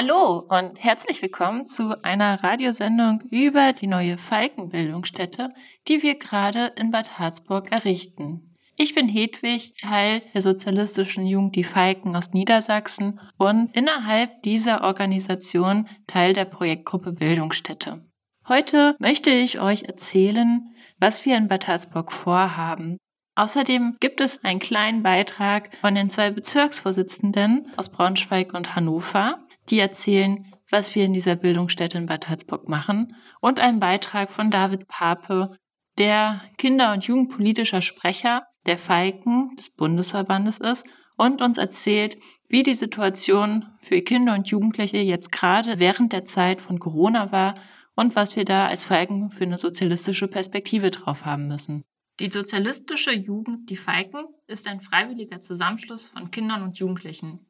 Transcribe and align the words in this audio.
Hallo 0.00 0.44
und 0.48 0.84
herzlich 0.84 1.20
willkommen 1.22 1.66
zu 1.66 2.04
einer 2.04 2.44
Radiosendung 2.44 3.20
über 3.32 3.72
die 3.72 3.88
neue 3.88 4.16
Falkenbildungsstätte, 4.16 5.48
die 5.88 6.04
wir 6.04 6.14
gerade 6.14 6.72
in 6.76 6.92
Bad 6.92 7.18
Harzburg 7.18 7.72
errichten. 7.72 8.54
Ich 8.76 8.94
bin 8.94 9.08
Hedwig, 9.08 9.74
Teil 9.76 10.22
der 10.32 10.42
sozialistischen 10.42 11.26
Jugend 11.26 11.56
Die 11.56 11.64
Falken 11.64 12.14
aus 12.14 12.32
Niedersachsen 12.32 13.18
und 13.38 13.74
innerhalb 13.74 14.40
dieser 14.44 14.84
Organisation 14.84 15.88
Teil 16.06 16.32
der 16.32 16.44
Projektgruppe 16.44 17.10
Bildungsstätte. 17.10 18.06
Heute 18.46 18.94
möchte 19.00 19.30
ich 19.30 19.58
euch 19.58 19.82
erzählen, 19.82 20.76
was 21.00 21.24
wir 21.24 21.36
in 21.36 21.48
Bad 21.48 21.66
Harzburg 21.66 22.12
vorhaben. 22.12 22.98
Außerdem 23.34 23.96
gibt 23.98 24.20
es 24.20 24.44
einen 24.44 24.60
kleinen 24.60 25.02
Beitrag 25.02 25.74
von 25.80 25.96
den 25.96 26.08
zwei 26.08 26.30
Bezirksvorsitzenden 26.30 27.64
aus 27.76 27.88
Braunschweig 27.88 28.54
und 28.54 28.76
Hannover, 28.76 29.40
die 29.70 29.78
erzählen, 29.78 30.52
was 30.70 30.94
wir 30.94 31.04
in 31.04 31.12
dieser 31.12 31.36
Bildungsstätte 31.36 31.98
in 31.98 32.06
Bad 32.06 32.28
Harzburg 32.28 32.68
machen 32.68 33.14
und 33.40 33.60
einen 33.60 33.80
Beitrag 33.80 34.30
von 34.30 34.50
David 34.50 34.86
Pape, 34.88 35.52
der 35.98 36.42
Kinder- 36.56 36.92
und 36.92 37.04
Jugendpolitischer 37.04 37.82
Sprecher 37.82 38.42
der 38.66 38.78
Falken 38.78 39.54
des 39.56 39.70
Bundesverbandes 39.70 40.58
ist 40.58 40.86
und 41.16 41.42
uns 41.42 41.58
erzählt, 41.58 42.16
wie 42.48 42.62
die 42.62 42.74
Situation 42.74 43.66
für 43.80 44.02
Kinder 44.02 44.34
und 44.34 44.48
Jugendliche 44.48 44.98
jetzt 44.98 45.32
gerade 45.32 45.78
während 45.78 46.12
der 46.12 46.24
Zeit 46.24 46.60
von 46.60 46.78
Corona 46.78 47.32
war 47.32 47.54
und 47.94 48.14
was 48.14 48.36
wir 48.36 48.44
da 48.44 48.66
als 48.66 48.86
Falken 48.86 49.30
für 49.30 49.44
eine 49.44 49.58
sozialistische 49.58 50.28
Perspektive 50.28 50.90
drauf 50.90 51.24
haben 51.24 51.48
müssen. 51.48 51.82
Die 52.20 52.30
sozialistische 52.30 53.12
Jugend 53.12 53.70
Die 53.70 53.76
Falken 53.76 54.24
ist 54.46 54.66
ein 54.68 54.80
freiwilliger 54.80 55.40
Zusammenschluss 55.40 56.06
von 56.08 56.30
Kindern 56.30 56.62
und 56.62 56.78
Jugendlichen. 56.78 57.47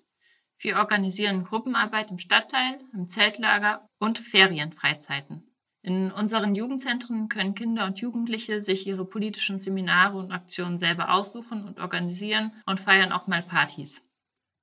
Wir 0.60 0.76
organisieren 0.76 1.44
Gruppenarbeit 1.44 2.10
im 2.10 2.18
Stadtteil, 2.18 2.80
im 2.92 3.06
Zeltlager 3.08 3.88
und 3.98 4.18
Ferienfreizeiten. 4.18 5.44
In 5.82 6.10
unseren 6.10 6.56
Jugendzentren 6.56 7.28
können 7.28 7.54
Kinder 7.54 7.86
und 7.86 8.00
Jugendliche 8.00 8.60
sich 8.60 8.86
ihre 8.86 9.04
politischen 9.04 9.58
Seminare 9.58 10.18
und 10.18 10.32
Aktionen 10.32 10.76
selber 10.76 11.10
aussuchen 11.12 11.64
und 11.64 11.78
organisieren 11.78 12.52
und 12.66 12.80
feiern 12.80 13.12
auch 13.12 13.28
mal 13.28 13.42
Partys. 13.42 14.04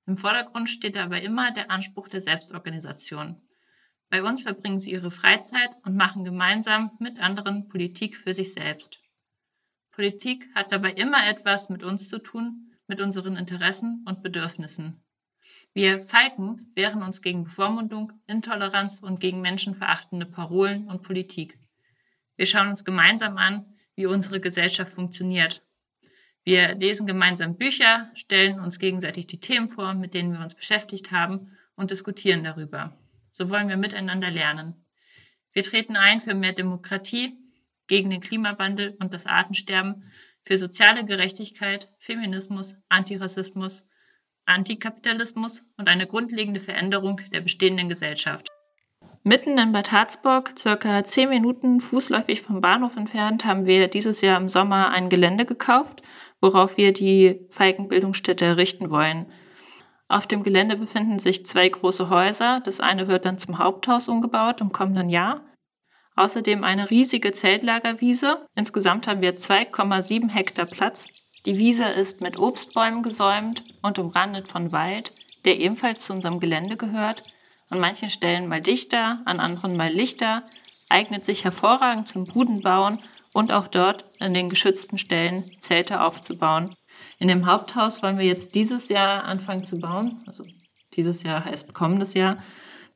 Im 0.05 0.17
Vordergrund 0.17 0.69
steht 0.69 0.97
dabei 0.97 1.21
immer 1.21 1.51
der 1.51 1.71
Anspruch 1.71 2.09
der 2.09 2.21
Selbstorganisation. 2.21 3.41
Bei 4.09 4.21
uns 4.21 4.43
verbringen 4.43 4.79
sie 4.79 4.91
ihre 4.91 5.11
Freizeit 5.11 5.71
und 5.83 5.95
machen 5.95 6.25
gemeinsam 6.25 6.91
mit 6.99 7.19
anderen 7.19 7.69
Politik 7.69 8.17
für 8.17 8.33
sich 8.33 8.53
selbst. 8.53 8.99
Politik 9.91 10.47
hat 10.53 10.73
dabei 10.73 10.91
immer 10.91 11.25
etwas 11.25 11.69
mit 11.69 11.83
uns 11.83 12.09
zu 12.09 12.19
tun, 12.19 12.73
mit 12.87 12.99
unseren 12.99 13.37
Interessen 13.37 14.05
und 14.05 14.21
Bedürfnissen. 14.21 15.04
Wir 15.75 15.99
Falken 15.99 16.71
wehren 16.73 17.03
uns 17.03 17.21
gegen 17.21 17.43
Bevormundung, 17.43 18.13
Intoleranz 18.27 19.01
und 19.01 19.19
gegen 19.19 19.41
menschenverachtende 19.41 20.25
Parolen 20.25 20.87
und 20.87 21.03
Politik. 21.03 21.59
Wir 22.37 22.45
schauen 22.45 22.69
uns 22.69 22.85
gemeinsam 22.85 23.37
an, 23.37 23.75
wie 23.93 24.05
unsere 24.05 24.39
Gesellschaft 24.39 24.93
funktioniert. 24.93 25.65
Wir 26.45 26.75
lesen 26.75 27.05
gemeinsam 27.05 27.57
Bücher, 27.57 28.09
stellen 28.13 28.57
uns 28.61 28.79
gegenseitig 28.79 29.27
die 29.27 29.41
Themen 29.41 29.67
vor, 29.67 29.93
mit 29.95 30.13
denen 30.13 30.31
wir 30.31 30.39
uns 30.39 30.55
beschäftigt 30.55 31.11
haben 31.11 31.51
und 31.75 31.91
diskutieren 31.91 32.45
darüber. 32.45 32.97
So 33.29 33.49
wollen 33.49 33.67
wir 33.67 33.75
miteinander 33.75 34.31
lernen. 34.31 34.85
Wir 35.51 35.63
treten 35.63 35.97
ein 35.97 36.21
für 36.21 36.35
mehr 36.35 36.53
Demokratie, 36.53 37.37
gegen 37.87 38.11
den 38.11 38.21
Klimawandel 38.21 38.95
und 39.01 39.13
das 39.13 39.25
Artensterben, 39.25 40.09
für 40.41 40.57
soziale 40.57 41.03
Gerechtigkeit, 41.03 41.91
Feminismus, 41.99 42.77
Antirassismus 42.87 43.89
Antikapitalismus 44.45 45.67
und 45.77 45.89
eine 45.89 46.07
grundlegende 46.07 46.59
Veränderung 46.59 47.21
der 47.33 47.41
bestehenden 47.41 47.89
Gesellschaft. 47.89 48.47
Mitten 49.23 49.57
in 49.57 49.71
Bad 49.71 49.91
Harzburg, 49.91 50.53
circa 50.57 51.03
zehn 51.03 51.29
Minuten 51.29 51.81
fußläufig 51.81 52.41
vom 52.41 52.61
Bahnhof 52.61 52.95
entfernt, 52.95 53.43
haben 53.43 53.65
wir 53.65 53.87
dieses 53.87 54.21
Jahr 54.21 54.39
im 54.39 54.49
Sommer 54.49 54.91
ein 54.91 55.09
Gelände 55.09 55.45
gekauft, 55.45 56.03
worauf 56.41 56.77
wir 56.77 56.93
die 56.93 57.47
Falkenbildungsstätte 57.49 58.45
errichten 58.45 58.91
wollen. 58.91 59.25
Auf 60.07 60.27
dem 60.27 60.43
Gelände 60.43 60.77
befinden 60.77 61.17
sich 61.17 61.45
zwei 61.45 61.67
große 61.67 62.09
Häuser. 62.11 62.61
Das 62.63 62.79
eine 62.79 63.07
wird 63.07 63.25
dann 63.25 63.39
zum 63.39 63.57
Haupthaus 63.57 64.07
umgebaut 64.07 64.61
im 64.61 64.71
kommenden 64.71 65.09
Jahr. 65.09 65.43
Außerdem 66.15 66.63
eine 66.63 66.91
riesige 66.91 67.31
Zeltlagerwiese. 67.31 68.45
Insgesamt 68.55 69.07
haben 69.07 69.21
wir 69.21 69.35
2,7 69.35 70.29
Hektar 70.29 70.67
Platz 70.67 71.07
die 71.45 71.57
Wiese 71.57 71.85
ist 71.85 72.21
mit 72.21 72.37
Obstbäumen 72.37 73.03
gesäumt 73.03 73.63
und 73.81 73.99
umrandet 73.99 74.47
von 74.47 74.71
Wald, 74.71 75.13
der 75.45 75.59
ebenfalls 75.59 76.05
zu 76.05 76.13
unserem 76.13 76.39
Gelände 76.39 76.77
gehört, 76.77 77.23
an 77.69 77.79
manchen 77.79 78.09
Stellen 78.09 78.47
mal 78.47 78.61
dichter, 78.61 79.21
an 79.25 79.39
anderen 79.39 79.75
mal 79.75 79.91
lichter, 79.91 80.43
eignet 80.89 81.25
sich 81.25 81.43
hervorragend 81.43 82.07
zum 82.07 82.25
Budenbauen 82.25 82.99
und 83.33 83.51
auch 83.51 83.67
dort 83.67 84.05
an 84.19 84.33
den 84.33 84.49
geschützten 84.49 84.97
Stellen 84.97 85.51
Zelte 85.59 86.01
aufzubauen. 86.01 86.75
In 87.19 87.27
dem 87.27 87.45
Haupthaus 87.45 88.01
wollen 88.01 88.17
wir 88.17 88.25
jetzt 88.25 88.55
dieses 88.55 88.89
Jahr 88.89 89.25
anfangen 89.25 89.63
zu 89.63 89.79
bauen. 89.79 90.23
Also 90.25 90.45
dieses 90.93 91.23
Jahr 91.23 91.43
heißt 91.43 91.73
kommendes 91.73 92.13
Jahr. 92.13 92.37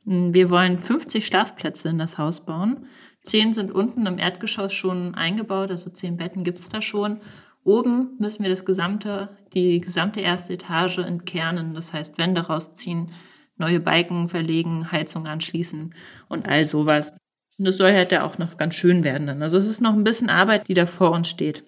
Wir 0.06 0.50
wollen 0.50 0.80
50 0.80 1.26
Schlafplätze 1.26 1.90
in 1.90 1.98
das 2.00 2.18
Haus 2.18 2.46
bauen. 2.46 2.88
Zehn 3.22 3.54
sind 3.54 3.72
unten 3.72 4.06
im 4.06 4.18
Erdgeschoss 4.18 4.74
schon 4.74 5.14
eingebaut, 5.14 5.72
also 5.72 5.90
zehn 5.90 6.18
Betten 6.18 6.44
gibt's 6.44 6.70
da 6.70 6.82
schon. 6.82 7.20
Oben 7.70 8.16
müssen 8.18 8.42
wir 8.42 8.50
das 8.50 8.66
gesamte, 8.66 9.30
die 9.54 9.80
gesamte 9.80 10.22
erste 10.22 10.54
Etage 10.54 10.98
entkernen, 10.98 11.76
das 11.76 11.94
heißt 11.94 12.18
Wände 12.18 12.42
rausziehen, 12.42 13.12
neue 13.58 13.80
Balken 13.80 14.28
verlegen, 14.28 14.92
Heizung 14.92 15.28
anschließen 15.28 15.94
und 16.30 16.48
all 16.48 16.66
sowas. 16.66 17.16
Und 17.60 17.68
es 17.68 17.78
soll 17.78 17.94
halt 17.94 18.12
ja 18.12 18.24
auch 18.24 18.40
noch 18.40 18.58
ganz 18.58 18.74
schön 18.74 19.04
werden 19.04 19.28
dann. 19.28 19.44
Also 19.44 19.60
es 19.60 19.68
ist 19.68 19.82
noch 19.82 19.94
ein 19.94 20.04
bisschen 20.04 20.32
Arbeit, 20.32 20.68
die 20.68 20.74
da 20.74 20.88
vor 20.88 21.12
uns 21.12 21.30
steht. 21.30 21.64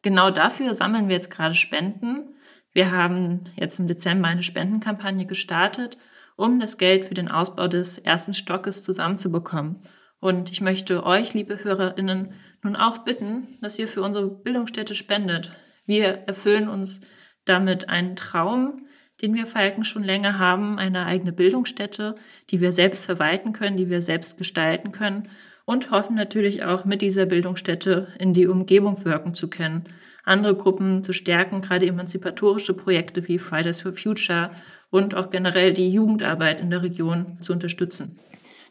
Genau 0.00 0.30
dafür 0.30 0.72
sammeln 0.72 1.08
wir 1.08 1.16
jetzt 1.16 1.30
gerade 1.30 1.54
Spenden. 1.54 2.34
Wir 2.72 2.90
haben 2.90 3.44
jetzt 3.56 3.78
im 3.78 3.86
Dezember 3.86 4.28
eine 4.28 4.42
Spendenkampagne 4.42 5.26
gestartet, 5.26 5.98
um 6.38 6.58
das 6.58 6.78
Geld 6.78 7.04
für 7.04 7.12
den 7.12 7.30
Ausbau 7.30 7.68
des 7.68 7.98
ersten 7.98 8.32
Stockes 8.32 8.82
zusammenzubekommen. 8.82 9.82
Und 10.20 10.50
ich 10.50 10.60
möchte 10.60 11.04
euch, 11.04 11.34
liebe 11.34 11.62
HörerInnen, 11.62 12.32
nun 12.62 12.76
auch 12.76 12.98
bitten, 12.98 13.46
dass 13.60 13.78
ihr 13.78 13.88
für 13.88 14.02
unsere 14.02 14.28
Bildungsstätte 14.28 14.94
spendet. 14.94 15.52
Wir 15.86 16.24
erfüllen 16.26 16.68
uns 16.68 17.00
damit 17.44 17.88
einen 17.88 18.16
Traum, 18.16 18.86
den 19.22 19.34
wir 19.34 19.46
Falken 19.46 19.84
schon 19.84 20.04
länger 20.04 20.38
haben, 20.38 20.78
eine 20.78 21.06
eigene 21.06 21.32
Bildungsstätte, 21.32 22.14
die 22.50 22.60
wir 22.60 22.72
selbst 22.72 23.06
verwalten 23.06 23.52
können, 23.52 23.76
die 23.76 23.90
wir 23.90 24.02
selbst 24.02 24.38
gestalten 24.38 24.92
können 24.92 25.28
und 25.64 25.90
hoffen 25.90 26.16
natürlich 26.16 26.64
auch 26.64 26.84
mit 26.84 27.02
dieser 27.02 27.26
Bildungsstätte 27.26 28.08
in 28.18 28.32
die 28.32 28.46
Umgebung 28.46 29.04
wirken 29.04 29.34
zu 29.34 29.50
können, 29.50 29.84
andere 30.24 30.54
Gruppen 30.54 31.02
zu 31.02 31.12
stärken, 31.12 31.62
gerade 31.62 31.86
emanzipatorische 31.86 32.74
Projekte 32.74 33.26
wie 33.28 33.38
Fridays 33.38 33.82
for 33.82 33.92
Future 33.92 34.50
und 34.90 35.14
auch 35.14 35.30
generell 35.30 35.72
die 35.72 35.90
Jugendarbeit 35.90 36.60
in 36.60 36.70
der 36.70 36.82
Region 36.82 37.38
zu 37.40 37.52
unterstützen. 37.52 38.18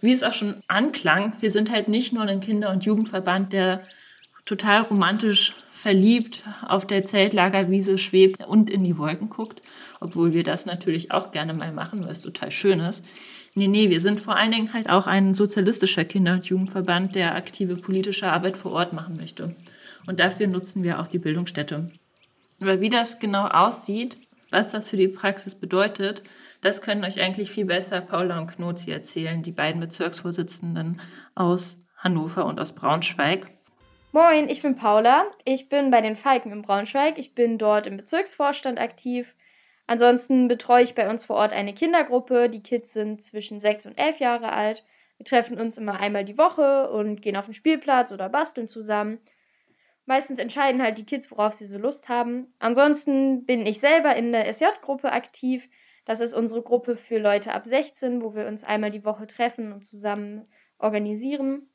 wie 0.00 0.12
es 0.12 0.22
auch 0.22 0.32
schon 0.32 0.62
anklang, 0.68 1.34
wir 1.40 1.50
sind 1.50 1.70
halt 1.70 1.88
nicht 1.88 2.12
nur 2.12 2.24
ein 2.24 2.40
Kinder- 2.40 2.70
und 2.70 2.84
Jugendverband, 2.84 3.52
der 3.52 3.82
total 4.44 4.82
romantisch 4.82 5.54
verliebt 5.72 6.44
auf 6.66 6.86
der 6.86 7.04
Zeltlagerwiese 7.04 7.98
schwebt 7.98 8.44
und 8.46 8.70
in 8.70 8.84
die 8.84 8.96
Wolken 8.96 9.28
guckt, 9.28 9.60
obwohl 10.00 10.32
wir 10.32 10.44
das 10.44 10.66
natürlich 10.66 11.10
auch 11.10 11.32
gerne 11.32 11.52
mal 11.52 11.72
machen, 11.72 12.02
weil 12.02 12.12
es 12.12 12.22
total 12.22 12.50
schön 12.50 12.80
ist. 12.80 13.04
Nee, 13.54 13.68
nee, 13.68 13.90
wir 13.90 14.00
sind 14.00 14.20
vor 14.20 14.36
allen 14.36 14.52
Dingen 14.52 14.72
halt 14.72 14.88
auch 14.88 15.06
ein 15.06 15.34
sozialistischer 15.34 16.04
Kinder- 16.04 16.34
und 16.34 16.46
Jugendverband, 16.46 17.14
der 17.14 17.34
aktive 17.34 17.76
politische 17.76 18.30
Arbeit 18.30 18.56
vor 18.56 18.72
Ort 18.72 18.92
machen 18.92 19.16
möchte. 19.16 19.54
Und 20.06 20.20
dafür 20.20 20.46
nutzen 20.46 20.84
wir 20.84 21.00
auch 21.00 21.08
die 21.08 21.18
Bildungsstätte. 21.18 21.90
Aber 22.60 22.80
wie 22.80 22.90
das 22.90 23.18
genau 23.18 23.46
aussieht, 23.48 24.18
was 24.50 24.70
das 24.70 24.90
für 24.90 24.96
die 24.96 25.08
Praxis 25.08 25.54
bedeutet, 25.54 26.22
das 26.66 26.82
können 26.82 27.04
euch 27.04 27.22
eigentlich 27.22 27.52
viel 27.52 27.64
besser 27.64 28.00
Paula 28.00 28.38
und 28.38 28.48
Knozi 28.48 28.90
erzählen, 28.90 29.40
die 29.40 29.52
beiden 29.52 29.80
Bezirksvorsitzenden 29.80 31.00
aus 31.36 31.86
Hannover 31.96 32.44
und 32.44 32.60
aus 32.60 32.74
Braunschweig. 32.74 33.46
Moin, 34.10 34.48
ich 34.48 34.62
bin 34.62 34.74
Paula. 34.74 35.26
Ich 35.44 35.68
bin 35.68 35.92
bei 35.92 36.00
den 36.00 36.16
Falken 36.16 36.50
in 36.50 36.62
Braunschweig. 36.62 37.18
Ich 37.18 37.36
bin 37.36 37.58
dort 37.58 37.86
im 37.86 37.96
Bezirksvorstand 37.96 38.80
aktiv. 38.80 39.32
Ansonsten 39.86 40.48
betreue 40.48 40.82
ich 40.82 40.96
bei 40.96 41.08
uns 41.08 41.24
vor 41.24 41.36
Ort 41.36 41.52
eine 41.52 41.72
Kindergruppe. 41.72 42.50
Die 42.50 42.62
Kids 42.62 42.92
sind 42.92 43.22
zwischen 43.22 43.60
sechs 43.60 43.86
und 43.86 43.96
elf 43.96 44.18
Jahre 44.18 44.52
alt. 44.52 44.84
Wir 45.18 45.24
treffen 45.24 45.60
uns 45.60 45.78
immer 45.78 46.00
einmal 46.00 46.24
die 46.24 46.36
Woche 46.36 46.90
und 46.90 47.22
gehen 47.22 47.36
auf 47.36 47.44
den 47.44 47.54
Spielplatz 47.54 48.10
oder 48.10 48.28
basteln 48.28 48.66
zusammen. 48.66 49.20
Meistens 50.04 50.40
entscheiden 50.40 50.82
halt 50.82 50.98
die 50.98 51.06
Kids, 51.06 51.30
worauf 51.30 51.52
sie 51.52 51.66
so 51.66 51.78
Lust 51.78 52.08
haben. 52.08 52.52
Ansonsten 52.58 53.44
bin 53.44 53.64
ich 53.66 53.78
selber 53.78 54.16
in 54.16 54.32
der 54.32 54.52
SJ-Gruppe 54.52 55.12
aktiv. 55.12 55.68
Das 56.06 56.20
ist 56.20 56.34
unsere 56.34 56.62
Gruppe 56.62 56.96
für 56.96 57.18
Leute 57.18 57.52
ab 57.52 57.66
16, 57.66 58.22
wo 58.22 58.34
wir 58.34 58.46
uns 58.46 58.64
einmal 58.64 58.90
die 58.90 59.04
Woche 59.04 59.26
treffen 59.26 59.72
und 59.72 59.84
zusammen 59.84 60.44
organisieren. 60.78 61.68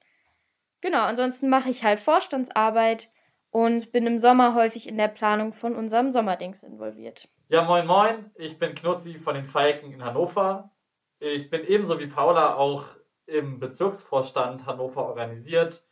Genau, 0.80 1.04
ansonsten 1.04 1.50
mache 1.50 1.70
ich 1.70 1.84
halt 1.84 2.00
Vorstandsarbeit 2.00 3.10
und 3.52 3.92
bin 3.92 4.08
im 4.08 4.18
Sommer 4.18 4.56
häufig 4.56 4.88
in 4.88 4.98
der 4.98 5.10
Planung 5.10 5.54
von 5.54 5.76
unserem 5.76 6.12
Sommerdings 6.12 6.64
involviert. 6.64 7.28
Ja, 7.50 7.64
moin 7.64 7.86
moin, 7.86 8.32
ich 8.36 8.58
bin 8.58 8.74
Knutzi 8.74 9.16
von 9.16 9.36
den 9.36 9.46
Falken 9.46 9.92
in 9.92 10.04
Hannover. 10.04 10.72
Ich 11.20 11.50
bin 11.50 11.64
ebenso 11.66 12.00
wie 12.00 12.08
Paula 12.08 12.56
auch 12.56 12.86
im 13.26 13.60
Bezirksvorstand 13.60 14.66
Hannover 14.66 15.06
organisiert, 15.06 15.84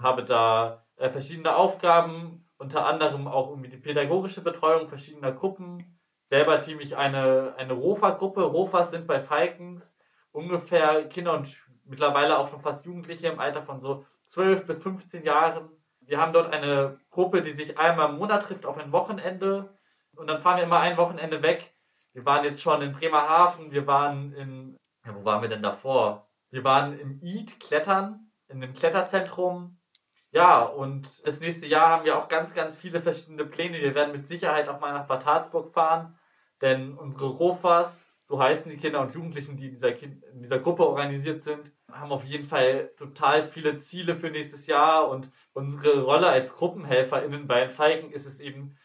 habe 0.00 0.24
da 0.24 0.86
äh, 0.96 1.10
verschiedene 1.10 1.54
Aufgaben, 1.54 2.48
unter 2.56 2.86
anderem 2.86 3.28
auch 3.28 3.50
irgendwie 3.50 3.70
die 3.70 3.76
pädagogische 3.76 4.42
Betreuung 4.42 4.86
verschiedener 4.86 5.32
Gruppen. 5.32 6.00
Selber 6.32 6.62
team 6.62 6.80
ich 6.80 6.96
eine, 6.96 7.56
eine 7.58 7.74
ROFA-Gruppe. 7.74 8.40
ROFAs 8.40 8.90
sind 8.90 9.06
bei 9.06 9.20
Falkens 9.20 9.98
ungefähr 10.30 11.06
Kinder 11.10 11.34
und 11.34 11.46
mittlerweile 11.84 12.38
auch 12.38 12.48
schon 12.48 12.58
fast 12.58 12.86
Jugendliche 12.86 13.26
im 13.26 13.38
Alter 13.38 13.60
von 13.60 13.80
so 13.80 14.06
12 14.28 14.66
bis 14.66 14.82
15 14.82 15.24
Jahren. 15.24 15.68
Wir 16.00 16.18
haben 16.18 16.32
dort 16.32 16.50
eine 16.50 16.98
Gruppe, 17.10 17.42
die 17.42 17.50
sich 17.50 17.76
einmal 17.76 18.08
im 18.08 18.16
Monat 18.16 18.44
trifft 18.44 18.64
auf 18.64 18.78
ein 18.78 18.92
Wochenende. 18.92 19.76
Und 20.16 20.26
dann 20.26 20.38
fahren 20.38 20.56
wir 20.56 20.64
immer 20.64 20.80
ein 20.80 20.96
Wochenende 20.96 21.42
weg. 21.42 21.74
Wir 22.14 22.24
waren 22.24 22.44
jetzt 22.44 22.62
schon 22.62 22.80
in 22.80 22.92
Bremerhaven, 22.92 23.70
wir 23.70 23.86
waren 23.86 24.32
in, 24.32 24.78
ja, 25.04 25.14
wo 25.14 25.26
waren 25.26 25.42
wir 25.42 25.50
denn 25.50 25.62
davor? 25.62 26.30
Wir 26.48 26.64
waren 26.64 26.98
im 26.98 27.20
EAT 27.22 27.60
klettern, 27.60 28.32
in 28.48 28.62
dem 28.62 28.72
Kletterzentrum. 28.72 29.82
Ja, 30.30 30.62
und 30.62 31.26
das 31.26 31.40
nächste 31.40 31.66
Jahr 31.66 31.90
haben 31.90 32.06
wir 32.06 32.16
auch 32.16 32.28
ganz, 32.28 32.54
ganz 32.54 32.74
viele 32.74 33.00
verschiedene 33.00 33.44
Pläne. 33.44 33.82
Wir 33.82 33.94
werden 33.94 34.12
mit 34.12 34.26
Sicherheit 34.26 34.70
auch 34.70 34.80
mal 34.80 34.94
nach 34.94 35.06
Bad 35.06 35.26
Harzburg 35.26 35.68
fahren, 35.68 36.18
denn 36.62 36.96
unsere 36.96 37.26
Rofas, 37.26 38.08
so 38.20 38.40
heißen 38.40 38.70
die 38.70 38.78
Kinder 38.78 39.00
und 39.00 39.12
Jugendlichen, 39.12 39.56
die 39.56 39.66
in 39.66 39.72
dieser, 39.72 39.92
kind 39.92 40.22
in 40.32 40.40
dieser 40.40 40.60
Gruppe 40.60 40.86
organisiert 40.86 41.42
sind, 41.42 41.72
haben 41.90 42.12
auf 42.12 42.24
jeden 42.24 42.44
Fall 42.44 42.92
total 42.96 43.42
viele 43.42 43.76
Ziele 43.78 44.14
für 44.14 44.30
nächstes 44.30 44.68
Jahr. 44.68 45.08
Und 45.10 45.30
unsere 45.52 46.02
Rolle 46.02 46.28
als 46.28 46.54
GruppenhelferInnen 46.54 47.46
bei 47.48 47.60
den 47.60 47.70
Falken 47.70 48.12
ist 48.12 48.26
es 48.26 48.40
eben, 48.40 48.76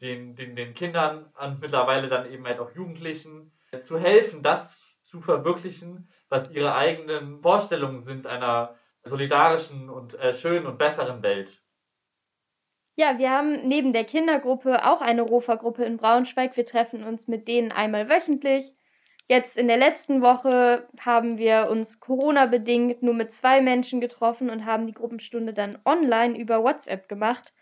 den, 0.00 0.36
den, 0.36 0.56
den 0.56 0.74
Kindern 0.74 1.26
und 1.40 1.60
mittlerweile 1.60 2.08
dann 2.08 2.30
eben 2.30 2.46
halt 2.46 2.60
auch 2.60 2.74
Jugendlichen 2.74 3.52
zu 3.80 3.98
helfen, 3.98 4.42
das 4.42 5.02
zu 5.02 5.20
verwirklichen, 5.20 6.08
was 6.28 6.50
ihre 6.50 6.74
eigenen 6.74 7.42
Vorstellungen 7.42 8.00
sind 8.02 8.26
einer 8.26 8.74
solidarischen 9.02 9.88
und 9.90 10.14
äh, 10.18 10.32
schönen 10.32 10.66
und 10.66 10.78
besseren 10.78 11.22
Welt. 11.22 11.60
Ja, 12.98 13.16
wir 13.16 13.30
haben 13.30 13.64
neben 13.64 13.92
der 13.92 14.02
Kindergruppe 14.02 14.84
auch 14.84 15.00
eine 15.00 15.22
Rofa-Gruppe 15.22 15.84
in 15.84 15.98
Braunschweig. 15.98 16.56
Wir 16.56 16.66
treffen 16.66 17.04
uns 17.04 17.28
mit 17.28 17.46
denen 17.46 17.70
einmal 17.70 18.08
wöchentlich. 18.08 18.74
Jetzt 19.28 19.56
in 19.56 19.68
der 19.68 19.76
letzten 19.76 20.20
Woche 20.20 20.88
haben 20.98 21.38
wir 21.38 21.68
uns 21.70 22.00
Corona-bedingt 22.00 23.04
nur 23.04 23.14
mit 23.14 23.30
zwei 23.30 23.60
Menschen 23.60 24.00
getroffen 24.00 24.50
und 24.50 24.64
haben 24.64 24.84
die 24.84 24.94
Gruppenstunde 24.94 25.52
dann 25.52 25.78
online 25.84 26.36
über 26.36 26.64
WhatsApp 26.64 27.08
gemacht 27.08 27.52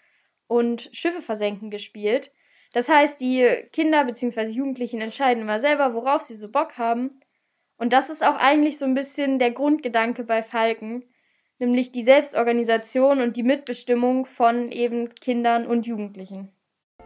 und 0.46 0.88
Schiffe 0.92 1.20
versenken 1.20 1.70
gespielt. 1.70 2.30
Das 2.72 2.88
heißt, 2.88 3.20
die 3.20 3.46
Kinder 3.74 4.04
bzw. 4.04 4.46
Jugendlichen 4.46 5.02
entscheiden 5.02 5.42
immer 5.42 5.60
selber, 5.60 5.92
worauf 5.92 6.22
sie 6.22 6.34
so 6.34 6.50
Bock 6.50 6.78
haben. 6.78 7.20
Und 7.76 7.92
das 7.92 8.08
ist 8.08 8.24
auch 8.24 8.36
eigentlich 8.36 8.78
so 8.78 8.86
ein 8.86 8.94
bisschen 8.94 9.38
der 9.38 9.50
Grundgedanke 9.50 10.24
bei 10.24 10.42
Falken, 10.42 11.04
nämlich 11.58 11.93
die 11.93 12.05
Selbstorganisation 12.05 13.20
und 13.20 13.37
die 13.37 13.43
Mitbestimmung 13.43 14.26
von 14.26 14.70
eben 14.70 15.14
Kindern 15.14 15.67
und 15.67 15.87
Jugendlichen. 15.87 16.53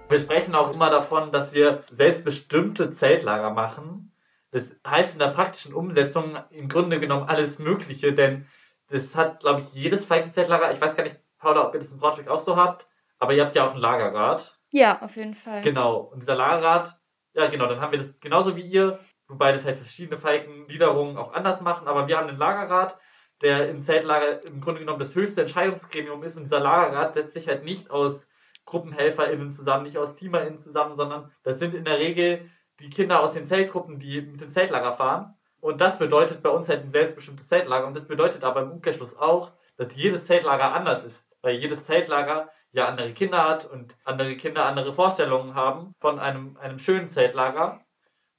Wir 0.09 0.19
sprechen 0.19 0.55
auch 0.55 0.75
immer 0.75 0.91
davon, 0.91 1.31
dass 1.31 1.53
wir 1.53 1.85
selbstbestimmte 1.91 2.91
Zeltlager 2.91 3.51
machen. 3.51 4.13
Das 4.51 4.81
heißt 4.87 5.15
in 5.15 5.21
der 5.21 5.29
praktischen 5.29 5.73
Umsetzung 5.73 6.37
im 6.51 6.69
Grunde 6.69 6.99
genommen 6.99 7.29
alles 7.29 7.61
Mögliche, 7.61 8.13
denn 8.13 8.47
das 8.89 9.15
hat, 9.15 9.41
glaube 9.41 9.61
ich, 9.61 9.73
jedes 9.73 10.05
Falkenzeltlager, 10.05 10.73
ich 10.73 10.81
weiß 10.81 10.97
gar 10.97 11.05
nicht, 11.05 11.17
Paula, 11.39 11.69
ob 11.69 11.75
ihr 11.75 11.81
das 11.81 11.93
in 11.93 11.99
Braunschweig 11.99 12.29
auch 12.29 12.41
so 12.41 12.57
habt, 12.57 12.89
aber 13.19 13.35
ihr 13.35 13.45
habt 13.45 13.55
ja 13.55 13.65
auch 13.65 13.75
ein 13.75 13.81
Lagerrad. 13.81 14.59
Ja, 14.71 15.01
auf 15.01 15.17
jeden 15.17 15.35
Fall. 15.35 15.61
Genau. 15.61 15.99
Und 15.99 16.23
dieser 16.23 16.35
Lagerrad, 16.35 16.99
ja 17.35 17.47
genau, 17.47 17.67
dann 17.67 17.81
haben 17.81 17.93
wir 17.93 17.99
das 17.99 18.21
genauso 18.21 18.57
wie 18.57 18.63
ihr, 18.63 18.99
wobei 19.29 19.53
das 19.53 19.65
halt 19.65 19.77
verschiedene 19.77 20.17
Falkengliederungen 20.17 21.17
auch 21.17 21.33
anders 21.33 21.61
machen, 21.61 21.87
aber 21.87 22.09
wir 22.09 22.19
haben 22.19 22.29
ein 22.29 22.37
Lagerrad, 22.37 22.99
der 23.43 23.69
im 23.69 23.83
Zeltlager 23.83 24.45
im 24.45 24.61
Grunde 24.61 24.81
genommen 24.81 24.99
das 24.99 25.15
höchste 25.15 25.43
Entscheidungsgremium 25.43 26.23
ist 26.23 26.37
und 26.37 26.45
dieser 26.45 26.61
Lagerrat 26.61 27.15
setzt 27.15 27.35
sich 27.35 27.49
halt 27.49 27.65
nicht 27.65 27.91
aus 27.91 28.29
GruppenhelferInnen 28.67 29.51
zusammen, 29.51 29.85
nicht 29.85 29.99
aus 29.99 30.15
TeamerInnen 30.15 30.59
zusammen, 30.59 30.95
sondern 30.95 31.31
das 31.43 31.59
sind 31.59 31.75
in 31.75 31.85
der 31.85 31.99
Regel 31.99 32.51
die 32.81 32.91
Kinder 32.91 33.21
aus 33.21 33.33
den 33.33 33.45
Zeltgruppen, 33.45 33.99
die 33.99 34.21
mit 34.21 34.41
dem 34.41 34.49
Zeltlager 34.49 34.93
fahren. 34.93 35.35
Und 35.61 35.81
das 35.81 35.99
bedeutet 35.99 36.43
bei 36.43 36.49
uns 36.49 36.69
halt 36.69 36.83
ein 36.83 36.91
selbstbestimmtes 36.91 37.49
Zeltlager. 37.49 37.87
Und 37.87 37.95
das 37.95 38.07
bedeutet 38.07 38.45
aber 38.45 38.63
im 38.63 38.71
Umkehrschluss 38.71 39.17
auch, 39.17 39.53
dass 39.77 39.95
jedes 39.95 40.27
Zeltlager 40.27 40.73
anders 40.73 41.05
ist. 41.05 41.29
Weil 41.43 41.57
jedes 41.57 41.85
Zeltlager 41.85 42.51
ja 42.73 42.87
andere 42.87 43.13
Kinder 43.13 43.47
hat 43.47 43.67
und 43.67 43.97
andere 44.05 44.37
Kinder 44.37 44.65
andere 44.65 44.93
Vorstellungen 44.93 45.55
haben 45.55 45.95
von 46.01 46.19
einem, 46.19 46.57
einem 46.59 46.79
schönen 46.79 47.09
Zeltlager. 47.09 47.81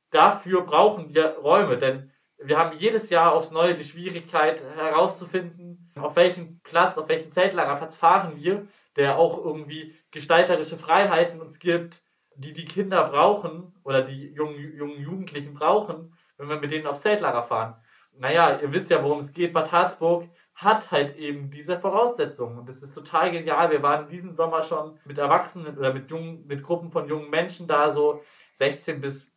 Dafür 0.09 0.61
brauchen 0.61 1.13
wir 1.13 1.37
Räume, 1.37 1.77
denn 1.77 2.10
wir 2.43 2.57
haben 2.57 2.77
jedes 2.77 3.09
Jahr 3.09 3.33
aufs 3.33 3.51
Neue 3.51 3.75
die 3.75 3.83
Schwierigkeit 3.83 4.63
herauszufinden, 4.75 5.91
auf 5.95 6.15
welchen 6.15 6.61
Platz, 6.61 6.97
auf 6.97 7.09
welchen 7.09 7.31
Zeltlagerplatz 7.31 7.97
fahren 7.97 8.33
wir, 8.35 8.67
der 8.95 9.17
auch 9.17 9.43
irgendwie 9.43 9.95
gestalterische 10.11 10.77
Freiheiten 10.77 11.39
uns 11.39 11.59
gibt, 11.59 12.01
die 12.35 12.53
die 12.53 12.65
Kinder 12.65 13.09
brauchen 13.09 13.73
oder 13.83 14.01
die 14.01 14.31
jungen, 14.33 14.57
jungen 14.75 15.01
Jugendlichen 15.01 15.53
brauchen, 15.53 16.13
wenn 16.37 16.49
wir 16.49 16.59
mit 16.59 16.71
denen 16.71 16.87
aufs 16.87 17.01
Zeltlager 17.01 17.43
fahren. 17.43 17.75
Naja, 18.13 18.59
ihr 18.59 18.73
wisst 18.73 18.89
ja, 18.89 19.03
worum 19.03 19.19
es 19.19 19.33
geht. 19.33 19.53
Bad 19.53 19.71
Harzburg 19.71 20.27
hat 20.55 20.91
halt 20.91 21.15
eben 21.15 21.49
diese 21.49 21.79
Voraussetzungen. 21.79 22.59
Und 22.59 22.67
das 22.67 22.83
ist 22.83 22.93
total 22.93 23.31
genial. 23.31 23.71
Wir 23.71 23.81
waren 23.83 24.07
diesen 24.09 24.35
Sommer 24.35 24.61
schon 24.61 24.99
mit 25.05 25.17
Erwachsenen 25.17 25.77
oder 25.77 25.93
mit, 25.93 26.11
jungen, 26.11 26.45
mit 26.45 26.61
Gruppen 26.61 26.91
von 26.91 27.07
jungen 27.07 27.29
Menschen 27.29 27.67
da, 27.67 27.89
so 27.89 28.21
16 28.53 28.99
bis 28.99 29.31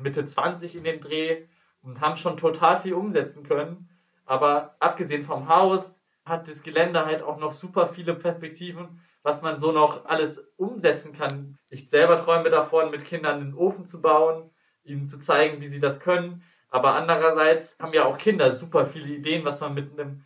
Mitte 0.00 0.24
20 0.24 0.76
in 0.76 0.84
dem 0.84 1.00
Dreh 1.00 1.46
und 1.82 2.00
haben 2.00 2.16
schon 2.16 2.36
total 2.36 2.80
viel 2.80 2.94
umsetzen 2.94 3.44
können. 3.44 3.88
Aber 4.24 4.76
abgesehen 4.80 5.22
vom 5.22 5.48
Haus 5.48 6.00
hat 6.24 6.48
das 6.48 6.62
Gelände 6.62 7.04
halt 7.04 7.22
auch 7.22 7.38
noch 7.38 7.52
super 7.52 7.86
viele 7.86 8.14
Perspektiven, 8.14 9.00
was 9.22 9.42
man 9.42 9.58
so 9.58 9.72
noch 9.72 10.04
alles 10.06 10.52
umsetzen 10.56 11.12
kann. 11.12 11.58
Ich 11.70 11.88
selber 11.90 12.16
träume 12.16 12.50
davon, 12.50 12.90
mit 12.90 13.04
Kindern 13.04 13.40
einen 13.40 13.54
Ofen 13.54 13.86
zu 13.86 14.00
bauen, 14.00 14.50
ihnen 14.84 15.06
zu 15.06 15.18
zeigen, 15.18 15.60
wie 15.60 15.66
sie 15.66 15.80
das 15.80 16.00
können. 16.00 16.42
Aber 16.68 16.94
andererseits 16.94 17.78
haben 17.78 17.92
ja 17.92 18.04
auch 18.04 18.18
Kinder 18.18 18.50
super 18.50 18.84
viele 18.84 19.14
Ideen, 19.14 19.44
was 19.44 19.60
man 19.60 19.74
mit 19.74 19.92
einem 19.92 20.24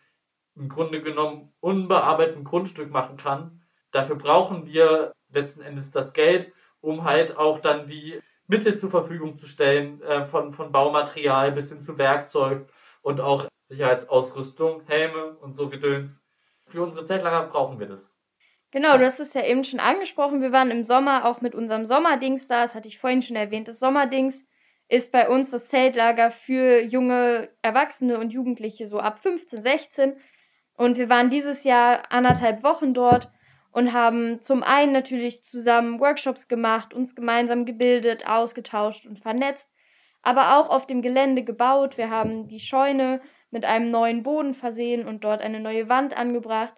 im 0.55 0.69
Grunde 0.69 1.03
genommen 1.03 1.53
unbearbeiteten 1.61 2.45
Grundstück 2.45 2.91
machen 2.91 3.17
kann. 3.17 3.63
Dafür 3.91 4.17
brauchen 4.17 4.67
wir 4.67 5.13
letzten 5.31 5.61
Endes 5.61 5.91
das 5.91 6.13
Geld, 6.13 6.53
um 6.81 7.05
halt 7.05 7.37
auch 7.37 7.61
dann 7.61 7.87
die 7.87 8.21
Mittel 8.49 8.79
zur 8.79 8.91
Verfügung 8.91 9.37
zu 9.37 9.47
stellen, 9.47 10.01
äh, 10.03 10.25
von, 10.25 10.53
von 10.53 10.73
Baumaterial 10.73 11.53
bis 11.53 11.71
hin 11.71 11.81
zu 11.81 11.99
Werkzeug 11.99 12.69
und 13.03 13.21
auch 13.21 13.47
Sicherheitsausrüstung, 13.61 14.83
Helme 14.87 15.37
und 15.39 15.55
so 15.55 15.69
Gedöns. 15.69 16.25
Für 16.65 16.83
unsere 16.83 17.05
Zeltlager 17.05 17.47
brauchen 17.49 17.79
wir 17.79 17.87
das. 17.87 18.21
Genau, 18.71 18.99
du 18.99 19.05
hast 19.05 19.21
es 19.21 19.35
ja 19.35 19.45
eben 19.45 19.65
schon 19.65 19.81
angesprochen. 19.81 20.43
Wir 20.43 20.53
waren 20.53 20.71
im 20.71 20.83
Sommer 20.83 21.25
auch 21.25 21.41
mit 21.41 21.55
unserem 21.55 21.85
Sommerdings 21.85 22.47
da. 22.47 22.63
Das 22.63 22.75
hatte 22.75 22.89
ich 22.89 22.99
vorhin 22.99 23.23
schon 23.23 23.37
erwähnt. 23.37 23.69
Das 23.69 23.79
Sommerdings 23.79 24.45
ist 24.89 25.13
bei 25.13 25.29
uns 25.29 25.51
das 25.51 25.69
Zeltlager 25.69 26.31
für 26.31 26.83
junge 26.85 27.49
Erwachsene 27.63 28.19
und 28.19 28.33
Jugendliche 28.33 28.87
so 28.87 29.01
ab 29.01 29.19
15, 29.19 29.63
16. 29.63 30.17
Und 30.75 30.99
wir 30.99 31.09
waren 31.09 31.31
dieses 31.31 31.65
Jahr 31.65 32.11
anderthalb 32.11 32.63
Wochen 32.63 32.93
dort 32.93 33.31
und 33.77 33.93
haben 33.93 34.41
zum 34.41 34.63
einen 34.63 34.93
natürlich 34.93 35.45
zusammen 35.45 36.01
Workshops 36.01 36.49
gemacht, 36.49 36.95
uns 36.95 37.15
gemeinsam 37.15 37.67
gebildet, 37.67 38.27
ausgetauscht 38.27 39.05
und 39.05 39.19
vernetzt, 39.19 39.71
aber 40.23 40.57
auch 40.57 40.71
auf 40.71 40.87
dem 40.87 41.03
Gelände 41.03 41.45
gebaut. 41.45 41.99
Wir 41.99 42.09
haben 42.09 42.49
die 42.49 42.59
Scheune 42.59 43.21
mit 43.51 43.67
einem 43.67 43.91
neuen 43.91 44.23
Boden 44.23 44.55
versehen 44.55 45.07
und 45.07 45.25
dort 45.25 45.43
eine 45.43 45.61
neue 45.61 45.91
Wand 45.91 46.17
angebracht. 46.17 46.73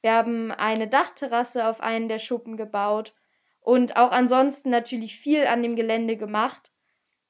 Wir 0.00 0.12
haben 0.12 0.52
eine 0.52 0.86
Dachterrasse 0.86 1.66
auf 1.66 1.80
einen 1.80 2.08
der 2.08 2.20
Schuppen 2.20 2.56
gebaut 2.56 3.16
und 3.58 3.96
auch 3.96 4.12
ansonsten 4.12 4.70
natürlich 4.70 5.18
viel 5.18 5.48
an 5.48 5.60
dem 5.60 5.74
Gelände 5.74 6.16
gemacht 6.16 6.70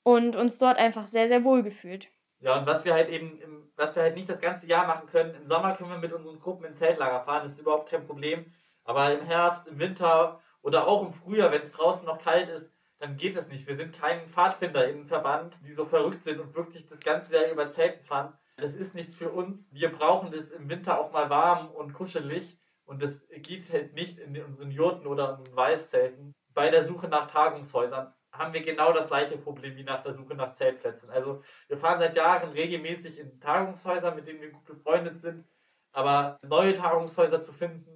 und 0.02 0.37
uns 0.37 0.59
dort 0.59 0.76
einfach 0.76 1.07
sehr, 1.07 1.28
sehr 1.28 1.45
wohl 1.45 1.62
gefühlt. 1.62 2.09
Ja, 2.40 2.59
und 2.59 2.66
was 2.66 2.85
wir 2.85 2.93
halt 2.93 3.09
eben, 3.09 3.73
was 3.75 3.97
wir 3.97 4.02
halt 4.02 4.16
nicht 4.16 4.28
das 4.28 4.43
ganze 4.43 4.66
Jahr 4.66 4.87
machen 4.87 5.07
können, 5.07 5.35
im 5.35 5.47
Sommer 5.47 5.73
können 5.73 5.88
wir 5.88 5.97
mit 5.97 6.12
unseren 6.12 6.38
Gruppen 6.40 6.66
ins 6.66 6.76
Zeltlager 6.76 7.23
fahren, 7.23 7.45
das 7.45 7.52
ist 7.52 7.61
überhaupt 7.61 7.88
kein 7.88 8.04
Problem. 8.04 8.52
Aber 8.85 9.12
im 9.12 9.25
Herbst, 9.25 9.69
im 9.69 9.79
Winter 9.79 10.41
oder 10.62 10.87
auch 10.87 11.05
im 11.05 11.12
Frühjahr, 11.12 11.50
wenn 11.50 11.62
es 11.62 11.73
draußen 11.73 12.05
noch 12.05 12.19
kalt 12.19 12.49
ist, 12.49 12.73
dann 12.99 13.17
geht 13.17 13.37
es 13.37 13.49
nicht. 13.49 13.67
Wir 13.67 13.75
sind 13.75 13.99
kein 13.99 14.26
Pfadfinder 14.29 14.88
im 14.88 15.07
Verband, 15.07 15.59
die 15.64 15.73
so 15.73 15.85
verrückt 15.85 16.23
sind 16.23 16.41
und 16.41 16.55
wirklich 16.55 16.87
das 16.87 17.00
ganze 17.00 17.37
Jahr 17.37 17.50
über 17.50 17.69
Zelten 17.71 18.05
fahren. 18.05 18.37
das 18.57 18.75
ist 18.75 18.95
nichts 18.95 19.19
für 19.19 19.31
uns. 19.31 19.73
Wir 19.75 19.91
brauchen 19.91 20.33
es 20.33 20.53
im 20.53 20.69
Winter 20.69 21.00
auch 21.00 21.12
mal 21.12 21.29
warm 21.29 21.71
und 21.71 21.93
kuschelig. 21.93 22.59
Und 22.87 23.03
das 23.03 23.26
geht 23.29 23.73
halt 23.73 23.95
nicht 23.95 24.19
in 24.19 24.43
unseren 24.45 24.71
Jurten 24.71 25.07
oder 25.07 25.33
unseren 25.33 25.57
Weißzelten. 25.57 26.33
Bei 26.53 26.71
der 26.71 26.85
Suche 26.85 27.09
nach 27.09 27.26
Tagungshäusern 27.26 28.12
haben 28.33 28.53
wir 28.53 28.62
genau 28.62 28.93
das 28.93 29.09
gleiche 29.09 29.38
Problem 29.38 29.76
wie 29.76 29.83
nach 29.83 30.03
der 30.03 30.12
Suche 30.12 30.35
nach 30.35 30.53
Zeltplätzen. 30.53 31.11
Also 31.11 31.43
wir 31.67 31.76
fahren 31.76 31.99
seit 31.99 32.14
Jahren 32.17 32.50
regelmäßig 32.50 33.19
in 33.19 33.41
Tagungshäuser, 33.41 34.14
mit 34.14 34.26
denen 34.26 34.41
wir 34.41 34.50
gut 34.50 34.64
befreundet 34.64 35.19
sind. 35.19 35.47
Aber 35.93 36.38
neue 36.43 36.75
Tagungshäuser 36.75 37.41
zu 37.41 37.53
finden, 37.53 37.94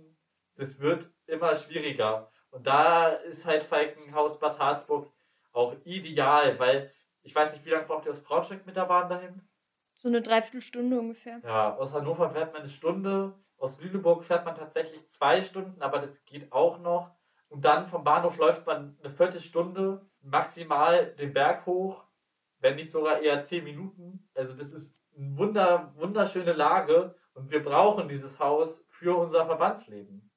das 0.59 0.81
wird 0.81 1.11
immer 1.27 1.55
schwieriger. 1.55 2.31
Und 2.51 2.67
da 2.67 3.09
ist 3.09 3.47
halt 3.47 3.63
Falkenhaus 3.63 4.39
Bad 4.39 4.59
Harzburg 4.59 5.11
auch 5.53 5.75
ideal, 5.85 6.59
weil 6.59 6.93
ich 7.23 7.35
weiß 7.35 7.53
nicht, 7.53 7.65
wie 7.65 7.71
lange 7.71 7.87
braucht 7.87 8.07
ihr 8.07 8.13
aus 8.13 8.23
Braunschweig 8.23 8.67
mit 8.67 8.77
der 8.77 8.87
Bahn 8.87 9.09
dahin? 9.09 9.43
So 9.95 10.09
eine 10.09 10.23
Dreiviertelstunde 10.23 10.99
ungefähr. 10.99 11.41
Ja, 11.45 11.77
aus 11.77 11.93
Hannover 11.93 12.31
fährt 12.31 12.53
man 12.53 12.63
eine 12.63 12.71
Stunde, 12.71 13.35
aus 13.57 13.83
Lüneburg 13.83 14.25
fährt 14.25 14.45
man 14.45 14.55
tatsächlich 14.55 15.07
zwei 15.09 15.41
Stunden, 15.41 15.83
aber 15.83 15.99
das 15.99 16.25
geht 16.25 16.53
auch 16.53 16.79
noch. 16.79 17.11
Und 17.49 17.65
dann 17.65 17.87
vom 17.87 18.05
Bahnhof 18.05 18.37
läuft 18.39 18.67
man 18.67 18.97
eine 19.01 19.11
Viertelstunde 19.11 20.07
maximal 20.21 21.07
den 21.15 21.33
Berg 21.33 21.67
hoch, 21.67 22.05
wenn 22.61 22.77
nicht 22.77 22.91
sogar 22.91 23.21
eher 23.21 23.43
zehn 23.43 23.65
Minuten. 23.65 24.29
Also 24.35 24.55
das 24.55 24.73
ist 24.73 25.01
eine 25.17 25.37
wunder, 25.37 25.93
wunderschöne 25.97 26.53
Lage 26.53 27.15
und 27.35 27.51
wir 27.51 27.63
brauchen 27.63 28.09
dieses 28.09 28.39
Haus 28.39 28.85
für 28.89 29.17
unser 29.17 29.47
Verbandsleben. 29.47 30.28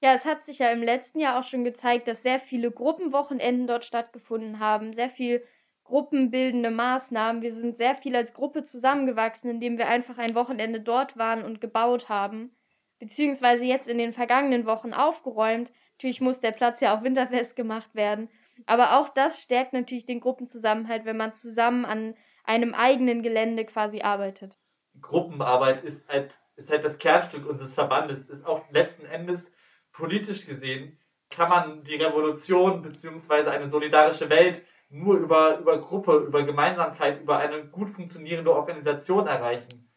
Ja, 0.00 0.14
es 0.14 0.24
hat 0.24 0.44
sich 0.44 0.60
ja 0.60 0.70
im 0.70 0.82
letzten 0.82 1.18
Jahr 1.18 1.38
auch 1.38 1.42
schon 1.42 1.64
gezeigt, 1.64 2.06
dass 2.06 2.22
sehr 2.22 2.38
viele 2.38 2.70
Gruppenwochenenden 2.70 3.66
dort 3.66 3.84
stattgefunden 3.84 4.60
haben, 4.60 4.92
sehr 4.92 5.08
viel 5.08 5.44
gruppenbildende 5.82 6.70
Maßnahmen. 6.70 7.42
Wir 7.42 7.52
sind 7.52 7.76
sehr 7.76 7.96
viel 7.96 8.14
als 8.14 8.32
Gruppe 8.32 8.62
zusammengewachsen, 8.62 9.50
indem 9.50 9.78
wir 9.78 9.88
einfach 9.88 10.18
ein 10.18 10.34
Wochenende 10.34 10.80
dort 10.80 11.16
waren 11.16 11.42
und 11.42 11.60
gebaut 11.60 12.08
haben, 12.08 12.54
beziehungsweise 13.00 13.64
jetzt 13.64 13.88
in 13.88 13.98
den 13.98 14.12
vergangenen 14.12 14.66
Wochen 14.66 14.92
aufgeräumt. 14.92 15.72
Natürlich 15.96 16.20
muss 16.20 16.40
der 16.40 16.52
Platz 16.52 16.80
ja 16.80 16.96
auch 16.96 17.02
winterfest 17.02 17.56
gemacht 17.56 17.92
werden, 17.94 18.28
aber 18.66 18.98
auch 18.98 19.08
das 19.08 19.42
stärkt 19.42 19.72
natürlich 19.72 20.06
den 20.06 20.20
Gruppenzusammenhalt, 20.20 21.06
wenn 21.06 21.16
man 21.16 21.32
zusammen 21.32 21.84
an 21.84 22.14
einem 22.44 22.72
eigenen 22.74 23.22
Gelände 23.22 23.64
quasi 23.64 24.02
arbeitet. 24.02 24.56
Gruppenarbeit 25.00 25.82
ist 25.82 26.08
halt, 26.08 26.40
ist 26.56 26.70
halt 26.70 26.84
das 26.84 26.98
Kernstück 26.98 27.48
unseres 27.48 27.74
Verbandes, 27.74 28.28
ist 28.28 28.46
auch 28.46 28.62
letzten 28.70 29.06
Endes 29.06 29.52
politisch 29.98 30.46
gesehen, 30.46 30.96
kann 31.28 31.50
man 31.50 31.82
die 31.82 31.96
Revolution 31.96 32.82
bzw. 32.82 33.50
eine 33.50 33.68
solidarische 33.68 34.30
Welt 34.30 34.62
nur 34.90 35.16
über, 35.16 35.58
über 35.58 35.78
Gruppe, 35.78 36.16
über 36.26 36.44
Gemeinsamkeit, 36.44 37.20
über 37.20 37.38
eine 37.38 37.66
gut 37.66 37.88
funktionierende 37.88 38.54
Organisation 38.54 39.26
erreichen. 39.26 39.90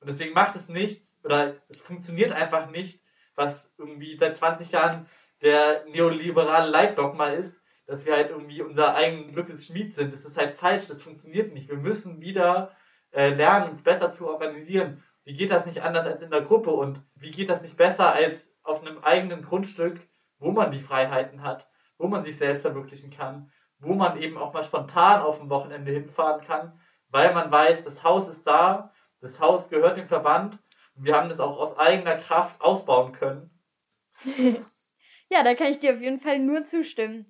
Und 0.00 0.08
deswegen 0.08 0.34
macht 0.34 0.54
es 0.54 0.68
nichts, 0.68 1.20
oder 1.24 1.56
es 1.68 1.82
funktioniert 1.82 2.32
einfach 2.32 2.70
nicht, 2.70 3.02
was 3.34 3.74
irgendwie 3.78 4.16
seit 4.16 4.36
20 4.36 4.70
Jahren 4.72 5.08
der 5.42 5.84
neoliberale 5.86 6.70
Leitdogma 6.70 7.30
ist, 7.30 7.64
dass 7.86 8.06
wir 8.06 8.14
halt 8.14 8.30
irgendwie 8.30 8.62
unser 8.62 8.94
eigenes 8.94 9.32
Glückes 9.32 9.66
Schmied 9.66 9.94
sind. 9.94 10.12
Das 10.12 10.24
ist 10.24 10.36
halt 10.36 10.50
falsch, 10.50 10.86
das 10.86 11.02
funktioniert 11.02 11.52
nicht. 11.52 11.68
Wir 11.68 11.76
müssen 11.76 12.20
wieder 12.20 12.70
äh, 13.10 13.30
lernen, 13.30 13.70
uns 13.70 13.82
besser 13.82 14.12
zu 14.12 14.28
organisieren. 14.28 15.02
Wie 15.24 15.32
geht 15.32 15.50
das 15.50 15.66
nicht 15.66 15.82
anders 15.82 16.06
als 16.06 16.22
in 16.22 16.30
der 16.30 16.42
Gruppe 16.42 16.70
und 16.70 17.02
wie 17.16 17.30
geht 17.30 17.48
das 17.48 17.62
nicht 17.62 17.76
besser 17.76 18.12
als 18.12 18.49
auf 18.62 18.80
einem 18.80 18.98
eigenen 19.02 19.42
Grundstück, 19.42 20.08
wo 20.38 20.50
man 20.50 20.70
die 20.70 20.78
Freiheiten 20.78 21.42
hat, 21.42 21.70
wo 21.98 22.06
man 22.06 22.24
sich 22.24 22.38
selbst 22.38 22.62
verwirklichen 22.62 23.10
kann, 23.10 23.50
wo 23.78 23.94
man 23.94 24.18
eben 24.18 24.38
auch 24.38 24.52
mal 24.52 24.62
spontan 24.62 25.22
auf 25.22 25.40
ein 25.40 25.50
Wochenende 25.50 25.92
hinfahren 25.92 26.44
kann, 26.44 26.78
weil 27.08 27.34
man 27.34 27.50
weiß, 27.50 27.84
das 27.84 28.04
Haus 28.04 28.28
ist 28.28 28.46
da, 28.46 28.92
das 29.20 29.40
Haus 29.40 29.68
gehört 29.68 29.96
dem 29.96 30.08
Verband 30.08 30.58
und 30.94 31.04
wir 31.04 31.16
haben 31.16 31.28
das 31.28 31.40
auch 31.40 31.58
aus 31.58 31.78
eigener 31.78 32.16
Kraft 32.16 32.60
ausbauen 32.60 33.12
können. 33.12 33.50
ja, 35.28 35.42
da 35.42 35.54
kann 35.54 35.68
ich 35.68 35.78
dir 35.78 35.94
auf 35.94 36.00
jeden 36.00 36.20
Fall 36.20 36.38
nur 36.38 36.64
zustimmen. 36.64 37.26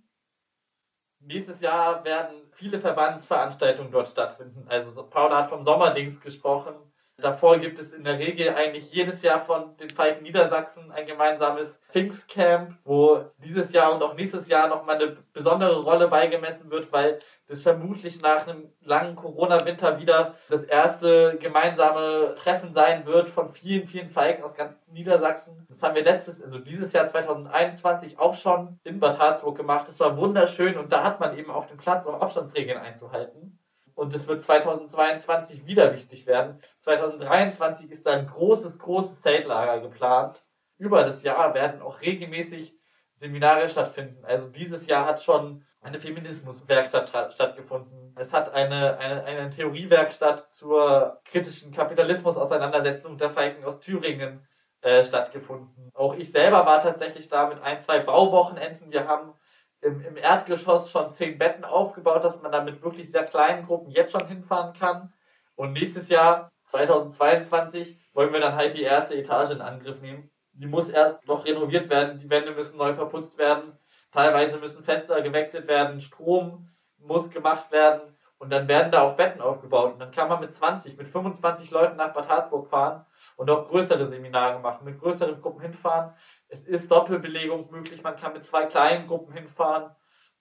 Nächstes 1.22 1.60
Jahr 1.60 2.02
werden 2.04 2.50
viele 2.52 2.78
Verbandsveranstaltungsveranstaltungen 2.80 3.92
dort 3.92 4.08
stattfinden. 4.08 4.66
Also 4.68 5.06
Paula 5.06 5.42
hat 5.42 5.50
vom 5.50 5.62
Sommerdings 5.62 6.20
gesprochen. 6.20 6.74
Davor 7.20 7.58
gibt 7.58 7.78
es 7.78 7.92
in 7.92 8.04
der 8.04 8.18
Regel 8.18 8.54
eigentlich 8.54 8.92
jedes 8.92 9.22
Jahr 9.22 9.40
von 9.40 9.76
den 9.76 9.90
Falken 9.90 10.22
Niedersachsen 10.22 10.90
ein 10.90 11.06
gemeinsames 11.06 11.80
Pfingstcamp, 11.90 12.74
wo 12.84 13.24
dieses 13.38 13.72
Jahr 13.72 13.94
und 13.94 14.02
auch 14.02 14.14
nächstes 14.14 14.48
Jahr 14.48 14.68
nochmal 14.68 14.96
eine 14.96 15.16
besondere 15.32 15.82
Rolle 15.82 16.08
beigemessen 16.08 16.70
wird, 16.70 16.92
weil 16.92 17.18
das 17.46 17.62
vermutlich 17.62 18.22
nach 18.22 18.46
einem 18.46 18.72
langen 18.80 19.16
Corona-Winter 19.16 19.98
wieder 19.98 20.34
das 20.48 20.64
erste 20.64 21.36
gemeinsame 21.38 22.34
Treffen 22.38 22.72
sein 22.72 23.06
wird 23.06 23.28
von 23.28 23.48
vielen, 23.48 23.86
vielen 23.86 24.08
Falken 24.08 24.44
aus 24.44 24.56
ganz 24.56 24.88
Niedersachsen. 24.88 25.66
Das 25.68 25.82
haben 25.82 25.94
wir 25.94 26.04
letztes, 26.04 26.42
also 26.42 26.58
dieses 26.58 26.92
Jahr 26.92 27.06
2021 27.06 28.18
auch 28.18 28.34
schon 28.34 28.78
in 28.84 29.00
Bad 29.00 29.18
Harzburg 29.18 29.56
gemacht. 29.56 29.88
Das 29.88 30.00
war 30.00 30.16
wunderschön 30.16 30.78
und 30.78 30.92
da 30.92 31.04
hat 31.04 31.20
man 31.20 31.36
eben 31.36 31.50
auch 31.50 31.66
den 31.66 31.76
Platz, 31.76 32.06
um 32.06 32.14
Abstandsregeln 32.14 32.78
einzuhalten. 32.78 33.59
Und 34.00 34.14
es 34.14 34.26
wird 34.26 34.42
2022 34.42 35.66
wieder 35.66 35.92
wichtig 35.92 36.26
werden. 36.26 36.58
2023 36.78 37.90
ist 37.90 38.08
ein 38.08 38.26
großes, 38.26 38.78
großes 38.78 39.20
Zeltlager 39.20 39.82
geplant. 39.82 40.42
Über 40.78 41.04
das 41.04 41.22
Jahr 41.22 41.52
werden 41.52 41.82
auch 41.82 42.00
regelmäßig 42.00 42.74
Seminare 43.12 43.68
stattfinden. 43.68 44.24
Also 44.24 44.48
dieses 44.48 44.86
Jahr 44.86 45.04
hat 45.04 45.22
schon 45.22 45.66
eine 45.82 45.98
Feminismuswerkstatt 45.98 47.10
stattgefunden. 47.34 48.14
Es 48.18 48.32
hat 48.32 48.54
eine, 48.54 48.96
eine, 48.96 49.22
eine 49.24 49.50
Theoriewerkstatt 49.50 50.50
zur 50.50 51.20
kritischen 51.26 51.70
Kapitalismus-Auseinandersetzung 51.70 53.18
der 53.18 53.28
Falken 53.28 53.62
aus 53.64 53.80
Thüringen 53.80 54.48
äh, 54.80 55.04
stattgefunden. 55.04 55.90
Auch 55.92 56.14
ich 56.14 56.32
selber 56.32 56.64
war 56.64 56.80
tatsächlich 56.80 57.28
da 57.28 57.48
mit 57.48 57.60
ein, 57.62 57.78
zwei 57.80 57.98
Bauwochenenden. 57.98 58.90
Wir 58.92 59.06
haben 59.06 59.34
im, 59.82 60.00
im 60.04 60.16
Erdgeschoss 60.16 60.90
schon 60.90 61.10
zehn 61.10 61.38
Betten 61.38 61.64
aufgebaut, 61.64 62.24
dass 62.24 62.42
man 62.42 62.52
da 62.52 62.62
mit 62.62 62.82
wirklich 62.82 63.10
sehr 63.10 63.24
kleinen 63.24 63.66
Gruppen 63.66 63.90
jetzt 63.90 64.12
schon 64.12 64.26
hinfahren 64.26 64.72
kann. 64.74 65.12
Und 65.54 65.72
nächstes 65.72 66.08
Jahr, 66.08 66.50
2022, 66.64 67.98
wollen 68.12 68.32
wir 68.32 68.40
dann 68.40 68.56
halt 68.56 68.74
die 68.74 68.82
erste 68.82 69.16
Etage 69.16 69.50
in 69.50 69.60
Angriff 69.60 70.00
nehmen. 70.00 70.30
Die 70.52 70.66
muss 70.66 70.90
erst 70.90 71.26
noch 71.26 71.44
renoviert 71.44 71.88
werden, 71.88 72.18
die 72.18 72.28
Wände 72.28 72.52
müssen 72.52 72.76
neu 72.76 72.92
verputzt 72.92 73.38
werden, 73.38 73.78
teilweise 74.12 74.58
müssen 74.58 74.82
Fenster 74.82 75.22
gewechselt 75.22 75.68
werden, 75.68 76.00
Strom 76.00 76.68
muss 76.98 77.30
gemacht 77.30 77.70
werden 77.72 78.02
und 78.38 78.50
dann 78.50 78.68
werden 78.68 78.90
da 78.90 79.02
auch 79.02 79.16
Betten 79.16 79.40
aufgebaut. 79.40 79.92
Und 79.92 79.98
dann 80.00 80.10
kann 80.10 80.28
man 80.28 80.40
mit 80.40 80.54
20, 80.54 80.96
mit 80.96 81.06
25 81.06 81.70
Leuten 81.70 81.96
nach 81.96 82.12
Bad 82.12 82.28
Harzburg 82.28 82.66
fahren 82.66 83.04
und 83.36 83.50
auch 83.50 83.66
größere 83.66 84.04
Seminare 84.06 84.58
machen, 84.60 84.84
mit 84.84 84.98
größeren 84.98 85.38
Gruppen 85.40 85.60
hinfahren. 85.60 86.14
Es 86.50 86.64
ist 86.64 86.90
Doppelbelegung 86.90 87.70
möglich, 87.70 88.02
man 88.02 88.16
kann 88.16 88.32
mit 88.32 88.44
zwei 88.44 88.66
kleinen 88.66 89.06
Gruppen 89.06 89.32
hinfahren. 89.32 89.94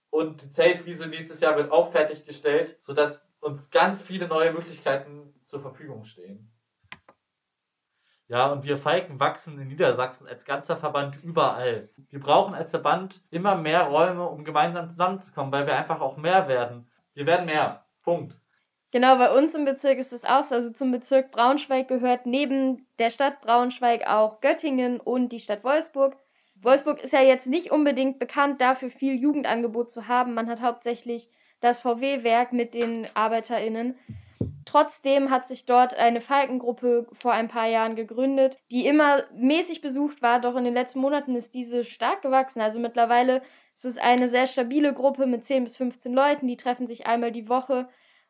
Und 0.10 0.42
die 0.42 0.50
Zeltwiese 0.50 1.08
nächstes 1.08 1.39
Jahr 1.39 1.56
wird 1.56 1.72
auch 1.72 1.92
fertiggestellt, 1.92 2.78
sodass 2.82 3.30
uns 3.42 3.70
ganz 3.70 4.01
viele 4.01 4.28
neue 4.28 4.51
Möglichkeiten 4.51 5.39
zur 5.44 5.60
Verfügung 5.60 6.04
stehen. 6.04 6.51
Ja, 8.28 8.51
und 8.51 8.63
wir 8.63 8.78
Falken 8.78 9.20
wachsen 9.20 9.60
in 9.60 9.68
Niedersachsen 9.68 10.28
als 10.28 10.46
ganzer 10.46 10.78
Verband 10.78 11.24
überall. 11.24 11.89
Wir 12.10 12.20
brauchen 12.20 12.54
als 12.54 12.72
Verband 12.72 13.22
immer 13.32 13.56
mehr 13.56 13.84
Räume, 13.84 14.28
um 14.28 14.44
gemeinsam 14.44 14.89
zusammenzukommen, 14.89 15.51
weil 15.51 15.66
wir 15.66 15.75
einfach 15.75 16.01
auch 16.01 16.18
mehr 16.18 16.48
werden. 16.48 16.88
Wir 17.13 17.25
werden 17.25 17.46
mehr. 17.48 17.86
Punkt. 18.04 18.39
Genau, 18.91 19.17
bei 19.17 19.31
uns 19.31 19.53
im 19.53 19.65
Bezirk 19.65 20.00
ist 20.00 20.13
es 20.13 20.25
auch 20.25 20.43
so. 20.43 20.55
Also 20.55 20.72
zum 20.72 20.91
Bezirk 20.91 21.31
Braunschweig 21.31 21.88
gehört 21.88 22.25
neben 22.25 22.88
der 22.98 23.12
Stadt 23.12 23.41
Braunschweig 23.41 24.08
auch 24.08 24.41
Göttingen 24.41 25.00
und 25.00 25.29
die 25.29 25.39
Stadt 25.39 25.63
Wolfsburg. 25.63 26.17
Wolfsburg 26.62 27.01
ist 27.01 27.13
ja 27.13 27.22
jetzt 27.22 27.48
nicht 27.48 27.72
unbedingt 27.72 28.19
bekannt 28.19 28.60
dafür, 28.62 28.89
viel 28.89 29.15
Jugendangebot 29.15 29.91
zu 29.91 30.08
haben. 30.08 30.34
Man 30.34 30.50
hat 30.50 30.62
hauptsächlich 30.62 31.29
das 31.62 31.81
VW-Werk 31.81 32.51
mit 32.51 32.74
den 32.74 33.05
ArbeiterInnen. 33.13 33.96
Trotzdem 34.65 35.29
hat 35.29 35.48
sich 35.48 35.65
dort 35.65 35.96
eine 35.96 36.22
Falkengruppe 36.22 37.08
vor 37.12 37.31
ein 37.31 37.48
paar 37.48 37.67
Jahren 37.67 37.96
gegründet, 37.96 38.60
die 38.72 38.86
immer 38.86 39.24
mäßig 39.34 39.81
besucht 39.81 40.22
war, 40.22 40.39
doch 40.39 40.55
in 40.55 40.63
den 40.63 40.74
letzten 40.74 41.00
Monaten 41.00 41.36
ist 41.36 41.53
diese 41.55 41.84
stark 41.84 42.22
gewachsen. 42.22 42.62
Also 42.62 42.79
mittlerweile 42.79 43.41
ist 43.74 43.86
es 43.86 43.98
eine 43.98 44.29
sehr 44.29 44.46
stabile 44.46 44.93
Gruppe 44.93 45.25
mit 45.25 45.43
10 45.43 45.63
bis 45.63 45.77
15 45.77 46.13
Leuten, 46.13 46.48
die 46.48 46.58
treffen 46.58 46.86
sich 46.86 47.08
einmal 47.08 47.31
die 47.31 47.50
Woche 47.50 47.88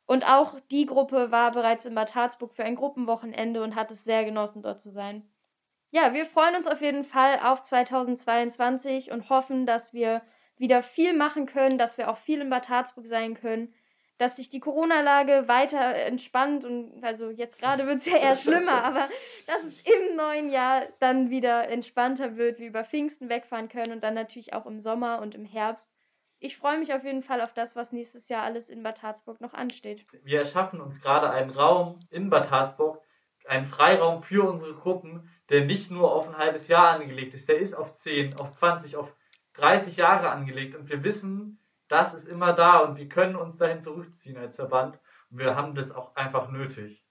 und 0.10 0.28
auch 0.28 0.60
die 0.72 0.88
Gruppe 0.88 1.30
war 1.30 1.52
bereits 1.52 1.86
in 1.86 1.94
Bad 1.94 2.16
Harzburg 2.16 2.56
für 2.56 2.64
ein 2.64 2.76
Gruppenwochenende 2.76 3.62
und 3.62 3.76
hat 3.76 3.92
es 3.92 4.04
sehr 4.04 4.26
genossen, 4.26 4.64
dort 4.64 4.82
zu 4.82 4.90
sein. 4.90 5.22
Ja, 5.92 6.16
wir 6.16 6.26
freuen 6.26 6.56
uns 6.56 6.66
auf 6.66 6.82
jeden 6.82 7.04
Fall 7.04 7.40
auf 7.44 7.62
2022 7.62 9.12
und 9.12 9.30
hoffen, 9.30 9.68
dass 9.68 9.94
wir 9.94 10.24
wieder 10.58 10.82
viel 10.82 11.14
machen 11.14 11.46
können, 11.46 11.78
dass 11.78 12.00
wir 12.00 12.10
auch 12.10 12.18
viel 12.18 12.42
in 12.42 12.50
Bad 12.50 12.70
Harzburg 12.70 13.06
sein 13.06 13.36
können, 13.36 13.72
dass 14.18 14.38
sich 14.38 14.50
die 14.50 14.60
Corona-Lage 14.60 15.48
weiter 15.48 15.94
entspannt 15.94 16.66
und 16.66 17.04
also 17.04 17.30
jetzt 17.30 17.60
gerade 17.60 17.86
wird 17.86 18.00
es 18.00 18.08
ja 18.08 18.18
eher 18.18 18.36
schlimmer, 18.36 18.84
aber 18.84 19.08
dass 19.46 19.64
es 19.64 19.82
im 19.82 20.16
neuen 20.16 20.50
Jahr 20.50 20.88
dann 21.00 21.30
wieder 21.30 21.70
entspannter 21.70 22.36
wird, 22.36 22.58
wir 22.58 22.70
über 22.70 22.84
Pfingsten 22.84 23.30
wegfahren 23.30 23.70
können 23.70 23.92
und 23.92 24.04
dann 24.04 24.16
natürlich 24.16 24.54
auch 24.54 24.66
im 24.66 24.82
Sommer 24.82 25.22
und 25.22 25.36
im 25.36 25.46
Herbst. 25.46 25.92
Ich 26.40 26.58
freue 26.58 26.80
mich 26.80 26.94
auf 26.94 27.04
jeden 27.04 27.24
Fall 27.24 27.42
auf 27.42 27.54
das, 27.54 27.76
was 27.76 27.92
nächstes 27.92 28.30
Jahr 28.30 28.44
alles 28.44 28.70
in 28.70 28.84
Bad 28.84 29.04
Harzburg 29.04 29.42
noch 29.42 29.54
ansteht. 29.54 30.06
Wir 30.24 30.40
erschaffen 30.40 30.80
uns 30.80 31.02
gerade 31.02 31.30
einen 31.30 31.50
Raum 31.50 32.00
in 32.10 32.30
Bad 32.30 32.50
Harzburg, 32.50 33.02
einen 33.46 33.66
Freiraum 33.66 34.24
für 34.24 34.48
unsere 34.48 34.74
Gruppen, 34.74 35.30
der 35.50 35.66
nicht 35.66 35.92
nur 35.92 36.14
auf 36.14 36.28
ein 36.30 36.38
halbes 36.38 36.68
Jahr 36.68 36.92
angelegt 36.92 37.34
ist, 37.34 37.50
der 37.50 37.58
ist 37.58 37.74
auf 37.74 37.94
10, 37.94 38.40
auf 38.40 38.52
20, 38.52 38.96
auf 38.96 39.16
30 39.54 39.98
Jahre 39.98 40.30
angelegt 40.30 40.76
und 40.76 40.90
wir 40.90 41.04
wissen, 41.04 41.60
das 41.88 42.14
ist 42.14 42.28
immer 42.28 42.54
da 42.54 42.80
und 42.80 42.98
wir 42.98 43.10
können 43.10 43.36
uns 43.36 43.58
dahin 43.58 43.82
zurückziehen 43.82 44.38
als 44.38 44.56
Verband 44.56 45.00
und 45.30 45.40
wir 45.40 45.56
haben 45.56 45.76
das 45.76 45.92
auch 45.92 46.16
einfach 46.16 46.50
nötig. 46.50 47.06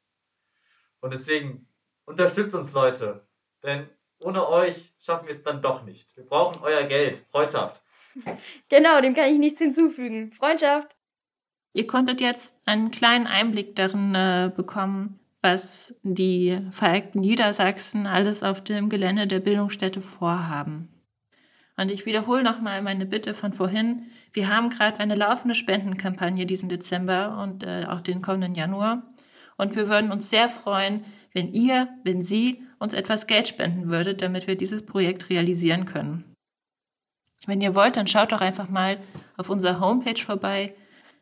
Und 1.00 1.12
deswegen 1.12 1.68
unterstützt 2.04 2.54
uns 2.54 2.72
Leute, 2.72 3.22
denn 3.62 3.88
ohne 4.20 4.48
euch 4.48 4.94
schaffen 4.98 5.26
wir 5.26 5.34
es 5.34 5.42
dann 5.42 5.60
doch 5.60 5.82
nicht. 5.82 6.16
Wir 6.16 6.24
brauchen 6.24 6.62
euer 6.62 6.84
Geld, 6.84 7.16
Freundschaft. 7.30 7.82
Genau, 8.68 9.00
dem 9.00 9.14
kann 9.14 9.32
ich 9.32 9.38
nichts 9.38 9.58
hinzufügen. 9.58 10.32
Freundschaft. 10.32 10.94
Ihr 11.72 11.86
konntet 11.86 12.20
jetzt 12.20 12.60
einen 12.66 12.90
kleinen 12.90 13.26
Einblick 13.26 13.76
darin 13.76 14.14
äh, 14.14 14.50
bekommen, 14.54 15.20
was 15.40 15.98
die 16.02 16.58
Vereinigten 16.70 17.20
Niedersachsen 17.20 18.06
alles 18.06 18.42
auf 18.42 18.62
dem 18.64 18.88
Gelände 18.88 19.26
der 19.26 19.40
Bildungsstätte 19.40 20.00
vorhaben. 20.00 20.88
Und 21.76 21.92
ich 21.92 22.06
wiederhole 22.06 22.42
nochmal 22.42 22.82
meine 22.82 23.06
Bitte 23.06 23.34
von 23.34 23.52
vorhin. 23.52 24.06
Wir 24.32 24.48
haben 24.48 24.70
gerade 24.70 24.98
eine 24.98 25.14
laufende 25.14 25.54
Spendenkampagne 25.54 26.44
diesen 26.44 26.68
Dezember 26.68 27.40
und 27.40 27.62
äh, 27.62 27.86
auch 27.88 28.00
den 28.00 28.20
kommenden 28.20 28.56
Januar. 28.56 29.04
Und 29.56 29.76
wir 29.76 29.88
würden 29.88 30.10
uns 30.10 30.30
sehr 30.30 30.48
freuen, 30.48 31.04
wenn 31.32 31.52
ihr, 31.52 31.88
wenn 32.02 32.22
Sie 32.22 32.62
uns 32.80 32.94
etwas 32.94 33.28
Geld 33.28 33.46
spenden 33.46 33.88
würdet, 33.88 34.22
damit 34.22 34.48
wir 34.48 34.56
dieses 34.56 34.84
Projekt 34.84 35.30
realisieren 35.30 35.84
können. 35.84 36.27
Wenn 37.48 37.60
ihr 37.62 37.74
wollt, 37.74 37.96
dann 37.96 38.06
schaut 38.06 38.30
doch 38.32 38.42
einfach 38.42 38.68
mal 38.68 38.98
auf 39.38 39.48
unserer 39.48 39.80
Homepage 39.80 40.22
vorbei, 40.22 40.74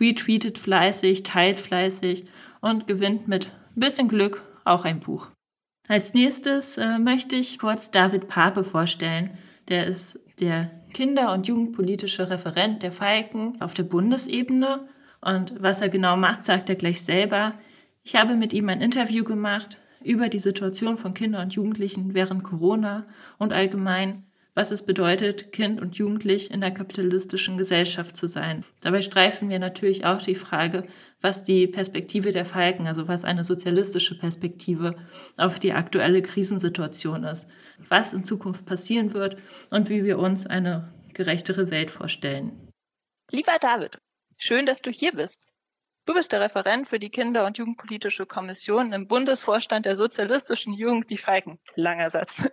retweetet 0.00 0.58
fleißig, 0.58 1.22
teilt 1.22 1.60
fleißig 1.60 2.24
und 2.60 2.88
gewinnt 2.88 3.28
mit 3.28 3.46
ein 3.76 3.80
bisschen 3.80 4.08
Glück 4.08 4.53
auch 4.64 4.84
ein 4.84 5.00
Buch. 5.00 5.30
Als 5.86 6.14
nächstes 6.14 6.78
äh, 6.78 6.98
möchte 6.98 7.36
ich 7.36 7.58
kurz 7.58 7.90
David 7.90 8.26
Pape 8.26 8.64
vorstellen. 8.64 9.36
Der 9.68 9.86
ist 9.86 10.18
der 10.40 10.70
Kinder- 10.92 11.32
und 11.32 11.46
Jugendpolitische 11.46 12.30
Referent 12.30 12.82
der 12.82 12.92
Falken 12.92 13.60
auf 13.60 13.74
der 13.74 13.82
Bundesebene 13.82 14.88
und 15.20 15.54
was 15.62 15.80
er 15.80 15.88
genau 15.88 16.16
macht, 16.16 16.42
sagt 16.42 16.68
er 16.68 16.76
gleich 16.76 17.02
selber. 17.02 17.54
Ich 18.02 18.16
habe 18.16 18.36
mit 18.36 18.52
ihm 18.52 18.68
ein 18.68 18.80
Interview 18.80 19.24
gemacht 19.24 19.78
über 20.02 20.28
die 20.28 20.38
Situation 20.38 20.98
von 20.98 21.14
Kindern 21.14 21.44
und 21.44 21.54
Jugendlichen 21.54 22.14
während 22.14 22.44
Corona 22.44 23.06
und 23.38 23.52
allgemein, 23.52 24.23
was 24.54 24.70
es 24.70 24.84
bedeutet, 24.84 25.52
Kind 25.52 25.80
und 25.80 25.96
Jugendlich 25.96 26.50
in 26.50 26.60
der 26.60 26.70
kapitalistischen 26.70 27.58
Gesellschaft 27.58 28.16
zu 28.16 28.26
sein. 28.26 28.64
Dabei 28.80 29.02
streifen 29.02 29.48
wir 29.48 29.58
natürlich 29.58 30.04
auch 30.04 30.22
die 30.22 30.34
Frage, 30.34 30.86
was 31.20 31.42
die 31.42 31.66
Perspektive 31.66 32.32
der 32.32 32.44
Falken, 32.44 32.86
also 32.86 33.08
was 33.08 33.24
eine 33.24 33.44
sozialistische 33.44 34.18
Perspektive 34.18 34.96
auf 35.36 35.58
die 35.58 35.72
aktuelle 35.72 36.22
Krisensituation 36.22 37.24
ist, 37.24 37.48
was 37.88 38.12
in 38.12 38.24
Zukunft 38.24 38.66
passieren 38.66 39.12
wird 39.12 39.36
und 39.70 39.88
wie 39.88 40.04
wir 40.04 40.18
uns 40.18 40.46
eine 40.46 40.92
gerechtere 41.12 41.70
Welt 41.70 41.90
vorstellen. 41.90 42.70
Lieber 43.30 43.56
David, 43.60 43.98
Schön, 44.36 44.66
dass 44.66 44.82
du 44.82 44.90
hier 44.90 45.12
bist. 45.12 45.42
Du 46.06 46.12
bist 46.12 46.32
der 46.32 46.40
Referent 46.40 46.86
für 46.86 46.98
die 46.98 47.08
Kinder- 47.08 47.46
und 47.46 47.56
Jugendpolitische 47.56 48.26
Kommission 48.26 48.92
im 48.92 49.06
Bundesvorstand 49.06 49.86
der 49.86 49.96
Sozialistischen 49.96 50.74
Jugend 50.74 51.08
Die 51.08 51.16
Falken. 51.16 51.58
Langer 51.76 52.10
Satz. 52.10 52.50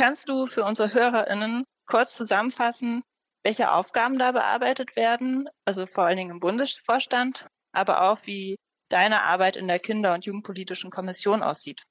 Kannst 0.00 0.30
du 0.30 0.46
für 0.46 0.64
unsere 0.64 0.94
HörerInnen 0.94 1.64
kurz 1.86 2.16
zusammenfassen, 2.16 3.02
welche 3.44 3.70
Aufgaben 3.70 4.18
da 4.18 4.32
bearbeitet 4.32 4.96
werden, 4.96 5.46
also 5.66 5.84
vor 5.84 6.04
allen 6.04 6.16
Dingen 6.16 6.30
im 6.30 6.40
Bundesvorstand, 6.40 7.48
aber 7.72 8.10
auch 8.10 8.20
wie 8.24 8.56
deine 8.88 9.24
Arbeit 9.24 9.58
in 9.58 9.68
der 9.68 9.78
Kinder- 9.78 10.14
und 10.14 10.24
Jugendpolitischen 10.24 10.90
Kommission 10.90 11.42
aussieht? 11.42 11.82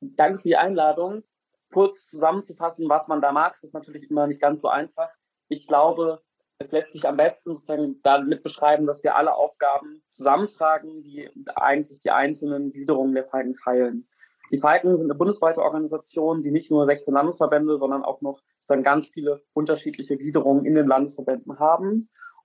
Danke 0.00 0.38
für 0.38 0.48
die 0.48 0.56
Einladung. 0.56 1.22
Kurz 1.70 2.06
zusammenzufassen, 2.06 2.88
was 2.88 3.08
man 3.08 3.20
da 3.20 3.30
macht, 3.30 3.62
ist 3.62 3.74
natürlich 3.74 4.08
immer 4.08 4.26
nicht 4.26 4.40
ganz 4.40 4.62
so 4.62 4.68
einfach. 4.68 5.10
Ich 5.48 5.66
glaube, 5.66 6.22
es 6.56 6.72
lässt 6.72 6.94
sich 6.94 7.06
am 7.06 7.18
besten 7.18 7.52
sozusagen 7.52 8.00
damit 8.02 8.42
beschreiben, 8.42 8.86
dass 8.86 9.04
wir 9.04 9.16
alle 9.16 9.34
Aufgaben 9.34 10.02
zusammentragen, 10.08 11.02
die 11.02 11.28
eigentlich 11.56 12.00
die 12.00 12.10
einzelnen 12.10 12.72
Gliederungen 12.72 13.14
der 13.14 13.24
Falken 13.24 13.52
teilen. 13.52 14.08
Die 14.54 14.60
Falken 14.60 14.96
sind 14.96 15.10
eine 15.10 15.18
bundesweite 15.18 15.60
Organisation, 15.60 16.40
die 16.40 16.52
nicht 16.52 16.70
nur 16.70 16.86
16 16.86 17.12
Landesverbände, 17.12 17.76
sondern 17.76 18.04
auch 18.04 18.20
noch 18.20 18.40
sozusagen 18.60 18.84
ganz 18.84 19.08
viele 19.08 19.42
unterschiedliche 19.52 20.16
Gliederungen 20.16 20.64
in 20.64 20.76
den 20.76 20.86
Landesverbänden 20.86 21.58
haben. 21.58 21.98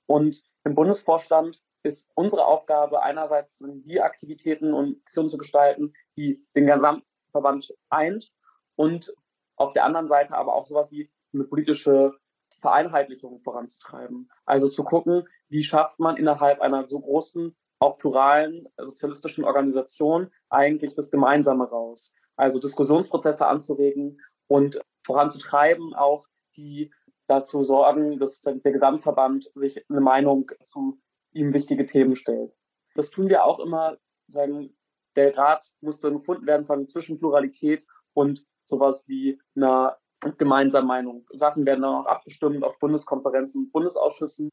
Und 0.07 0.41
im 0.63 0.73
Bundesvorstand 0.73 1.61
ist 1.83 2.09
unsere 2.15 2.47
Aufgabe 2.47 3.03
einerseits 3.03 3.63
die 3.63 4.01
Aktivitäten 4.01 4.73
und 4.73 4.99
Aktionen 5.01 5.29
zu 5.29 5.37
gestalten, 5.37 5.93
die 6.17 6.43
den 6.55 6.65
gesamten 6.65 7.05
Verband 7.29 7.75
eint 7.91 8.33
und 8.75 9.13
auf 9.55 9.73
der 9.73 9.85
anderen 9.85 10.07
Seite 10.07 10.33
aber 10.33 10.55
auch 10.55 10.65
sowas 10.65 10.89
wie 10.89 11.11
eine 11.31 11.43
politische 11.43 12.17
Vereinheitlichung 12.59 13.39
voranzutreiben. 13.41 14.31
Also 14.45 14.67
zu 14.67 14.83
gucken, 14.83 15.27
wie 15.47 15.63
schafft 15.63 15.99
man 15.99 16.17
innerhalb 16.17 16.59
einer 16.59 16.89
so 16.89 17.01
großen, 17.01 17.55
auch 17.79 17.97
pluralen 17.97 18.67
sozialistischen 18.77 19.43
Organisation 19.43 20.31
eigentlich 20.49 20.93
das 20.95 21.11
Gemeinsame 21.11 21.69
raus. 21.69 22.13
Also 22.35 22.59
Diskussionsprozesse 22.59 23.47
anzuregen 23.47 24.19
und 24.47 24.81
voranzutreiben, 25.05 25.93
auch 25.93 26.25
die 26.55 26.91
dazu 27.27 27.63
sorgen, 27.63 28.19
dass 28.19 28.41
der 28.41 28.55
Gesamtverband 28.59 29.49
sich 29.55 29.85
eine 29.89 30.01
Meinung 30.01 30.51
zu 30.63 30.99
ihm 31.33 31.53
wichtige 31.53 31.85
Themen 31.85 32.15
stellt. 32.15 32.53
Das 32.95 33.09
tun 33.09 33.29
wir 33.29 33.45
auch 33.45 33.59
immer, 33.59 33.97
sagen, 34.27 34.75
der 35.15 35.31
Grad 35.31 35.65
muss 35.81 35.99
dann 35.99 36.13
gefunden 36.13 36.47
werden 36.47 36.61
sagen, 36.61 36.87
zwischen 36.87 37.19
Pluralität 37.19 37.85
und 38.13 38.45
sowas 38.63 39.03
wie 39.07 39.39
einer 39.55 39.97
gemeinsame 40.37 40.87
Meinung. 40.87 41.25
Sachen 41.33 41.65
werden 41.65 41.81
dann 41.81 41.95
auch 41.95 42.05
abgestimmt 42.05 42.63
auf 42.63 42.77
Bundeskonferenzen, 42.79 43.71
Bundesausschüssen. 43.71 44.49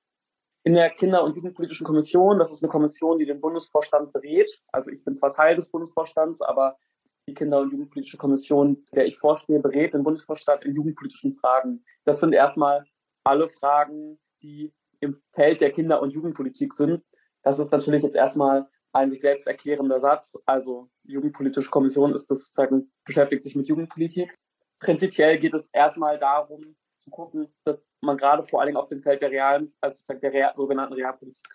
In 0.67 0.75
der 0.75 0.91
Kinder- 0.91 1.23
und 1.23 1.37
Jugendpolitischen 1.37 1.87
Kommission, 1.87 2.41
das 2.41 2.51
ist 2.51 2.61
eine 2.61 2.73
Kommission, 2.73 3.19
die 3.19 3.25
den 3.25 3.41
Bundesvorstand 3.41 4.13
berät. 4.13 4.51
Also 4.73 4.91
ich 4.91 5.05
bin 5.05 5.15
zwar 5.15 5.31
Teil 5.31 5.55
des 5.55 5.71
Bundesvorstands, 5.71 6.43
aber 6.43 6.77
die 7.29 7.35
Kinder- 7.35 7.61
und 7.61 7.71
Jugendpolitische 7.71 8.17
Kommission, 8.17 8.85
der 8.93 9.07
ich 9.07 9.17
vorstehe, 9.17 9.61
berät 9.61 9.95
den 9.95 10.03
Bundesvorstand 10.03 10.65
in 10.65 10.75
jugendpolitischen 10.75 11.35
Fragen. 11.35 11.85
Das 12.05 12.19
sind 12.19 12.33
erstmal 12.33 12.85
alle 13.23 13.49
Fragen, 13.49 14.19
die 14.43 14.75
im 14.99 15.23
Feld 15.33 15.61
der 15.61 15.71
Kinder- 15.71 16.03
und 16.03 16.11
Jugendpolitik 16.11 16.75
sind. 16.75 17.05
Das 17.43 17.61
ist 17.61 17.71
natürlich 17.71 18.03
jetzt 18.03 18.17
erstmal 18.17 18.69
ein 18.93 19.09
sich 19.11 19.21
selbst 19.21 19.47
erklärender 19.47 20.01
Satz. 20.01 20.37
Also 20.47 20.91
Jugendpolitische 21.05 21.71
Kommission 21.71 22.13
ist 22.13 22.29
das 22.29 22.41
sozusagen, 22.41 22.91
beschäftigt 23.05 23.45
sich 23.45 23.55
mit 23.55 23.69
Jugendpolitik 23.69 24.37
prinzipiell 24.79 25.39
geht 25.39 25.55
es 25.55 25.69
erstmal 25.73 26.19
darum, 26.19 26.77
zu 27.07 27.11
gucken, 27.11 27.49
dass 27.64 27.88
man 28.03 28.16
gerade 28.16 28.42
vor 28.45 28.61
allen 28.61 28.69
Dingen 28.69 28.79
auf 28.79 28.88
dem 28.88 29.03
Feld 29.03 29.23
der 29.23 29.31
realen, 29.31 29.73
also 29.81 29.99
der 30.12 30.33
Real, 30.33 30.53
sogenannten 30.55 30.95
Realpolitik 30.95 31.47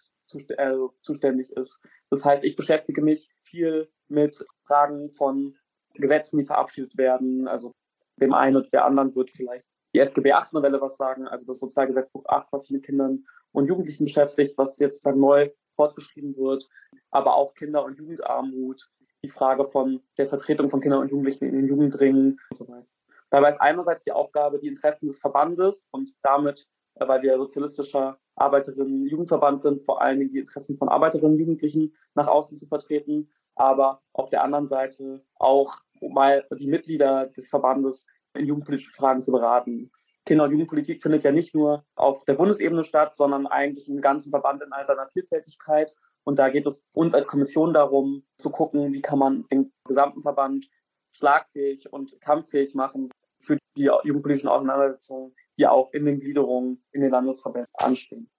äh, 0.58 0.76
zuständig 1.02 1.52
ist. 1.52 1.82
Das 2.10 2.24
heißt, 2.24 2.44
ich 2.44 2.56
beschäftige 2.56 3.02
mich 3.02 3.30
viel 3.42 3.90
mit 4.08 4.44
Fragen 4.66 5.10
von 5.12 5.58
Gesetzen, 5.94 6.40
die 6.40 6.46
verabschiedet 6.46 6.98
werden. 6.98 7.48
Also 7.48 7.74
dem 8.20 8.34
einen 8.34 8.58
und 8.58 8.72
der 8.74 8.86
anderen 8.86 9.14
wird 9.16 9.30
vielleicht 9.30 9.66
die 9.94 10.00
SGB 10.00 10.32
8 10.32 10.54
Novelle 10.54 10.80
was 10.80 10.96
sagen, 10.96 11.28
also 11.28 11.46
das 11.46 11.60
Sozialgesetzbuch 11.60 12.26
8, 12.26 12.48
was 12.52 12.64
sich 12.64 12.72
mit 12.72 12.86
Kindern 12.86 13.26
und 13.52 13.68
Jugendlichen 13.68 14.06
beschäftigt, 14.06 14.58
was 14.58 14.80
jetzt 14.80 14.96
sozusagen 14.96 15.20
neu 15.20 15.50
fortgeschrieben 15.76 16.38
wird, 16.38 16.70
aber 17.10 17.36
auch 17.36 17.54
Kinder- 17.54 17.84
und 17.84 17.98
Jugendarmut, 17.98 18.90
die 19.24 19.30
Frage 19.30 19.66
von 19.66 20.02
der 20.18 20.28
Vertretung 20.28 20.70
von 20.70 20.80
Kindern 20.80 21.02
und 21.02 21.12
Jugendlichen 21.12 21.46
in 21.46 21.56
den 21.56 21.68
Jugendringen 21.68 22.40
und 22.50 22.58
so 22.58 22.68
weiter. 22.70 22.92
Dabei 23.32 23.52
ist 23.52 23.62
einerseits 23.62 24.04
die 24.04 24.12
Aufgabe, 24.12 24.60
die 24.60 24.68
Interessen 24.68 25.08
des 25.08 25.20
Verbandes 25.20 25.88
und 25.92 26.12
damit, 26.22 26.68
äh, 26.96 27.08
weil 27.08 27.22
wir 27.24 27.38
sozialistischer 27.38 28.20
Arbeiterinnen 28.36 29.08
Jugendverband 29.08 29.62
sind, 29.62 29.86
vor 29.86 30.02
allen 30.02 30.20
Dingen 30.20 30.32
die 30.32 30.40
Interessen 30.40 30.78
von 30.78 30.90
Arbeiterinnen 30.90 31.34
und 31.34 31.40
Jugendlichen 31.40 31.96
nach 32.14 32.28
außen 32.28 32.58
zu 32.58 32.68
vertreten, 32.68 33.32
aber 33.56 34.02
auf 34.14 34.30
der 34.30 34.44
anderen 34.44 34.68
Seite 34.68 35.24
auch 35.36 35.80
mal 36.02 36.46
die 36.60 36.68
Mitglieder 36.68 37.28
des 37.28 37.50
Verbandes 37.50 38.06
in 38.34 38.46
jugendpolitischen 38.46 38.94
Fragen 38.94 39.22
zu 39.22 39.32
beraten. 39.32 39.92
Kinder- 40.26 40.46
und 40.46 40.52
Jugendpolitik 40.52 41.02
findet 41.02 41.24
ja 41.24 41.32
nicht 41.32 41.56
nur 41.56 41.86
auf 41.96 42.24
der 42.26 42.36
Bundesebene 42.36 42.84
statt, 42.84 43.16
sondern 43.16 43.48
eigentlich 43.48 43.88
im 43.88 44.02
ganzen 44.02 44.30
Verband 44.30 44.62
in 44.62 44.72
all 44.72 44.86
seiner 44.86 45.08
Vielfältigkeit. 45.08 45.96
Und 46.24 46.38
da 46.38 46.50
geht 46.50 46.68
es 46.68 46.86
uns 46.94 47.14
als 47.14 47.28
Kommission 47.28 47.74
darum, 47.74 48.24
zu 48.38 48.52
gucken, 48.52 48.94
wie 48.94 49.02
kann 49.02 49.20
man 49.20 49.46
den 49.52 49.74
gesamten 49.88 50.22
Verband 50.22 50.68
schlagfähig 51.12 51.92
und 51.92 52.20
kampffähig 52.22 52.76
machen 52.76 53.10
für 53.42 53.58
die 53.78 53.90
jugendpolitischen 54.04 54.50
Auseinandersetzungen, 54.50 55.36
die 55.58 55.68
auch 55.68 55.92
in 55.94 56.06
den 56.06 56.20
Gliederungen 56.20 56.84
in 56.92 57.02
den 57.02 57.12
Landesverbänden 57.12 57.72
anstehen. 57.76 58.30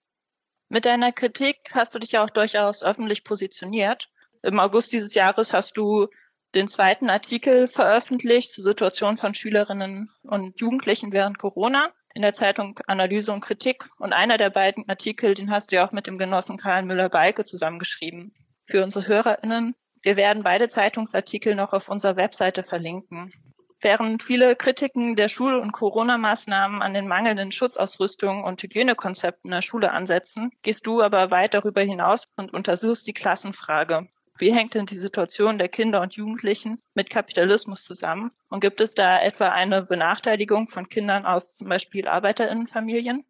Mit 0.69 0.87
deiner 0.87 1.13
Kritik 1.13 1.57
hast 1.73 1.95
du 1.95 1.99
dich 1.99 2.13
ja 2.13 2.25
auch 2.25 2.31
durchaus 2.31 2.83
öffentlich 2.83 3.25
positioniert. 3.25 4.09
Im 4.43 4.59
August 4.59 4.93
dieses 4.93 5.15
Jahres 5.15 5.53
hast 5.53 5.77
du 5.77 6.09
den 6.55 6.69
zweiten 6.69 7.11
Artikel 7.11 7.69
veröffentlicht 7.69 8.51
zur 8.51 8.65
Situation 8.65 9.17
von 9.17 9.35
Schülerinnen 9.35 10.11
und 10.23 10.61
Jugendlichen 10.61 11.13
während 11.13 11.39
Corona 11.39 11.93
in 12.15 12.23
der 12.23 12.35
Zeitung 12.35 12.79
Analyse 12.87 13.33
und 13.33 13.41
Kritik. 13.41 13.89
Und 13.99 14.13
einer 14.13 14.37
der 14.37 14.51
beiden 14.51 14.89
Artikel, 14.89 15.35
den 15.35 15.51
hast 15.51 15.71
du 15.73 15.77
ja 15.77 15.87
auch 15.87 15.93
mit 15.93 16.07
dem 16.07 16.19
Genossen 16.19 16.59
Karl 16.59 16.83
Müller-Balke 16.83 17.45
zusammengeschrieben. 17.45 18.35
Für 18.67 18.83
unsere 18.83 19.07
HörerInnen, 19.07 19.75
wir 20.03 20.17
werden 20.17 20.43
beide 20.43 20.69
Zeitungsartikel 20.69 21.55
noch 21.55 21.73
auf 21.73 21.89
unserer 21.89 22.17
Webseite 22.17 22.63
verlinken. 22.63 23.33
Während 23.85 24.23
viele 24.23 24.55
Kritiken 24.55 25.17
der 25.17 25.29
Schul- 25.29 25.59
und 25.59 25.73
Corona-Maßnahmen 25.73 26.83
an 26.83 26.95
den 26.95 27.09
mangelnden 27.09 27.51
Schutzausrüstungen 27.51 28.45
und 28.45 28.63
Hygienekonzepten 28.63 29.51
der 29.51 29.61
Schule 29.61 29.91
ansetzen, 29.91 30.53
gehst 30.63 30.87
du 30.87 31.03
aber 31.03 31.33
weit 31.33 31.55
darüber 31.55 31.83
hinaus 31.83 32.29
und 32.37 32.55
untersuchst 32.55 33.09
die 33.09 33.13
Klassenfrage. 33.13 34.07
Wie 34.39 34.55
hängt 34.55 34.75
denn 34.75 34.87
die 34.87 34.95
Situation 34.95 35.59
der 35.59 35.69
Kinder 35.69 36.01
und 36.01 36.15
Jugendlichen 36.15 36.81
mit 36.95 37.11
Kapitalismus 37.11 37.85
zusammen? 37.85 38.31
Und 38.49 38.61
gibt 38.61 38.81
es 38.81 38.95
da 38.95 39.21
etwa 39.21 39.49
eine 39.49 39.83
Benachteiligung 39.83 40.69
von 40.69 40.89
Kindern 40.89 41.27
aus 41.27 41.53
zum 41.53 41.69
Beispiel 41.69 42.07
Arbeiterinnenfamilien? 42.07 43.27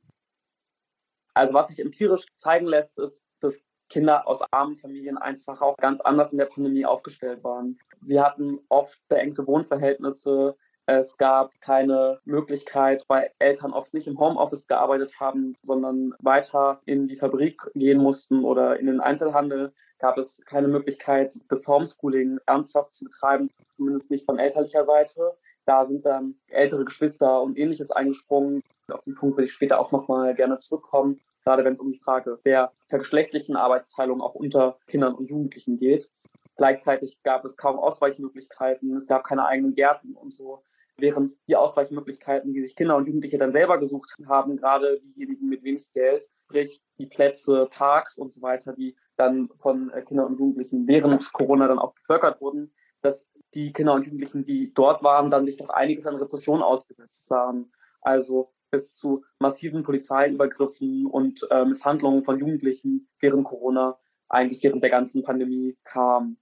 Also 1.33 1.55
was 1.55 1.69
sich 1.69 1.79
empirisch 1.79 2.27
zeigen 2.37 2.67
lässt, 2.67 2.99
ist, 2.99 3.23
dass 3.41 3.59
Kinder 3.93 4.27
aus 4.27 4.41
armen 4.51 4.79
Familien 4.79 5.19
einfach 5.19 5.61
auch 5.61 5.77
ganz 5.77 6.01
anders 6.01 6.33
in 6.33 6.39
der 6.39 6.47
Pandemie 6.47 6.87
aufgestellt 6.87 7.45
waren. 7.45 7.79
Sie 8.01 8.19
hatten 8.19 8.59
oft 8.71 8.99
beengte 9.09 9.47
Wohnverhältnisse, 9.47 10.57
es 10.87 11.17
gab 11.17 11.61
keine 11.61 12.19
Möglichkeit, 12.25 13.05
weil 13.07 13.31
Eltern 13.39 13.73
oft 13.73 13.95
nicht 13.95 14.09
im 14.09 14.19
Homeoffice 14.19 14.67
gearbeitet 14.67 15.21
haben, 15.21 15.55
sondern 15.63 16.13
weiter 16.21 16.81
in 16.87 17.07
die 17.07 17.17
Fabrik 17.17 17.63
gehen 17.75 18.01
mussten 18.01 18.45
oder 18.45 18.81
in 18.81 18.87
den 18.87 19.01
Einzelhandel. 19.01 19.73
Gab 19.99 20.19
es 20.19 20.41
keine 20.45 20.67
Möglichkeit, 20.67 21.35
das 21.49 21.69
Homeschooling 21.69 22.39
ernsthaft 22.47 22.95
zu 22.95 23.05
betreiben, 23.05 23.49
zumindest 23.77 24.11
nicht 24.11 24.25
von 24.25 24.39
elterlicher 24.39 24.85
Seite. 24.85 25.37
Da 25.67 25.85
sind 25.85 26.05
dann 26.05 26.35
ältere 26.49 26.85
Geschwister 26.85 27.43
und 27.43 27.57
ähnliches 27.57 27.93
eingesprungen. 27.93 28.63
Auf 28.89 29.03
den 29.03 29.15
Punkt 29.15 29.37
will 29.37 29.45
ich 29.45 29.53
später 29.53 29.79
auch 29.79 29.93
nochmal 29.93 30.35
gerne 30.35 30.59
zurückkommen, 30.59 31.21
gerade 31.45 31.65
wenn 31.65 31.75
es 31.75 31.81
um 31.81 31.91
die 31.91 31.99
Frage 31.99 32.39
der 32.45 32.73
vergeschlechtlichen 32.89 33.57
Arbeitsteilung 33.57 34.21
auch 34.21 34.35
unter 34.35 34.79
Kindern 34.87 35.15
und 35.15 35.31
Jugendlichen 35.31 35.77
geht. 35.77 36.11
Gleichzeitig 36.57 37.23
gab 37.23 37.45
es 37.45 37.57
kaum 37.57 37.79
Ausweichmöglichkeiten, 37.79 38.95
es 38.95 39.07
gab 39.07 39.25
keine 39.25 39.47
eigenen 39.47 39.75
Gärten 39.75 40.15
und 40.15 40.33
so. 40.33 40.63
Während 40.99 41.37
die 41.49 41.57
Ausweichmöglichkeiten, 41.57 42.51
die 42.51 42.61
sich 42.61 42.77
Kinder 42.77 42.97
und 42.97 43.07
Jugendliche 43.07 43.39
dann 43.39 43.51
selber 43.51 43.79
gesucht 43.79 44.15
haben, 44.29 44.57
gerade 44.57 45.01
diejenigen 45.01 45.49
mit 45.49 45.65
wenig 45.65 45.91
Geld, 45.93 46.29
sprich 46.45 46.83
die 46.99 47.07
Plätze, 47.07 47.67
Parks 47.71 48.19
und 48.19 48.33
so 48.33 48.43
weiter, 48.43 48.75
die 48.75 48.95
dann 49.17 49.49
von 49.57 49.91
äh, 49.91 50.03
Kindern 50.03 50.27
und 50.27 50.39
Jugendlichen 50.39 50.87
während 50.87 51.33
Corona 51.33 51.67
dann 51.67 51.79
auch 51.79 51.95
bevölkert 51.95 52.41
wurden, 52.43 52.75
dass 53.01 53.27
die 53.55 53.73
Kinder 53.73 53.95
und 53.95 54.05
Jugendlichen, 54.05 54.45
die 54.45 54.73
dort 54.73 55.03
waren, 55.03 55.31
dann 55.31 55.45
sich 55.45 55.57
doch 55.57 55.71
einiges 55.71 56.07
an 56.07 56.17
Repression 56.17 56.63
ausgesetzt 56.63 57.27
sahen. 57.27 57.73
Also 58.01 58.53
bis 58.73 58.97
zu 58.97 59.23
massiven 59.39 59.83
Polizeiübergriffen 59.83 61.07
und 61.07 61.47
äh, 61.51 61.65
Misshandlungen 61.65 62.25
von 62.25 62.39
Jugendlichen 62.39 63.09
während 63.21 63.45
Corona 63.45 63.99
eigentlich 64.29 64.63
während 64.63 64.83
der 64.83 64.91
ganzen 64.91 65.23
Pandemie 65.23 65.77
kam. 65.85 66.39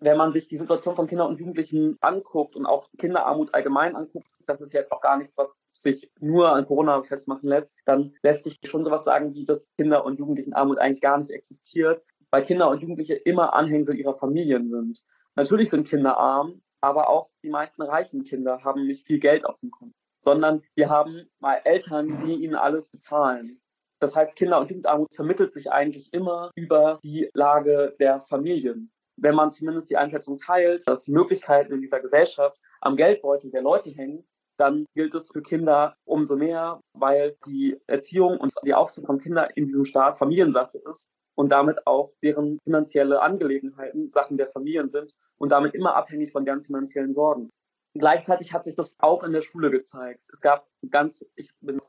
Wenn 0.00 0.18
man 0.18 0.32
sich 0.32 0.48
die 0.48 0.58
Situation 0.58 0.94
von 0.94 1.06
Kindern 1.06 1.28
und 1.28 1.40
Jugendlichen 1.40 1.96
anguckt 2.00 2.54
und 2.56 2.66
auch 2.66 2.88
Kinderarmut 2.98 3.54
allgemein 3.54 3.96
anguckt, 3.96 4.28
das 4.44 4.60
ist 4.60 4.72
jetzt 4.72 4.92
auch 4.92 5.00
gar 5.00 5.16
nichts, 5.16 5.38
was 5.38 5.56
sich 5.72 6.12
nur 6.20 6.52
an 6.52 6.66
Corona 6.66 7.02
festmachen 7.02 7.48
lässt, 7.48 7.74
dann 7.84 8.14
lässt 8.22 8.44
sich 8.44 8.60
schon 8.64 8.84
sowas 8.84 9.04
sagen, 9.04 9.34
wie 9.34 9.44
dass 9.44 9.68
Kinder- 9.76 10.04
und 10.04 10.18
Jugendlichenarmut 10.18 10.78
eigentlich 10.78 11.00
gar 11.00 11.18
nicht 11.18 11.30
existiert, 11.30 12.04
weil 12.30 12.44
Kinder 12.44 12.70
und 12.70 12.80
Jugendliche 12.80 13.14
immer 13.14 13.54
Anhängsel 13.54 13.96
ihrer 13.96 14.14
Familien 14.14 14.68
sind. 14.68 15.04
Natürlich 15.34 15.70
sind 15.70 15.88
Kinder 15.88 16.18
arm, 16.18 16.62
aber 16.80 17.08
auch 17.08 17.28
die 17.42 17.50
meisten 17.50 17.82
reichen 17.82 18.24
Kinder 18.24 18.62
haben 18.64 18.86
nicht 18.86 19.06
viel 19.06 19.18
Geld 19.18 19.44
auf 19.46 19.58
dem 19.58 19.70
Konto, 19.70 19.96
sondern 20.20 20.62
die 20.76 20.86
haben 20.86 21.28
mal 21.40 21.60
Eltern, 21.64 22.18
die 22.24 22.34
ihnen 22.34 22.54
alles 22.54 22.90
bezahlen. 22.90 23.60
Das 24.00 24.14
heißt, 24.14 24.36
Kinder- 24.36 24.60
und 24.60 24.70
Jugendarmut 24.70 25.14
vermittelt 25.14 25.52
sich 25.52 25.70
eigentlich 25.70 26.12
immer 26.12 26.50
über 26.54 27.00
die 27.02 27.30
Lage 27.34 27.96
der 27.98 28.20
Familien. 28.20 28.92
Wenn 29.16 29.34
man 29.34 29.50
zumindest 29.50 29.90
die 29.90 29.96
Einschätzung 29.96 30.38
teilt, 30.38 30.86
dass 30.86 31.02
die 31.02 31.10
Möglichkeiten 31.10 31.72
in 31.72 31.80
dieser 31.80 32.00
Gesellschaft 32.00 32.60
am 32.80 32.96
Geldbeutel 32.96 33.50
der 33.50 33.62
Leute 33.62 33.90
hängen, 33.90 34.24
dann 34.56 34.86
gilt 34.94 35.14
es 35.14 35.30
für 35.32 35.42
Kinder 35.42 35.94
umso 36.04 36.36
mehr, 36.36 36.80
weil 36.92 37.36
die 37.46 37.80
Erziehung 37.86 38.38
und 38.38 38.52
die 38.64 38.74
Aufzucht 38.74 39.06
von 39.06 39.18
Kindern 39.18 39.48
in 39.54 39.66
diesem 39.66 39.84
Staat 39.84 40.18
Familiensache 40.18 40.78
ist 40.90 41.10
und 41.36 41.52
damit 41.52 41.86
auch 41.86 42.10
deren 42.22 42.58
finanzielle 42.64 43.22
Angelegenheiten 43.22 44.10
Sachen 44.10 44.36
der 44.36 44.48
Familien 44.48 44.88
sind 44.88 45.14
und 45.38 45.52
damit 45.52 45.74
immer 45.74 45.94
abhängig 45.94 46.32
von 46.32 46.44
deren 46.44 46.62
finanziellen 46.64 47.12
Sorgen. 47.12 47.50
Gleichzeitig 47.98 48.52
hat 48.52 48.64
sich 48.64 48.76
das 48.76 48.96
auch 49.00 49.24
in 49.24 49.32
der 49.32 49.40
Schule 49.40 49.70
gezeigt. 49.70 50.28
Es 50.32 50.40
gab 50.40 50.68
ganz, 50.88 51.26
ich 51.34 51.52
bin 51.60 51.80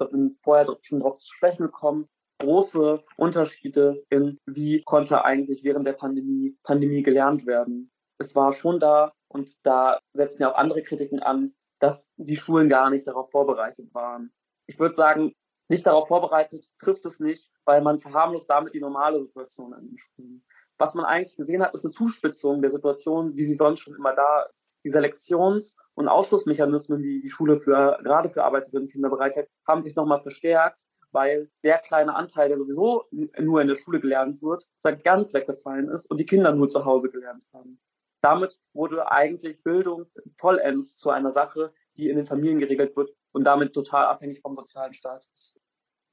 vorher 0.41 0.65
schon 0.82 1.00
darauf 1.00 1.17
zu 1.17 1.32
sprechen 1.32 1.63
gekommen, 1.63 2.10
große 2.39 3.04
Unterschiede 3.17 4.04
in, 4.10 4.39
wie 4.45 4.82
konnte 4.82 5.24
eigentlich 5.24 5.63
während 5.63 5.86
der 5.86 5.93
Pandemie, 5.93 6.58
Pandemie 6.63 7.04
gelernt 7.04 7.45
werden. 7.45 7.91
Es 8.17 8.36
war 8.36 8.54
schon 8.54 8.80
da 8.80 9.13
und 9.28 9.54
da 9.63 10.00
setzen 10.13 10.41
ja 10.41 10.52
auch 10.52 10.58
andere 10.58 10.82
Kritiken 10.82 11.19
an, 11.19 11.54
dass 11.80 12.10
die 12.17 12.36
Schulen 12.38 12.69
gar 12.69 12.89
nicht 12.89 13.06
darauf 13.06 13.30
vorbereitet 13.30 13.93
waren. 13.93 14.34
Ich 14.67 14.80
würde 14.80 14.95
sagen, 14.95 15.34
nicht 15.69 15.86
darauf 15.86 16.08
vorbereitet 16.08 16.67
trifft 16.80 17.06
es 17.06 17.19
nicht, 17.19 17.52
weil 17.65 17.82
man 17.82 18.00
verharmlost 18.00 18.50
damit 18.50 18.74
die 18.74 18.80
normale 18.80 19.22
Situation 19.22 19.74
an 19.74 19.86
den 19.86 19.98
Schulen. 19.98 20.43
Was 20.80 20.95
man 20.95 21.06
eigentlich 21.06 21.36
gesehen 21.36 21.62
hat, 21.62 21.74
ist 21.76 21.86
eine 21.86 21.93
Zuspitzung 21.93 22.62
der 22.62 22.72
Situation, 22.72 23.36
wie 23.36 23.45
sie 23.45 23.54
sonst 23.54 23.82
schon 23.82 23.95
immer 23.95 24.15
da 24.15 24.43
ist 24.43 24.68
die 24.83 24.91
Selektions- 24.91 25.75
und 25.93 26.07
Ausschlussmechanismen, 26.07 27.01
die 27.01 27.21
die 27.21 27.29
Schule 27.29 27.59
für, 27.59 27.99
gerade 28.03 28.29
für 28.29 28.43
Arbeiterinnen 28.43 28.83
und 28.83 28.91
Kinder 28.91 29.09
bereithält, 29.09 29.49
haben 29.67 29.81
sich 29.81 29.95
nochmal 29.95 30.19
verstärkt, 30.21 30.85
weil 31.11 31.49
der 31.63 31.79
kleine 31.79 32.15
Anteil, 32.15 32.49
der 32.49 32.57
sowieso 32.57 33.05
nur 33.11 33.61
in 33.61 33.67
der 33.67 33.75
Schule 33.75 33.99
gelernt 33.99 34.41
wird, 34.41 34.65
ganz 35.03 35.33
weggefallen 35.33 35.89
ist 35.89 36.09
und 36.09 36.17
die 36.17 36.25
Kinder 36.25 36.53
nur 36.53 36.69
zu 36.69 36.85
Hause 36.85 37.09
gelernt 37.09 37.43
haben. 37.53 37.79
Damit 38.21 38.59
wurde 38.73 39.11
eigentlich 39.11 39.63
Bildung 39.63 40.05
vollends 40.37 40.97
zu 40.97 41.09
einer 41.09 41.31
Sache, 41.31 41.73
die 41.97 42.09
in 42.09 42.17
den 42.17 42.25
Familien 42.25 42.59
geregelt 42.59 42.95
wird 42.95 43.11
und 43.31 43.45
damit 43.45 43.73
total 43.73 44.05
abhängig 44.05 44.41
vom 44.41 44.55
sozialen 44.55 44.93
Status. 44.93 45.57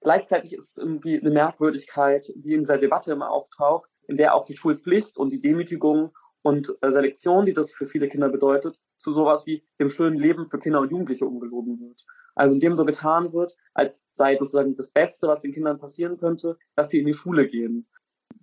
Gleichzeitig 0.00 0.52
ist 0.52 0.70
es 0.70 0.76
irgendwie 0.76 1.18
eine 1.18 1.31
Merkwürdigkeit, 1.31 2.26
die 2.37 2.55
in 2.55 2.61
dieser 2.61 2.79
Debatte 2.79 3.12
immer 3.12 3.31
auftaucht, 3.31 3.90
in 4.07 4.16
der 4.16 4.35
auch 4.35 4.44
die 4.44 4.57
Schulpflicht 4.57 5.16
und 5.16 5.33
die 5.33 5.40
Demütigung 5.40 6.16
und 6.47 6.79
äh, 6.81 6.93
Selektion, 6.93 7.45
die 7.45 7.53
das 7.53 7.75
für 7.75 7.87
viele 7.87 8.09
Kinder 8.09 8.29
bedeutet, 8.29 8.79
zu 8.99 9.11
sowas 9.11 9.47
wie 9.47 9.65
dem 9.81 9.89
schönen 9.89 10.17
Leben 10.17 10.47
für 10.47 10.61
Kinder 10.61 10.81
und 10.81 10.93
Jugendliche 10.93 11.27
umgelogen 11.27 11.81
wird. 11.81 12.07
Also 12.37 12.55
indem 12.55 12.77
so 12.77 12.85
getan 12.85 13.33
wird, 13.33 13.57
als 13.75 14.01
sei 14.11 14.35
das 14.35 14.53
sozusagen 14.53 14.77
das 14.77 14.93
Beste, 14.93 15.27
was 15.27 15.41
den 15.41 15.53
Kindern 15.53 15.81
passieren 15.81 16.19
könnte, 16.19 16.57
dass 16.77 16.91
sie 16.91 17.01
in 17.01 17.07
die 17.07 17.15
Schule 17.15 17.49
gehen. 17.49 17.89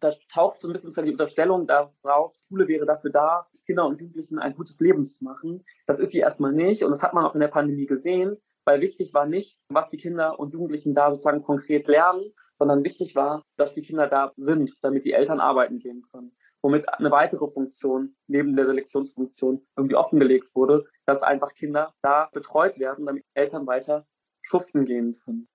Da 0.01 0.11
taucht 0.33 0.59
so 0.59 0.67
ein 0.67 0.73
bisschen 0.73 1.05
die 1.05 1.11
Unterstellung 1.11 1.65
darauf, 1.65 2.33
Schule 2.45 2.67
wäre 2.67 2.85
dafür 2.85 3.11
da, 3.11 3.47
Kinder 3.65 3.85
und 3.85 4.01
Jugendlichen 4.01 4.37
ein 4.37 4.53
gutes 4.53 4.81
Leben 4.81 5.05
zu 5.05 5.23
machen. 5.23 5.63
Das 5.87 5.99
ist 5.99 6.11
sie 6.11 6.17
erstmal 6.17 6.51
nicht 6.51 6.83
und 6.83 6.91
das 6.91 7.03
hat 7.03 7.13
man 7.13 7.23
auch 7.23 7.35
in 7.35 7.39
der 7.39 7.47
Pandemie 7.47 7.85
gesehen, 7.85 8.35
weil 8.65 8.81
wichtig 8.81 9.13
war 9.13 9.27
nicht, 9.27 9.59
was 9.69 9.89
die 9.89 9.97
Kinder 9.97 10.39
und 10.39 10.51
Jugendlichen 10.51 10.93
da 10.93 11.09
sozusagen 11.09 11.41
konkret 11.41 11.87
lernen, 11.87 12.33
sondern 12.53 12.83
wichtig 12.83 13.15
war, 13.15 13.45
dass 13.55 13.73
die 13.73 13.81
Kinder 13.81 14.07
da 14.07 14.33
sind, 14.35 14.73
damit 14.81 15.05
die 15.05 15.13
Eltern 15.13 15.39
arbeiten 15.39 15.79
gehen 15.79 16.01
können 16.11 16.35
womit 16.63 16.87
eine 16.89 17.11
weitere 17.11 17.47
Funktion 17.47 18.15
neben 18.27 18.55
der 18.55 18.65
Selektionsfunktion 18.65 19.67
irgendwie 19.75 19.95
offengelegt 19.95 20.55
wurde, 20.55 20.85
dass 21.05 21.21
einfach 21.21 21.53
Kinder 21.53 21.93
da 22.01 22.29
betreut 22.31 22.79
werden, 22.79 23.05
damit 23.05 23.25
Eltern 23.33 23.67
weiter 23.67 24.07
schuften 24.41 24.85
gehen 24.85 25.19
können. 25.23 25.47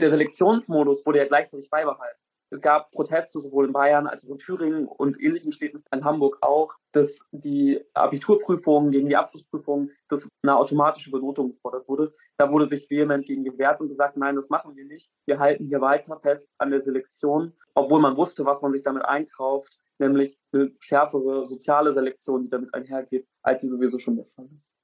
Der 0.00 0.10
Selektionsmodus 0.10 1.06
wurde 1.06 1.18
ja 1.18 1.26
gleichzeitig 1.26 1.70
beibehalten. 1.70 2.21
Es 2.52 2.60
gab 2.60 2.90
Proteste 2.90 3.40
sowohl 3.40 3.64
in 3.64 3.72
Bayern 3.72 4.06
als 4.06 4.26
auch 4.26 4.32
in 4.32 4.36
Thüringen 4.36 4.86
und 4.86 5.18
ähnlichen 5.18 5.52
Städten, 5.52 5.82
in 5.90 6.04
Hamburg 6.04 6.36
auch, 6.42 6.74
dass 6.92 7.20
die 7.30 7.82
Abiturprüfungen 7.94 8.90
gegen 8.90 9.08
die 9.08 9.16
Abschlussprüfungen, 9.16 9.90
dass 10.10 10.28
eine 10.42 10.58
automatische 10.58 11.10
Benotung 11.10 11.52
gefordert 11.52 11.88
wurde. 11.88 12.12
Da 12.36 12.50
wurde 12.50 12.66
sich 12.66 12.90
vehement 12.90 13.24
gegen 13.24 13.42
gewehrt 13.42 13.80
und 13.80 13.88
gesagt, 13.88 14.18
nein, 14.18 14.36
das 14.36 14.50
machen 14.50 14.76
wir 14.76 14.84
nicht. 14.84 15.10
Wir 15.24 15.38
halten 15.38 15.66
hier 15.66 15.80
weiter 15.80 16.18
fest 16.18 16.50
an 16.58 16.70
der 16.70 16.80
Selektion, 16.80 17.54
obwohl 17.74 18.02
man 18.02 18.18
wusste, 18.18 18.44
was 18.44 18.60
man 18.60 18.70
sich 18.70 18.82
damit 18.82 19.06
einkauft, 19.06 19.78
nämlich 19.98 20.36
eine 20.52 20.72
schärfere 20.78 21.46
soziale 21.46 21.94
Selektion, 21.94 22.42
die 22.42 22.50
damit 22.50 22.74
einhergeht, 22.74 23.26
als 23.42 23.62
sie 23.62 23.68
sowieso 23.68 23.98
schon 23.98 24.16
der 24.16 24.26
Fall 24.26 24.50
ist. 24.54 24.74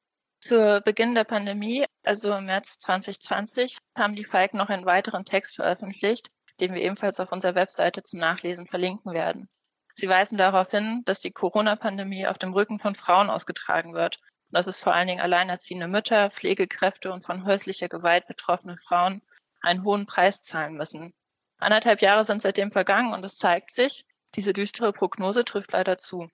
Zu 0.40 0.80
Beginn 0.82 1.14
der 1.14 1.24
Pandemie, 1.24 1.84
also 2.02 2.32
im 2.32 2.46
März 2.46 2.78
2020, 2.78 3.76
haben 3.98 4.16
die 4.16 4.24
Falk 4.24 4.54
noch 4.54 4.70
einen 4.70 4.86
weiteren 4.86 5.26
Text 5.26 5.56
veröffentlicht, 5.56 6.30
den 6.60 6.74
wir 6.74 6.82
ebenfalls 6.82 7.20
auf 7.20 7.32
unserer 7.32 7.54
Webseite 7.54 8.02
zum 8.02 8.20
Nachlesen 8.20 8.66
verlinken 8.66 9.12
werden. 9.12 9.48
Sie 9.94 10.08
weisen 10.08 10.38
darauf 10.38 10.70
hin, 10.70 11.02
dass 11.04 11.20
die 11.20 11.32
Corona-Pandemie 11.32 12.26
auf 12.28 12.38
dem 12.38 12.52
Rücken 12.52 12.78
von 12.78 12.94
Frauen 12.94 13.30
ausgetragen 13.30 13.94
wird 13.94 14.18
dass 14.50 14.66
es 14.66 14.80
vor 14.80 14.94
allen 14.94 15.08
Dingen 15.08 15.20
alleinerziehende 15.20 15.88
Mütter, 15.88 16.30
Pflegekräfte 16.30 17.12
und 17.12 17.24
von 17.24 17.44
häuslicher 17.44 17.88
Gewalt 17.88 18.26
betroffene 18.26 18.76
Frauen 18.76 19.22
einen 19.60 19.84
hohen 19.84 20.06
Preis 20.06 20.40
zahlen 20.40 20.74
müssen. 20.74 21.12
Anderthalb 21.58 22.00
Jahre 22.00 22.24
sind 22.24 22.40
seitdem 22.40 22.70
vergangen 22.70 23.12
und 23.12 23.24
es 23.24 23.36
zeigt 23.36 23.72
sich, 23.72 24.04
diese 24.34 24.52
düstere 24.52 24.92
Prognose 24.92 25.44
trifft 25.44 25.72
leider 25.72 25.98
zu. 25.98 26.30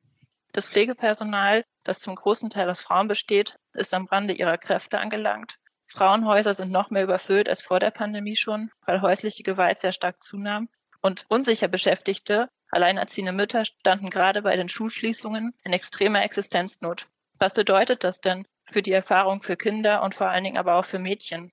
Das 0.53 0.69
Pflegepersonal, 0.69 1.65
das 1.85 2.01
zum 2.01 2.15
großen 2.15 2.51
Teil 2.51 2.71
aus 2.71 2.83
Frauen 2.83 3.09
besteht, 3.09 3.57
ist 3.73 3.95
am 3.95 4.07
Rande 4.07 4.35
ihrer 4.35 4.59
Kräfte 4.59 4.99
angelangt. 4.99 5.59
Frauenhäuser 5.87 6.55
sind 6.55 6.71
noch 6.71 6.91
mehr 6.91 7.05
überfüllt 7.05 7.49
als 7.49 7.63
vor 7.63 7.79
der 7.79 7.91
Pandemie 7.91 8.37
schon, 8.37 8.71
weil 8.87 9.03
häusliche 9.03 9.43
Gewalt 9.43 9.79
sehr 9.79 9.93
stark 9.93 10.23
zunahm. 10.23 10.69
Und 11.01 11.27
unsicher 11.29 11.69
Beschäftigte, 11.69 12.49
alleinerziehende 12.71 13.33
Mütter 13.33 13.65
standen 13.65 14.11
gerade 14.11 14.43
bei 14.43 14.57
den 14.57 14.69
Schulschließungen 14.69 15.55
in 15.63 15.73
extremer 15.73 16.25
Existenznot. 16.25 17.07
Was 17.39 17.55
bedeutet 17.55 18.05
das 18.05 18.21
denn 18.21 18.47
für 18.65 18.83
die 18.83 18.93
Erfahrung 18.93 19.43
für 19.43 19.57
Kinder 19.57 20.03
und 20.03 20.15
vor 20.15 20.29
allen 20.29 20.45
Dingen 20.45 20.59
aber 20.59 20.77
auch 20.77 20.85
für 20.85 20.99
Mädchen? 20.99 21.53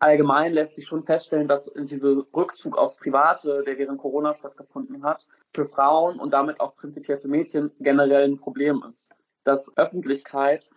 allgemein 0.00 0.52
lässt 0.52 0.74
sich 0.74 0.86
schon 0.86 1.04
feststellen, 1.04 1.46
dass 1.46 1.70
dieser 1.76 2.24
Rückzug 2.34 2.76
aufs 2.76 2.96
Private, 2.96 3.62
der 3.64 3.78
während 3.78 3.98
Corona 3.98 4.34
stattgefunden 4.34 5.04
hat, 5.04 5.28
für 5.52 5.66
Frauen 5.66 6.18
und 6.18 6.32
damit 6.32 6.58
auch 6.60 6.74
prinzipiell 6.74 7.18
für 7.18 7.28
Mädchen 7.28 7.70
generell 7.78 8.24
ein 8.24 8.36
Problem 8.36 8.82
ist. 8.92 9.14
Dass 9.44 9.76
Öffentlichkeit, 9.76 10.70